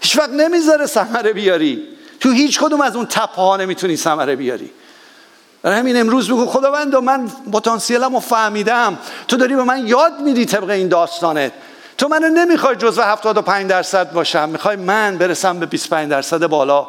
هیچ 0.00 0.18
وقت 0.18 0.30
نمی‌ذاره 0.30 0.86
ثمره 0.86 1.32
بیاری. 1.32 1.82
تو 2.20 2.30
هیچ 2.30 2.60
کدوم 2.60 2.80
از 2.80 2.96
اون 2.96 3.06
تپه 3.06 3.42
ها 3.42 3.56
نمی‌تونی 3.56 3.96
ثمره 3.96 4.36
بیاری. 4.36 4.70
برای 5.62 5.78
همین 5.78 6.00
امروز 6.00 6.28
بگو 6.28 6.46
خداوند 6.46 6.96
من 6.96 7.28
پتانسیلم 7.52 8.14
رو 8.14 8.20
فهمیدم. 8.20 8.98
تو 9.28 9.36
داری 9.36 9.54
به 9.54 9.64
من 9.64 9.86
یاد 9.86 10.20
میدی 10.20 10.46
طبق 10.46 10.70
این 10.70 10.88
داستانت. 10.88 11.52
تو 11.98 12.08
منو 12.08 12.28
نمی‌خوای 12.28 12.76
جزو 12.76 13.02
75 13.02 13.70
درصد 13.70 14.12
باشم. 14.12 14.48
می‌خوای 14.48 14.76
من 14.76 15.18
برسم 15.18 15.60
به 15.60 15.66
25 15.66 16.10
درصد 16.10 16.46
بالا؟ 16.46 16.86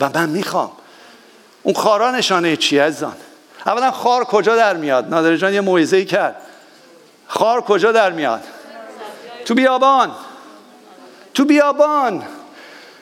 و 0.00 0.10
من 0.14 0.28
می‌خوام. 0.28 0.70
اون 1.62 1.74
خارا 1.74 2.10
نشانه 2.10 2.56
چی 2.56 2.78
ازان 2.78 3.16
اولا 3.66 3.90
خار 3.90 4.24
کجا 4.24 4.56
در 4.56 4.76
میاد؟ 4.76 5.08
نادر 5.08 5.36
جان 5.36 5.54
یه 5.54 5.60
موعظه‌ای 5.60 6.04
کرد. 6.04 6.36
خار 7.26 7.60
کجا 7.60 7.92
در 7.92 8.12
میاد؟ 8.12 8.40
تو 9.44 9.54
بیابان. 9.54 10.10
تو 11.34 11.44
بیابان. 11.44 12.22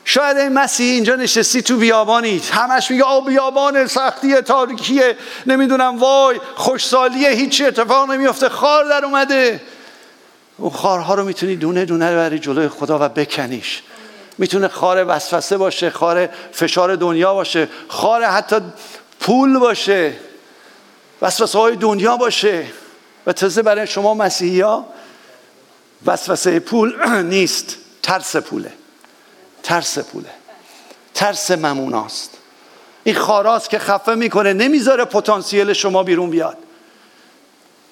شاید 0.04 0.36
این 0.36 0.52
مسیح 0.52 0.92
اینجا 0.92 1.16
نشستی 1.16 1.62
تو 1.62 1.76
بیابانی. 1.76 2.42
همش 2.52 2.90
میگه 2.90 3.02
آب 3.02 3.28
بیابان 3.28 3.86
سختی 3.86 4.34
تاریکیه. 4.34 5.16
نمی‌دونم 5.46 5.98
وای 5.98 6.40
خوشسالیه 6.54 7.30
هیچی 7.30 7.64
اتفاق 7.64 8.10
نمیفته 8.10 8.48
خار 8.48 8.84
در 8.84 9.04
اومده. 9.04 9.60
اون 10.56 10.70
خارها 10.70 11.14
رو 11.14 11.24
می‌تونی 11.24 11.56
دونه 11.56 11.84
دونه 11.84 12.16
بری 12.16 12.38
جلوی 12.38 12.68
خدا 12.68 12.98
و 13.00 13.08
بکنیش. 13.08 13.82
می‌تونه 14.38 14.68
خار 14.68 15.04
وسوسه 15.08 15.56
باشه 15.56 15.90
خار 15.90 16.28
فشار 16.52 16.96
دنیا 16.96 17.34
باشه 17.34 17.68
خار 17.88 18.24
حتی 18.24 18.56
پول 19.20 19.58
باشه 19.58 20.12
وسوسه 21.22 21.58
های 21.58 21.76
دنیا 21.76 22.16
باشه. 22.16 22.66
و 23.26 23.32
تازه 23.32 23.62
برای 23.62 23.86
شما 23.86 24.14
مسیحی 24.14 24.60
ها 24.60 24.86
وسوسه 26.06 26.60
پول 26.60 26.94
نیست 27.34 27.76
ترس 28.02 28.36
پوله. 28.36 28.72
ترس 29.62 29.98
پوله. 29.98 30.30
ترس 31.14 31.50
مموناست 31.50 32.30
این 33.04 33.14
خاراست 33.14 33.70
که 33.70 33.78
خفه 33.78 34.14
می‌کنه 34.14 34.52
نمی‌ذاره 34.52 35.04
پتانسیل 35.04 35.72
شما 35.72 36.02
بیرون 36.02 36.30
بیاد. 36.30 36.58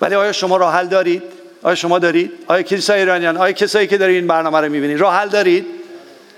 ولی 0.00 0.14
آیا 0.14 0.32
شما 0.32 0.56
راه 0.56 0.74
حل 0.74 0.86
دارید؟ 0.86 1.41
آیا 1.62 1.74
شما 1.74 1.98
دارید؟ 1.98 2.32
آیا 2.46 2.62
کلیسای 2.62 2.98
ایرانیان؟ 2.98 3.36
آیا 3.36 3.52
کسایی 3.52 3.86
که 3.86 3.98
دارید 3.98 4.16
این 4.16 4.26
برنامه 4.26 4.60
رو 4.60 4.68
می‌بینید 4.68 5.00
راه 5.00 5.14
حل 5.14 5.28
دارید؟ 5.28 5.66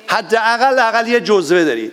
حداقل 0.07 0.79
اقل 0.79 1.09
یه 1.09 1.21
جزوه 1.21 1.65
دارید. 1.65 1.93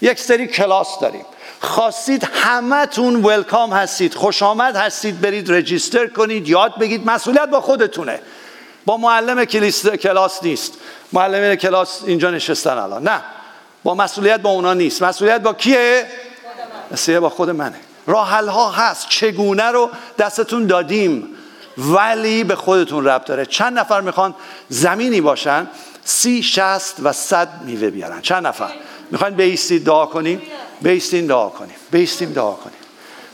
یک 0.00 0.20
سری 0.20 0.46
کلاس 0.46 0.98
داریم. 1.00 1.24
خواستید 1.60 2.24
همتون 2.32 3.22
ولکام 3.22 3.72
هستید 3.72 4.14
خوش 4.14 4.42
آمد 4.42 4.76
هستید 4.76 5.20
برید 5.20 5.52
رجیستر 5.52 6.06
کنید 6.06 6.48
یاد 6.48 6.78
بگید. 6.78 7.06
مسئولیت 7.06 7.48
با 7.48 7.60
خودتونه. 7.60 8.20
با 8.86 8.96
معلم 8.96 9.44
کلاس 9.44 10.42
نیست. 10.42 10.72
معلم 11.12 11.54
کلاس 11.54 12.02
اینجا 12.06 12.30
نشستن 12.30 12.78
الان. 12.78 13.02
نه. 13.02 13.20
با 13.84 13.94
مسئولیت 13.94 14.40
با 14.40 14.50
اونا 14.50 14.74
نیست. 14.74 15.02
مسئولیت 15.02 15.40
با 15.40 15.52
کیه؟ 15.52 16.06
مسئولیت 16.90 17.20
با 17.20 17.28
خود 17.28 17.50
منه. 17.50 17.76
راحل 18.06 18.48
ها 18.48 18.70
هست. 18.70 19.08
چگونه 19.08 19.64
رو 19.64 19.90
دستتون 20.18 20.66
دادیم؟ 20.66 21.37
ولی 21.78 22.44
به 22.44 22.54
خودتون 22.54 23.04
رب 23.04 23.24
داره. 23.24 23.46
چند 23.46 23.78
نفر 23.78 24.00
می‌خوان 24.00 24.34
زمینی 24.68 25.20
باشن 25.20 25.66
سی 26.04 26.42
شست 26.42 26.96
و 27.02 27.12
صد 27.12 27.48
میوه 27.64 27.90
بیارن. 27.90 28.20
چند 28.20 28.46
نفر؟ 28.46 28.70
می‌خواین 29.10 29.34
بیستید 29.34 29.84
دعا 29.84 30.06
کنیم؟ 30.06 30.42
بیستین 30.82 31.26
دعا 31.26 31.48
کنیم. 31.48 31.76
بیستیم 31.90 32.32
دعا 32.32 32.52
کنیم. 32.52 32.78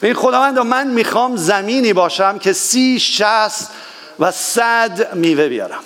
به 0.01 0.15
خداوند 0.15 0.59
من 0.59 0.87
می‌خوام 0.87 1.37
زمینی 1.37 1.93
باشم 1.93 2.39
که 2.39 2.53
سی 2.53 3.01
شست 3.01 3.71
و 4.19 4.31
صد 4.31 5.15
میوه 5.15 5.49
بیارم. 5.49 5.81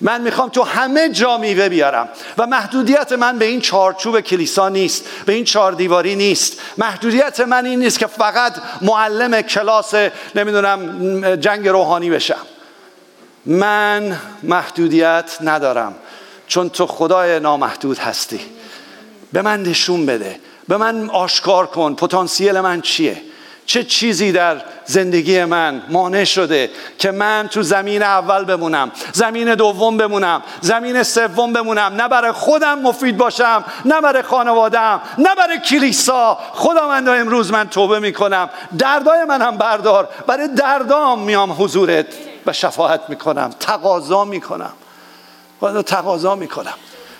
من 0.00 0.20
می‌خوام 0.20 0.48
تو 0.48 0.62
همه 0.62 1.08
جا 1.08 1.38
میوه 1.38 1.68
بیارم. 1.68 2.08
و 2.38 2.46
محدودیت 2.46 3.12
من 3.12 3.38
به 3.38 3.44
این 3.44 3.60
چارچوب 3.60 4.20
کلیسا 4.20 4.68
نیست 4.68 5.04
به 5.26 5.32
این 5.32 5.44
چهار 5.44 5.72
دیواری 5.72 6.16
نیست. 6.16 6.60
محدودیت 6.78 7.40
من 7.40 7.66
این 7.66 7.78
نیست 7.78 7.98
که 7.98 8.06
فقط 8.06 8.54
معلم 8.82 9.42
کلاس 9.42 9.94
نمی‌دونم 10.34 11.36
جنگ 11.36 11.68
روحانی 11.68 12.10
بشم. 12.10 12.46
من 13.46 14.16
محدودیت 14.42 15.38
ندارم 15.40 15.94
چون 16.46 16.68
تو 16.70 16.86
خدای 16.86 17.40
نامحدود 17.40 17.98
هستی. 17.98 18.40
به 19.32 19.42
من 19.42 19.62
نشون 19.62 20.06
بده. 20.06 20.40
به 20.68 20.76
من 20.76 21.10
آشکار 21.10 21.66
کن. 21.66 21.94
پتانسیل 21.94 22.60
من 22.60 22.80
چیه؟ 22.80 23.22
چه 23.68 23.84
چیزی 23.84 24.32
در 24.32 24.60
زندگی 24.84 25.44
من 25.44 25.82
مانع 25.88 26.24
شده 26.24 26.70
که 26.98 27.10
من 27.10 27.48
تو 27.50 27.62
زمین 27.62 28.02
اول 28.02 28.44
بمونم 28.44 28.90
زمین 29.12 29.54
دوم 29.54 29.96
بمونم 29.96 30.42
زمین 30.60 31.02
سوم 31.02 31.52
بمونم؟ 31.52 31.92
نه 31.96 32.08
برای 32.08 32.32
خودم 32.32 32.78
مفید 32.78 33.16
باشم 33.16 33.64
نه 33.84 34.00
برای 34.00 34.22
خانوادم 34.22 35.00
نه 35.18 35.34
برای 35.34 35.58
کلیسا. 35.58 36.38
خدا 36.52 36.88
من 36.88 37.08
امروز 37.08 37.52
من 37.52 37.68
توبه 37.68 37.98
می‌کنم. 37.98 38.50
دردای 38.78 39.24
من 39.24 39.42
هم 39.42 39.56
بردار. 39.56 40.08
برای 40.26 40.48
دردام 40.48 41.22
میام 41.22 41.52
حضورت 41.52 42.06
و 42.46 42.52
شفاعت 42.52 43.00
می‌کنم. 43.08 43.50
تقاضا 43.60 44.24
می‌کنم. 44.24 44.72
تقاضا 45.86 46.34
می‌کنم. 46.34 46.74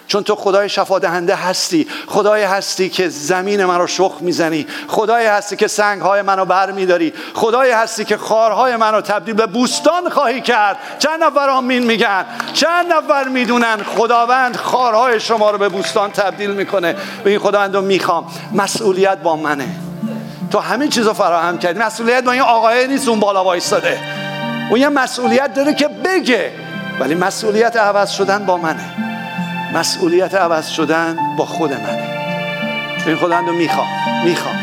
چون 0.08 0.22
تو 0.22 0.34
خدای 0.34 0.68
شفا 0.68 0.98
دهنده 0.98 1.34
هستی. 1.34 1.88
خدای 2.06 2.42
هستی 2.42 2.88
که 2.88 3.08
زمین 3.08 3.64
من 3.64 3.78
رو 3.78 3.86
شخ 3.86 4.12
می‌زنی. 4.20 4.66
خدای 4.88 5.26
هستی 5.26 5.56
که 5.56 5.68
سنگ 5.68 6.02
های 6.02 6.22
منو 6.22 6.44
بر 6.44 6.70
میداری 6.70 7.12
خدای 7.34 7.70
هستی 7.70 8.04
که 8.04 8.16
خارهای 8.16 8.76
منو 8.76 9.00
تبدیل 9.00 9.34
به 9.34 9.46
بوستان 9.46 10.10
خواهی 10.10 10.40
کرد. 10.40 10.76
چند 10.98 11.22
نفر 11.22 11.50
آمین 11.50 11.84
میگن؟ 11.84 12.24
چند 12.52 12.92
نفر 12.92 13.28
می‌دونن 13.28 13.82
خداوند 13.96 14.56
خارهای 14.56 15.20
شما 15.20 15.50
رو 15.50 15.58
به 15.58 15.68
بوستان 15.68 16.10
تبدیل 16.10 16.50
می‌کنه. 16.50 16.96
به 17.24 17.30
این 17.30 17.38
خداوند 17.38 17.74
رو 17.74 17.82
می‌خوام. 17.82 18.26
مسئولیت 18.52 19.18
با 19.18 19.36
منه. 19.36 19.68
تو 20.50 20.58
همه 20.58 20.88
چیز 20.88 21.06
رو 21.06 21.12
فراهم 21.12 21.58
کردی. 21.58 21.78
مسئولیت 21.78 22.24
با 22.24 22.32
این 22.32 22.42
آقای 22.42 22.86
نیست 22.86 23.08
اون 23.08 23.20
بالا 23.20 23.44
وایستاده. 23.44 23.98
اون 24.70 24.80
یه 24.80 24.88
مسئولیت 24.88 25.54
داره 25.54 25.74
که 25.74 25.88
بگه. 25.88 26.52
ولی 27.00 27.14
مسئولیت 27.14 27.76
عوض 27.76 28.10
شدن 28.10 28.46
با 28.46 28.56
منه. 28.56 29.07
مسئولیت 29.74 30.34
عوض 30.34 30.68
شدن 30.68 31.16
با 31.36 31.46
خود 31.46 31.72
منه. 31.72 32.18
این 33.06 33.16
خودم 33.16 33.46
رو 33.46 33.52
می‌خوام 33.52 33.86
می‌خوام. 34.24 34.54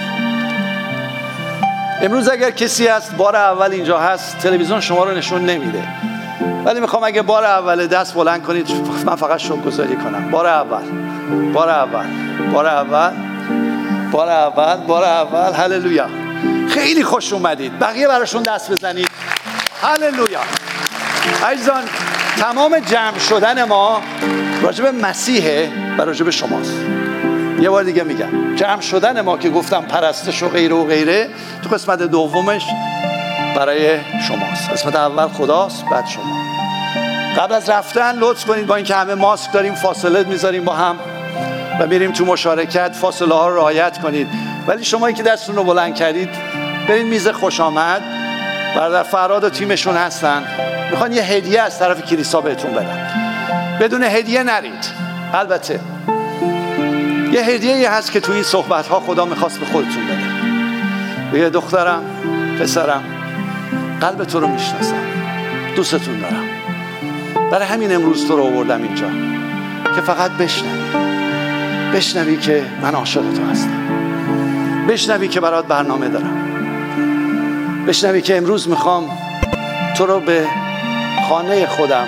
امروز 2.01 2.30
اگر 2.30 2.51
کسی 2.51 2.88
هست 2.88 3.16
بار 3.16 3.36
اول 3.36 3.72
اینجا 3.72 3.99
هست 3.99 4.38
تلویزیون 4.39 4.80
شما 4.80 5.03
رو 5.03 5.12
نشون 5.12 5.45
نمیده. 5.45 5.84
ولی 6.66 6.80
می‌خوام 6.80 7.03
اگه 7.03 7.22
بار 7.22 7.43
اول 7.43 7.88
دست 7.88 8.14
بلند 8.14 8.43
کنید 8.43 8.68
من 9.06 9.16
فقط 9.16 9.39
شکر 9.39 9.56
گذاری 9.56 9.95
کنم. 9.95 10.32
بار 10.32 10.47
اول 10.47 10.84
بار 11.53 11.70
اول 11.70 12.06
بار 12.51 12.68
اول 12.68 13.12
بار 14.12 14.30
اول 14.30 14.76
بار 14.76 15.03
اول. 15.03 15.53
هللویا. 15.53 16.08
خیلی 16.70 17.03
خوش 17.03 17.34
اومدید. 17.34 17.80
بقیه 17.80 18.08
براشون 18.08 18.43
دست 18.43 18.72
بزنید. 18.72 19.10
هللویا. 19.82 20.39
عزیزان 21.45 21.84
تمام 22.39 22.80
جمع 22.80 23.20
شدن 23.20 23.64
ما 23.64 24.01
راجب 24.66 24.86
مسیحه 24.86 25.72
و 25.97 26.01
راجب 26.01 26.30
شماست. 26.30 26.74
یه 27.59 27.70
بار 27.70 27.84
دیگه 27.84 28.03
میگم 28.03 28.55
جمع 28.55 28.82
شدن 28.82 29.22
ما 29.22 29.38
که 29.38 29.49
گفتم 29.49 29.82
پرستش 29.82 30.43
و 30.43 30.49
غیره 30.49 30.76
و 30.76 30.86
غیره 30.86 31.28
تو 31.63 31.70
قسمت 31.70 32.01
دومش 32.01 32.66
برای 33.55 33.97
شماست. 34.28 34.70
قسمت 34.70 34.95
اول 34.95 35.28
خداست 35.28 35.86
بعد 35.91 36.05
شما. 36.07 36.45
قبل 37.38 37.53
از 37.53 37.70
رفتن 37.70 38.18
لطف 38.20 38.45
کنید 38.45 38.68
با 38.68 38.76
اینکه 38.76 38.95
همه 38.95 39.16
ماسک 39.16 39.51
داریم 39.51 39.76
فاصله 39.76 40.24
می‌ذاریم 40.24 40.66
با 40.66 40.74
هم 40.74 40.95
و 41.80 41.88
میریم 41.88 42.11
تو 42.11 42.26
مشارکت 42.26 42.95
فاصله 42.95 43.34
ها 43.36 43.49
رو 43.49 43.55
رعایت 43.55 43.97
کنید. 43.97 44.28
ولی 44.68 44.84
شما 44.84 45.11
که 45.11 45.24
دستتون 45.24 45.55
رو 45.55 45.63
بلند 45.63 45.95
کردید 45.95 46.30
برید 46.89 47.05
میز 47.05 47.28
خوش 47.28 47.59
آمد. 47.59 48.01
برادر 48.76 49.03
فراد 49.03 49.43
و 49.43 49.49
تیمشون 49.49 49.95
هستن. 49.95 50.43
می‌خوان 50.91 51.11
یه 51.11 51.22
هدیه 51.22 51.61
از 51.61 51.80
طرف 51.80 52.05
کلیسا 52.05 52.41
بهتون 52.41 52.74
بدن. 52.74 53.34
بدون 53.80 54.03
هدیه 54.03 54.43
نرید. 54.43 54.86
البته. 55.34 55.80
یه 57.32 57.41
هدیه 57.41 57.91
هست 57.91 58.11
که 58.11 58.19
توی 58.19 58.36
این 58.36 58.43
صحبت 58.43 58.88
ها 58.88 58.99
خدا 58.99 59.26
می‌خواست 59.26 59.59
به 59.59 59.65
خودتون 59.65 60.05
بده. 60.05 60.26
بگه 61.34 61.49
دخترم 61.49 62.03
پسرم 62.59 63.03
قلب 64.01 64.23
تو 64.23 64.39
رو 64.39 64.47
می‌شناسم. 64.47 65.03
دوستتون 65.76 66.19
دارم. 66.19 66.43
برای 67.51 67.67
همین 67.67 67.95
امروز 67.95 68.28
تو 68.28 68.38
رو 68.38 68.43
آوردم 68.43 68.82
اینجا 68.82 69.07
که 69.95 70.01
فقط 70.01 70.32
بشنوی. 70.32 70.80
بشنوی 71.93 72.38
که 72.38 72.63
من 72.82 72.95
عاشق 72.95 73.21
تو 73.21 73.45
هستم. 73.51 73.88
بشنوی 74.89 75.28
که 75.28 75.39
برات 75.39 75.67
برنامه 75.67 76.07
دارم. 76.07 76.38
بشنوی 77.88 78.21
که 78.21 78.38
امروز 78.38 78.69
می‌خوام 78.69 79.09
تو 79.97 80.05
رو 80.05 80.19
به 80.19 80.47
خانه 81.30 81.67
خودم 81.67 82.07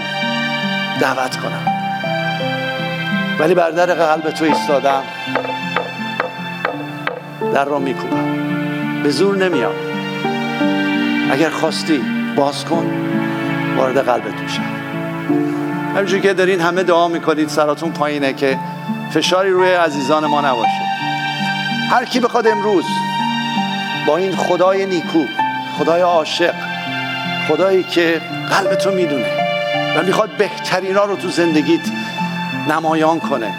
دعوت 1.02 1.38
کنم. 1.38 1.68
ولی 3.39 3.54
بر 3.54 3.70
در 3.70 3.86
قلب 3.86 4.30
تو 4.30 4.45
ایستادم. 4.45 5.04
در 7.54 7.66
را 7.66 7.80
میکوبم. 7.80 9.04
به 9.04 9.10
زور 9.10 9.38
نمیام. 9.38 9.74
اگر 11.32 11.50
خواستی 11.50 12.02
باز 12.36 12.66
کن 12.66 12.91
وارد 13.78 13.98
قلبت 13.98 14.41
میشم. 14.41 14.62
همینجور 15.95 16.20
که 16.20 16.34
دارین 16.34 16.62
همه 16.62 16.84
دعا 16.84 17.08
می‌کنید 17.08 17.50
سراتون 17.50 17.91
پایینه 17.91 18.34
که 18.34 18.58
فشاری 19.12 19.50
روی 19.50 19.74
عزیزان 19.74 20.26
ما 20.26 20.41
نباشه. 20.41 20.82
هر 21.91 22.06
کی 22.06 22.20
بخواد 22.20 22.48
امروز 22.48 22.86
با 24.08 24.18
این 24.18 24.36
خدای 24.36 24.86
نیکو 24.86 25.26
خدای 25.80 26.02
عاشق 26.02 26.54
خدایی 27.48 27.84
که 27.84 28.22
قلبتو 28.50 28.91
می‌دونه 28.91 29.47
و 29.98 30.04
می‌خواد 30.04 30.30
بهترینا 30.38 31.06
رو 31.06 31.16
تو 31.16 31.30
زندگیت 31.30 31.82
نمایان 32.70 33.20
کنه. 33.20 33.54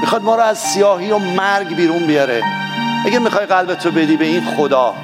می‌خواد 0.00 0.22
ما 0.22 0.34
رو 0.34 0.42
از 0.42 0.58
سیاهی 0.58 1.10
و 1.10 1.18
مرگ 1.18 1.76
بیرون 1.76 2.06
بیاره. 2.06 2.42
اگه 3.06 3.18
می‌خوای 3.18 3.46
قلبتو 3.46 3.90
بدی 3.90 4.16
به 4.16 4.24
این 4.24 4.44
خدا 4.44 4.94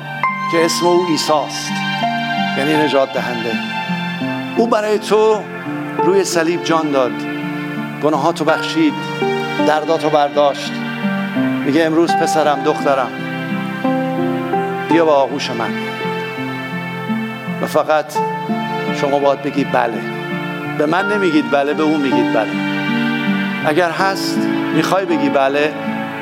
که 0.53 0.65
اسم 0.65 0.87
او 0.87 1.07
ایساست 1.09 1.73
یعنی 2.59 2.77
نجات 2.77 3.13
دهنده. 3.13 3.53
او 4.57 4.67
برای 4.67 4.99
تو 4.99 5.43
روی 5.99 6.25
صلیب 6.25 6.65
جان 6.65 6.91
داد. 6.91 7.13
گناهاتو 8.03 8.45
بخشید 8.45 8.95
درداتو 9.67 10.11
برداشت. 10.11 10.73
میگه 11.65 11.85
امروز 11.85 12.13
پسرم 12.13 12.63
دخترم 12.63 13.11
بیا 14.89 15.05
با 15.05 15.15
آغوش 15.15 15.51
من. 15.51 15.71
و 17.63 17.67
فقط 17.67 18.07
شما 19.01 19.19
باید 19.19 19.43
بگید 19.43 19.73
بله. 19.73 20.01
به 20.79 20.87
من 20.87 21.13
نمیگید 21.13 21.51
بله 21.51 21.75
به 21.75 21.83
اون 21.83 22.01
میگید 22.01 22.33
بله. 22.33 22.51
اگر 23.67 23.91
هست 23.91 24.39
می‌خوای 24.75 25.05
بگی 25.05 25.29
بله 25.29 25.73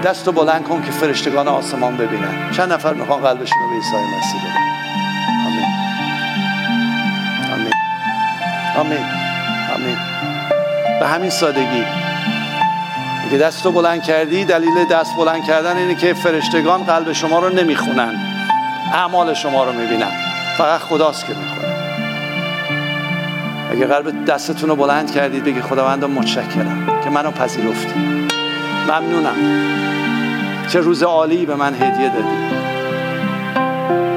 دستو 0.04 0.32
بلند 0.32 0.64
کن 0.64 0.82
که 0.82 0.90
فرشتگان 0.90 1.48
آسمان 1.48 1.96
ببینن. 1.96 2.50
چند 2.50 2.72
نفر 2.72 2.94
می‌خوان 2.94 3.20
قلبشون 3.20 3.58
رو 3.62 3.68
به 3.68 3.74
عیسی 3.74 3.96
مسیح 3.96 4.40
بدن؟ 4.40 4.60
آمین. 5.46 5.66
آمین. 7.54 7.72
آمین. 8.80 9.06
آمین. 9.74 9.96
به 11.00 11.06
همین 11.06 11.30
سادگی. 11.30 11.84
که 13.30 13.38
دستو 13.38 13.72
بلند 13.72 14.02
کردی 14.02 14.44
دلیل 14.44 14.84
دست 14.90 15.16
بلند 15.16 15.44
کردن 15.44 15.76
اینه 15.76 15.94
که 15.94 16.14
فرشتگان 16.14 16.84
قلب 16.84 17.12
شما 17.12 17.38
رو 17.38 17.48
نمی‌خونن. 17.48 18.14
اعمال 18.92 19.34
شما 19.34 19.64
رو 19.64 19.72
می‌بینن. 19.72 20.10
فقط 20.58 20.80
خداست 20.80 21.26
که 21.26 21.32
می‌خونه 21.34 21.53
اگه 23.74 23.86
قلب 23.86 24.24
دستتون 24.24 24.68
رو 24.68 24.76
بلند 24.76 25.10
کردید 25.10 25.44
بگی 25.44 25.60
خداوند 25.60 26.04
متشکرم 26.04 27.00
که 27.04 27.10
منو 27.10 27.30
پذیرفتی. 27.30 28.28
ممنونم. 28.88 29.36
چه 30.68 30.80
روز 30.80 31.02
عالی 31.02 31.46
به 31.46 31.54
من 31.54 31.74
هدیه 31.74 32.08
دادی. 32.08 32.36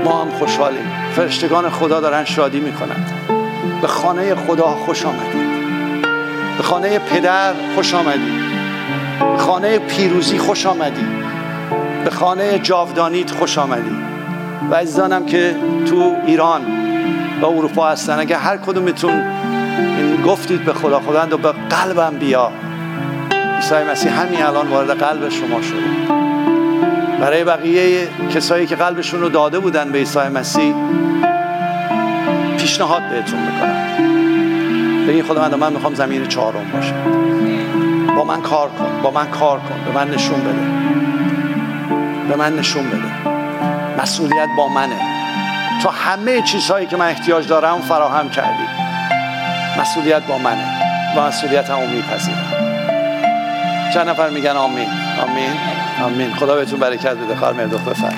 ما 0.04 0.22
هم 0.22 0.30
خوشحالیم. 0.30 0.92
فرشتگان 1.16 1.70
خدا 1.70 2.00
دارن 2.00 2.26
شادی 2.26 2.60
می‌کنند 2.60 3.12
به 3.82 3.88
خانه 3.88 4.36
خدا 4.36 4.68
خوش 4.68 5.06
آمدید. 5.06 5.48
به 6.58 6.64
خانه 6.64 7.00
پدر 7.00 7.54
خوش 7.76 7.94
آمدید. 7.94 8.42
به 9.20 9.38
خانه 9.38 9.80
پیروزی 9.80 10.38
خوش 10.38 10.66
آمدید. 10.66 11.24
به 12.04 12.10
خانه 12.10 12.60
جاودانیت 12.60 13.32
خوش 13.32 13.58
آمدید. 13.58 13.98
و 14.72 14.76
عزیزانم 14.76 15.26
که 15.26 15.56
تو 15.90 16.16
ایران 16.26 16.77
و 17.42 17.46
اروپا 17.46 17.90
هستن. 17.90 18.20
اگه 18.20 18.38
هر 18.38 18.58
کدومتون 18.58 19.24
این 19.98 20.22
گفتید 20.22 20.66
به 20.66 20.74
خدا 20.74 21.00
خداوند 21.00 21.42
به 21.42 21.54
قلبم 21.70 22.18
بیا. 22.20 22.52
عیسی 23.56 23.76
مسیح 23.92 24.22
همین 24.22 24.44
الان 24.44 24.68
وارد 24.68 25.04
قلب 25.04 25.30
شما 25.30 25.62
شده 25.62 26.18
برای 27.22 27.44
بقیه 27.44 28.08
کسایی 28.36 28.66
که 28.66 28.76
قلبشون 28.76 29.22
رو 29.22 29.30
داده 29.30 29.60
بودن 29.60 29.92
به 29.92 29.98
عیسی 29.98 30.20
مسیح 30.20 30.74
پیشنهاد 32.58 33.02
بهتون 33.10 33.40
می‌کنم. 33.40 33.88
بگین 35.08 35.24
خداوند 35.24 35.56
من 35.56 35.74
می‌خوام 35.74 35.96
زمین 35.96 36.28
چهارم 36.28 36.72
باشه. 36.74 36.94
با 38.16 38.24
من 38.24 38.42
کار 38.42 38.70
کن 38.70 39.02
با 39.04 39.12
من 39.12 39.28
کار 39.28 39.60
کن 39.60 39.76
به 39.86 40.00
من 40.00 40.12
نشون 40.12 40.40
بده. 40.40 40.68
به 42.30 42.36
من 42.36 42.56
نشون 42.56 42.84
بده. 42.84 43.32
مسئولیت 44.02 44.48
با 44.58 44.68
منه. 44.68 45.17
تو 45.84 45.90
همه 45.90 46.42
چیزهایی 46.42 46.88
که 46.88 46.98
من 46.98 47.08
احتیاج 47.08 47.48
دارم 47.48 47.82
فراهم 47.82 48.30
کردی. 48.30 48.68
مسئولیت 49.80 50.24
با 50.24 50.38
منه. 50.38 50.64
و 51.18 51.22
مسئولیت 51.22 51.70
همو 51.70 51.88
میپذیرم. 51.88 52.54
چند 53.94 54.10
نفر 54.10 54.30
میگن 54.30 54.52
آمین. 54.52 54.90
آمین. 55.22 55.54
آمین. 56.04 56.34
خدا 56.36 56.56
بهتون 56.56 56.80
برکت 56.80 57.16
بده. 57.16 57.36
خواهر 57.36 57.54
مردخ 57.54 57.82
بفر 57.82 58.14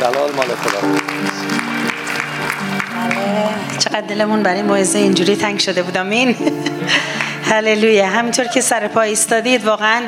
جلال 0.00 0.32
مال 0.36 0.46
خدا. 0.46 0.88
بله. 3.08 3.78
چقدر 3.78 4.00
دلمون 4.00 4.42
برای 4.42 4.62
موعظه 4.62 4.98
اینجوری 4.98 5.36
تنگ 5.36 5.58
شده 5.58 5.82
بود. 5.82 5.96
آمین. 5.96 6.36
هللویا. 7.50 8.06
همینطور 8.06 8.44
که 8.44 8.60
سر 8.60 8.88
پا 8.88 9.00
ایستادید 9.00 9.64
واقعا 9.64 10.02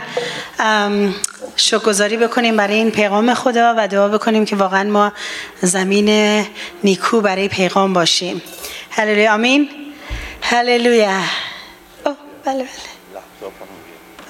شکرگزاری 1.57 2.16
بکنیم 2.16 2.57
برای 2.57 2.74
این 2.74 2.90
پیغام 2.90 3.34
خدا 3.34 3.74
و 3.78 3.88
دعا 3.88 4.09
بکنیم 4.09 4.44
که 4.44 4.57
واقعا 4.57 4.90
ما 4.90 5.12
زمین 5.62 6.46
نیکو 6.84 7.20
برای 7.20 7.48
پیغام 7.48 7.92
باشیم. 7.92 8.42
هللویا. 8.90 9.34
آمین. 9.34 9.70
هللویا. 10.42 11.20
بله 12.44 12.64
بله. 12.64 12.64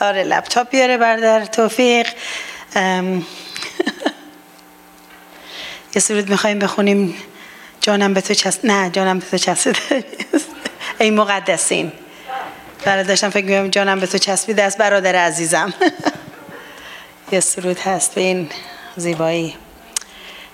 آره 0.01 0.25
لپتاپ 0.25 0.71
بیاره 0.71 0.97
بردار 0.97 1.45
توفیق. 1.45 2.07
یه 5.95 6.01
سرود 6.01 6.31
می‌خوایم 6.31 6.59
بخونیم. 6.59 7.15
جانم 7.81 8.15
به 8.15 8.21
تو 8.21 8.35
چست 8.35 8.65
نه 8.65 8.91
جانم 8.91 9.19
به 9.19 9.27
تو 9.31 9.39
چسبیده 9.39 10.05
ای 11.01 11.11
مقدسین. 11.11 11.93
برای 12.85 13.05
داشتم 13.05 13.31
فکر 13.31 13.45
می‌کنم 13.45 13.69
جانم 13.69 14.01
به 14.01 14.07
تو 14.07 14.19
چسبیده 14.19 14.63
است 14.63 14.79
برادر 14.79 15.17
عزیزم. 15.17 15.75
یه 17.33 17.41
سرود 17.41 17.79
هست 17.79 18.15
به 18.15 18.21
این 18.21 18.49
زیبایی. 18.97 19.57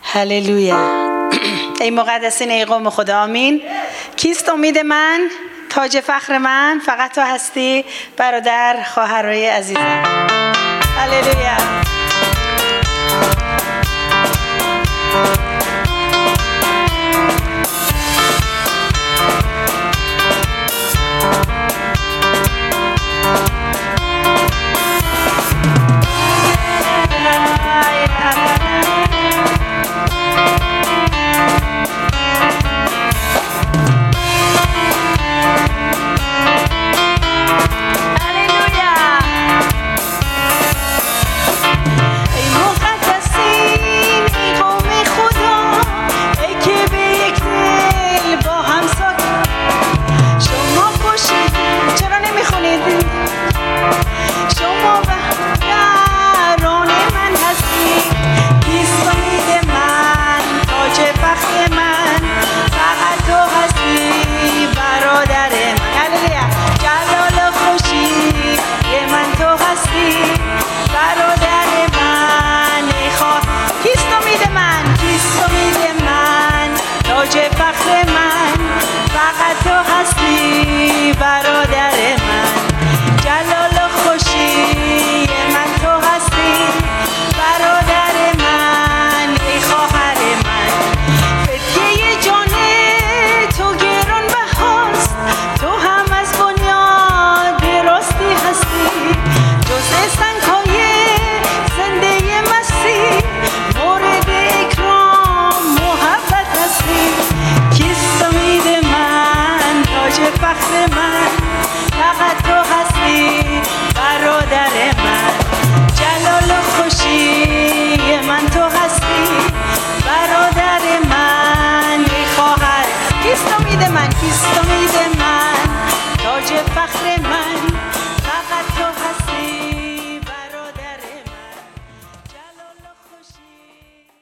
هللویا. 0.02 1.00
ای 1.80 1.90
مقدسین 1.90 2.50
ای 2.50 2.64
قوم 2.64 2.90
خدا 2.90 3.22
آمین. 3.22 3.62
کیست 4.16 4.48
امید 4.48 4.78
من؟ 4.78 5.28
تاج 5.70 6.00
فخر 6.00 6.38
من. 6.38 6.80
فقط 6.86 7.14
تو 7.14 7.20
هستی 7.20 7.84
برادر 8.16 8.82
خواهرای 8.94 9.46
عزیزم. 9.46 10.02
هللویا. 10.96 11.56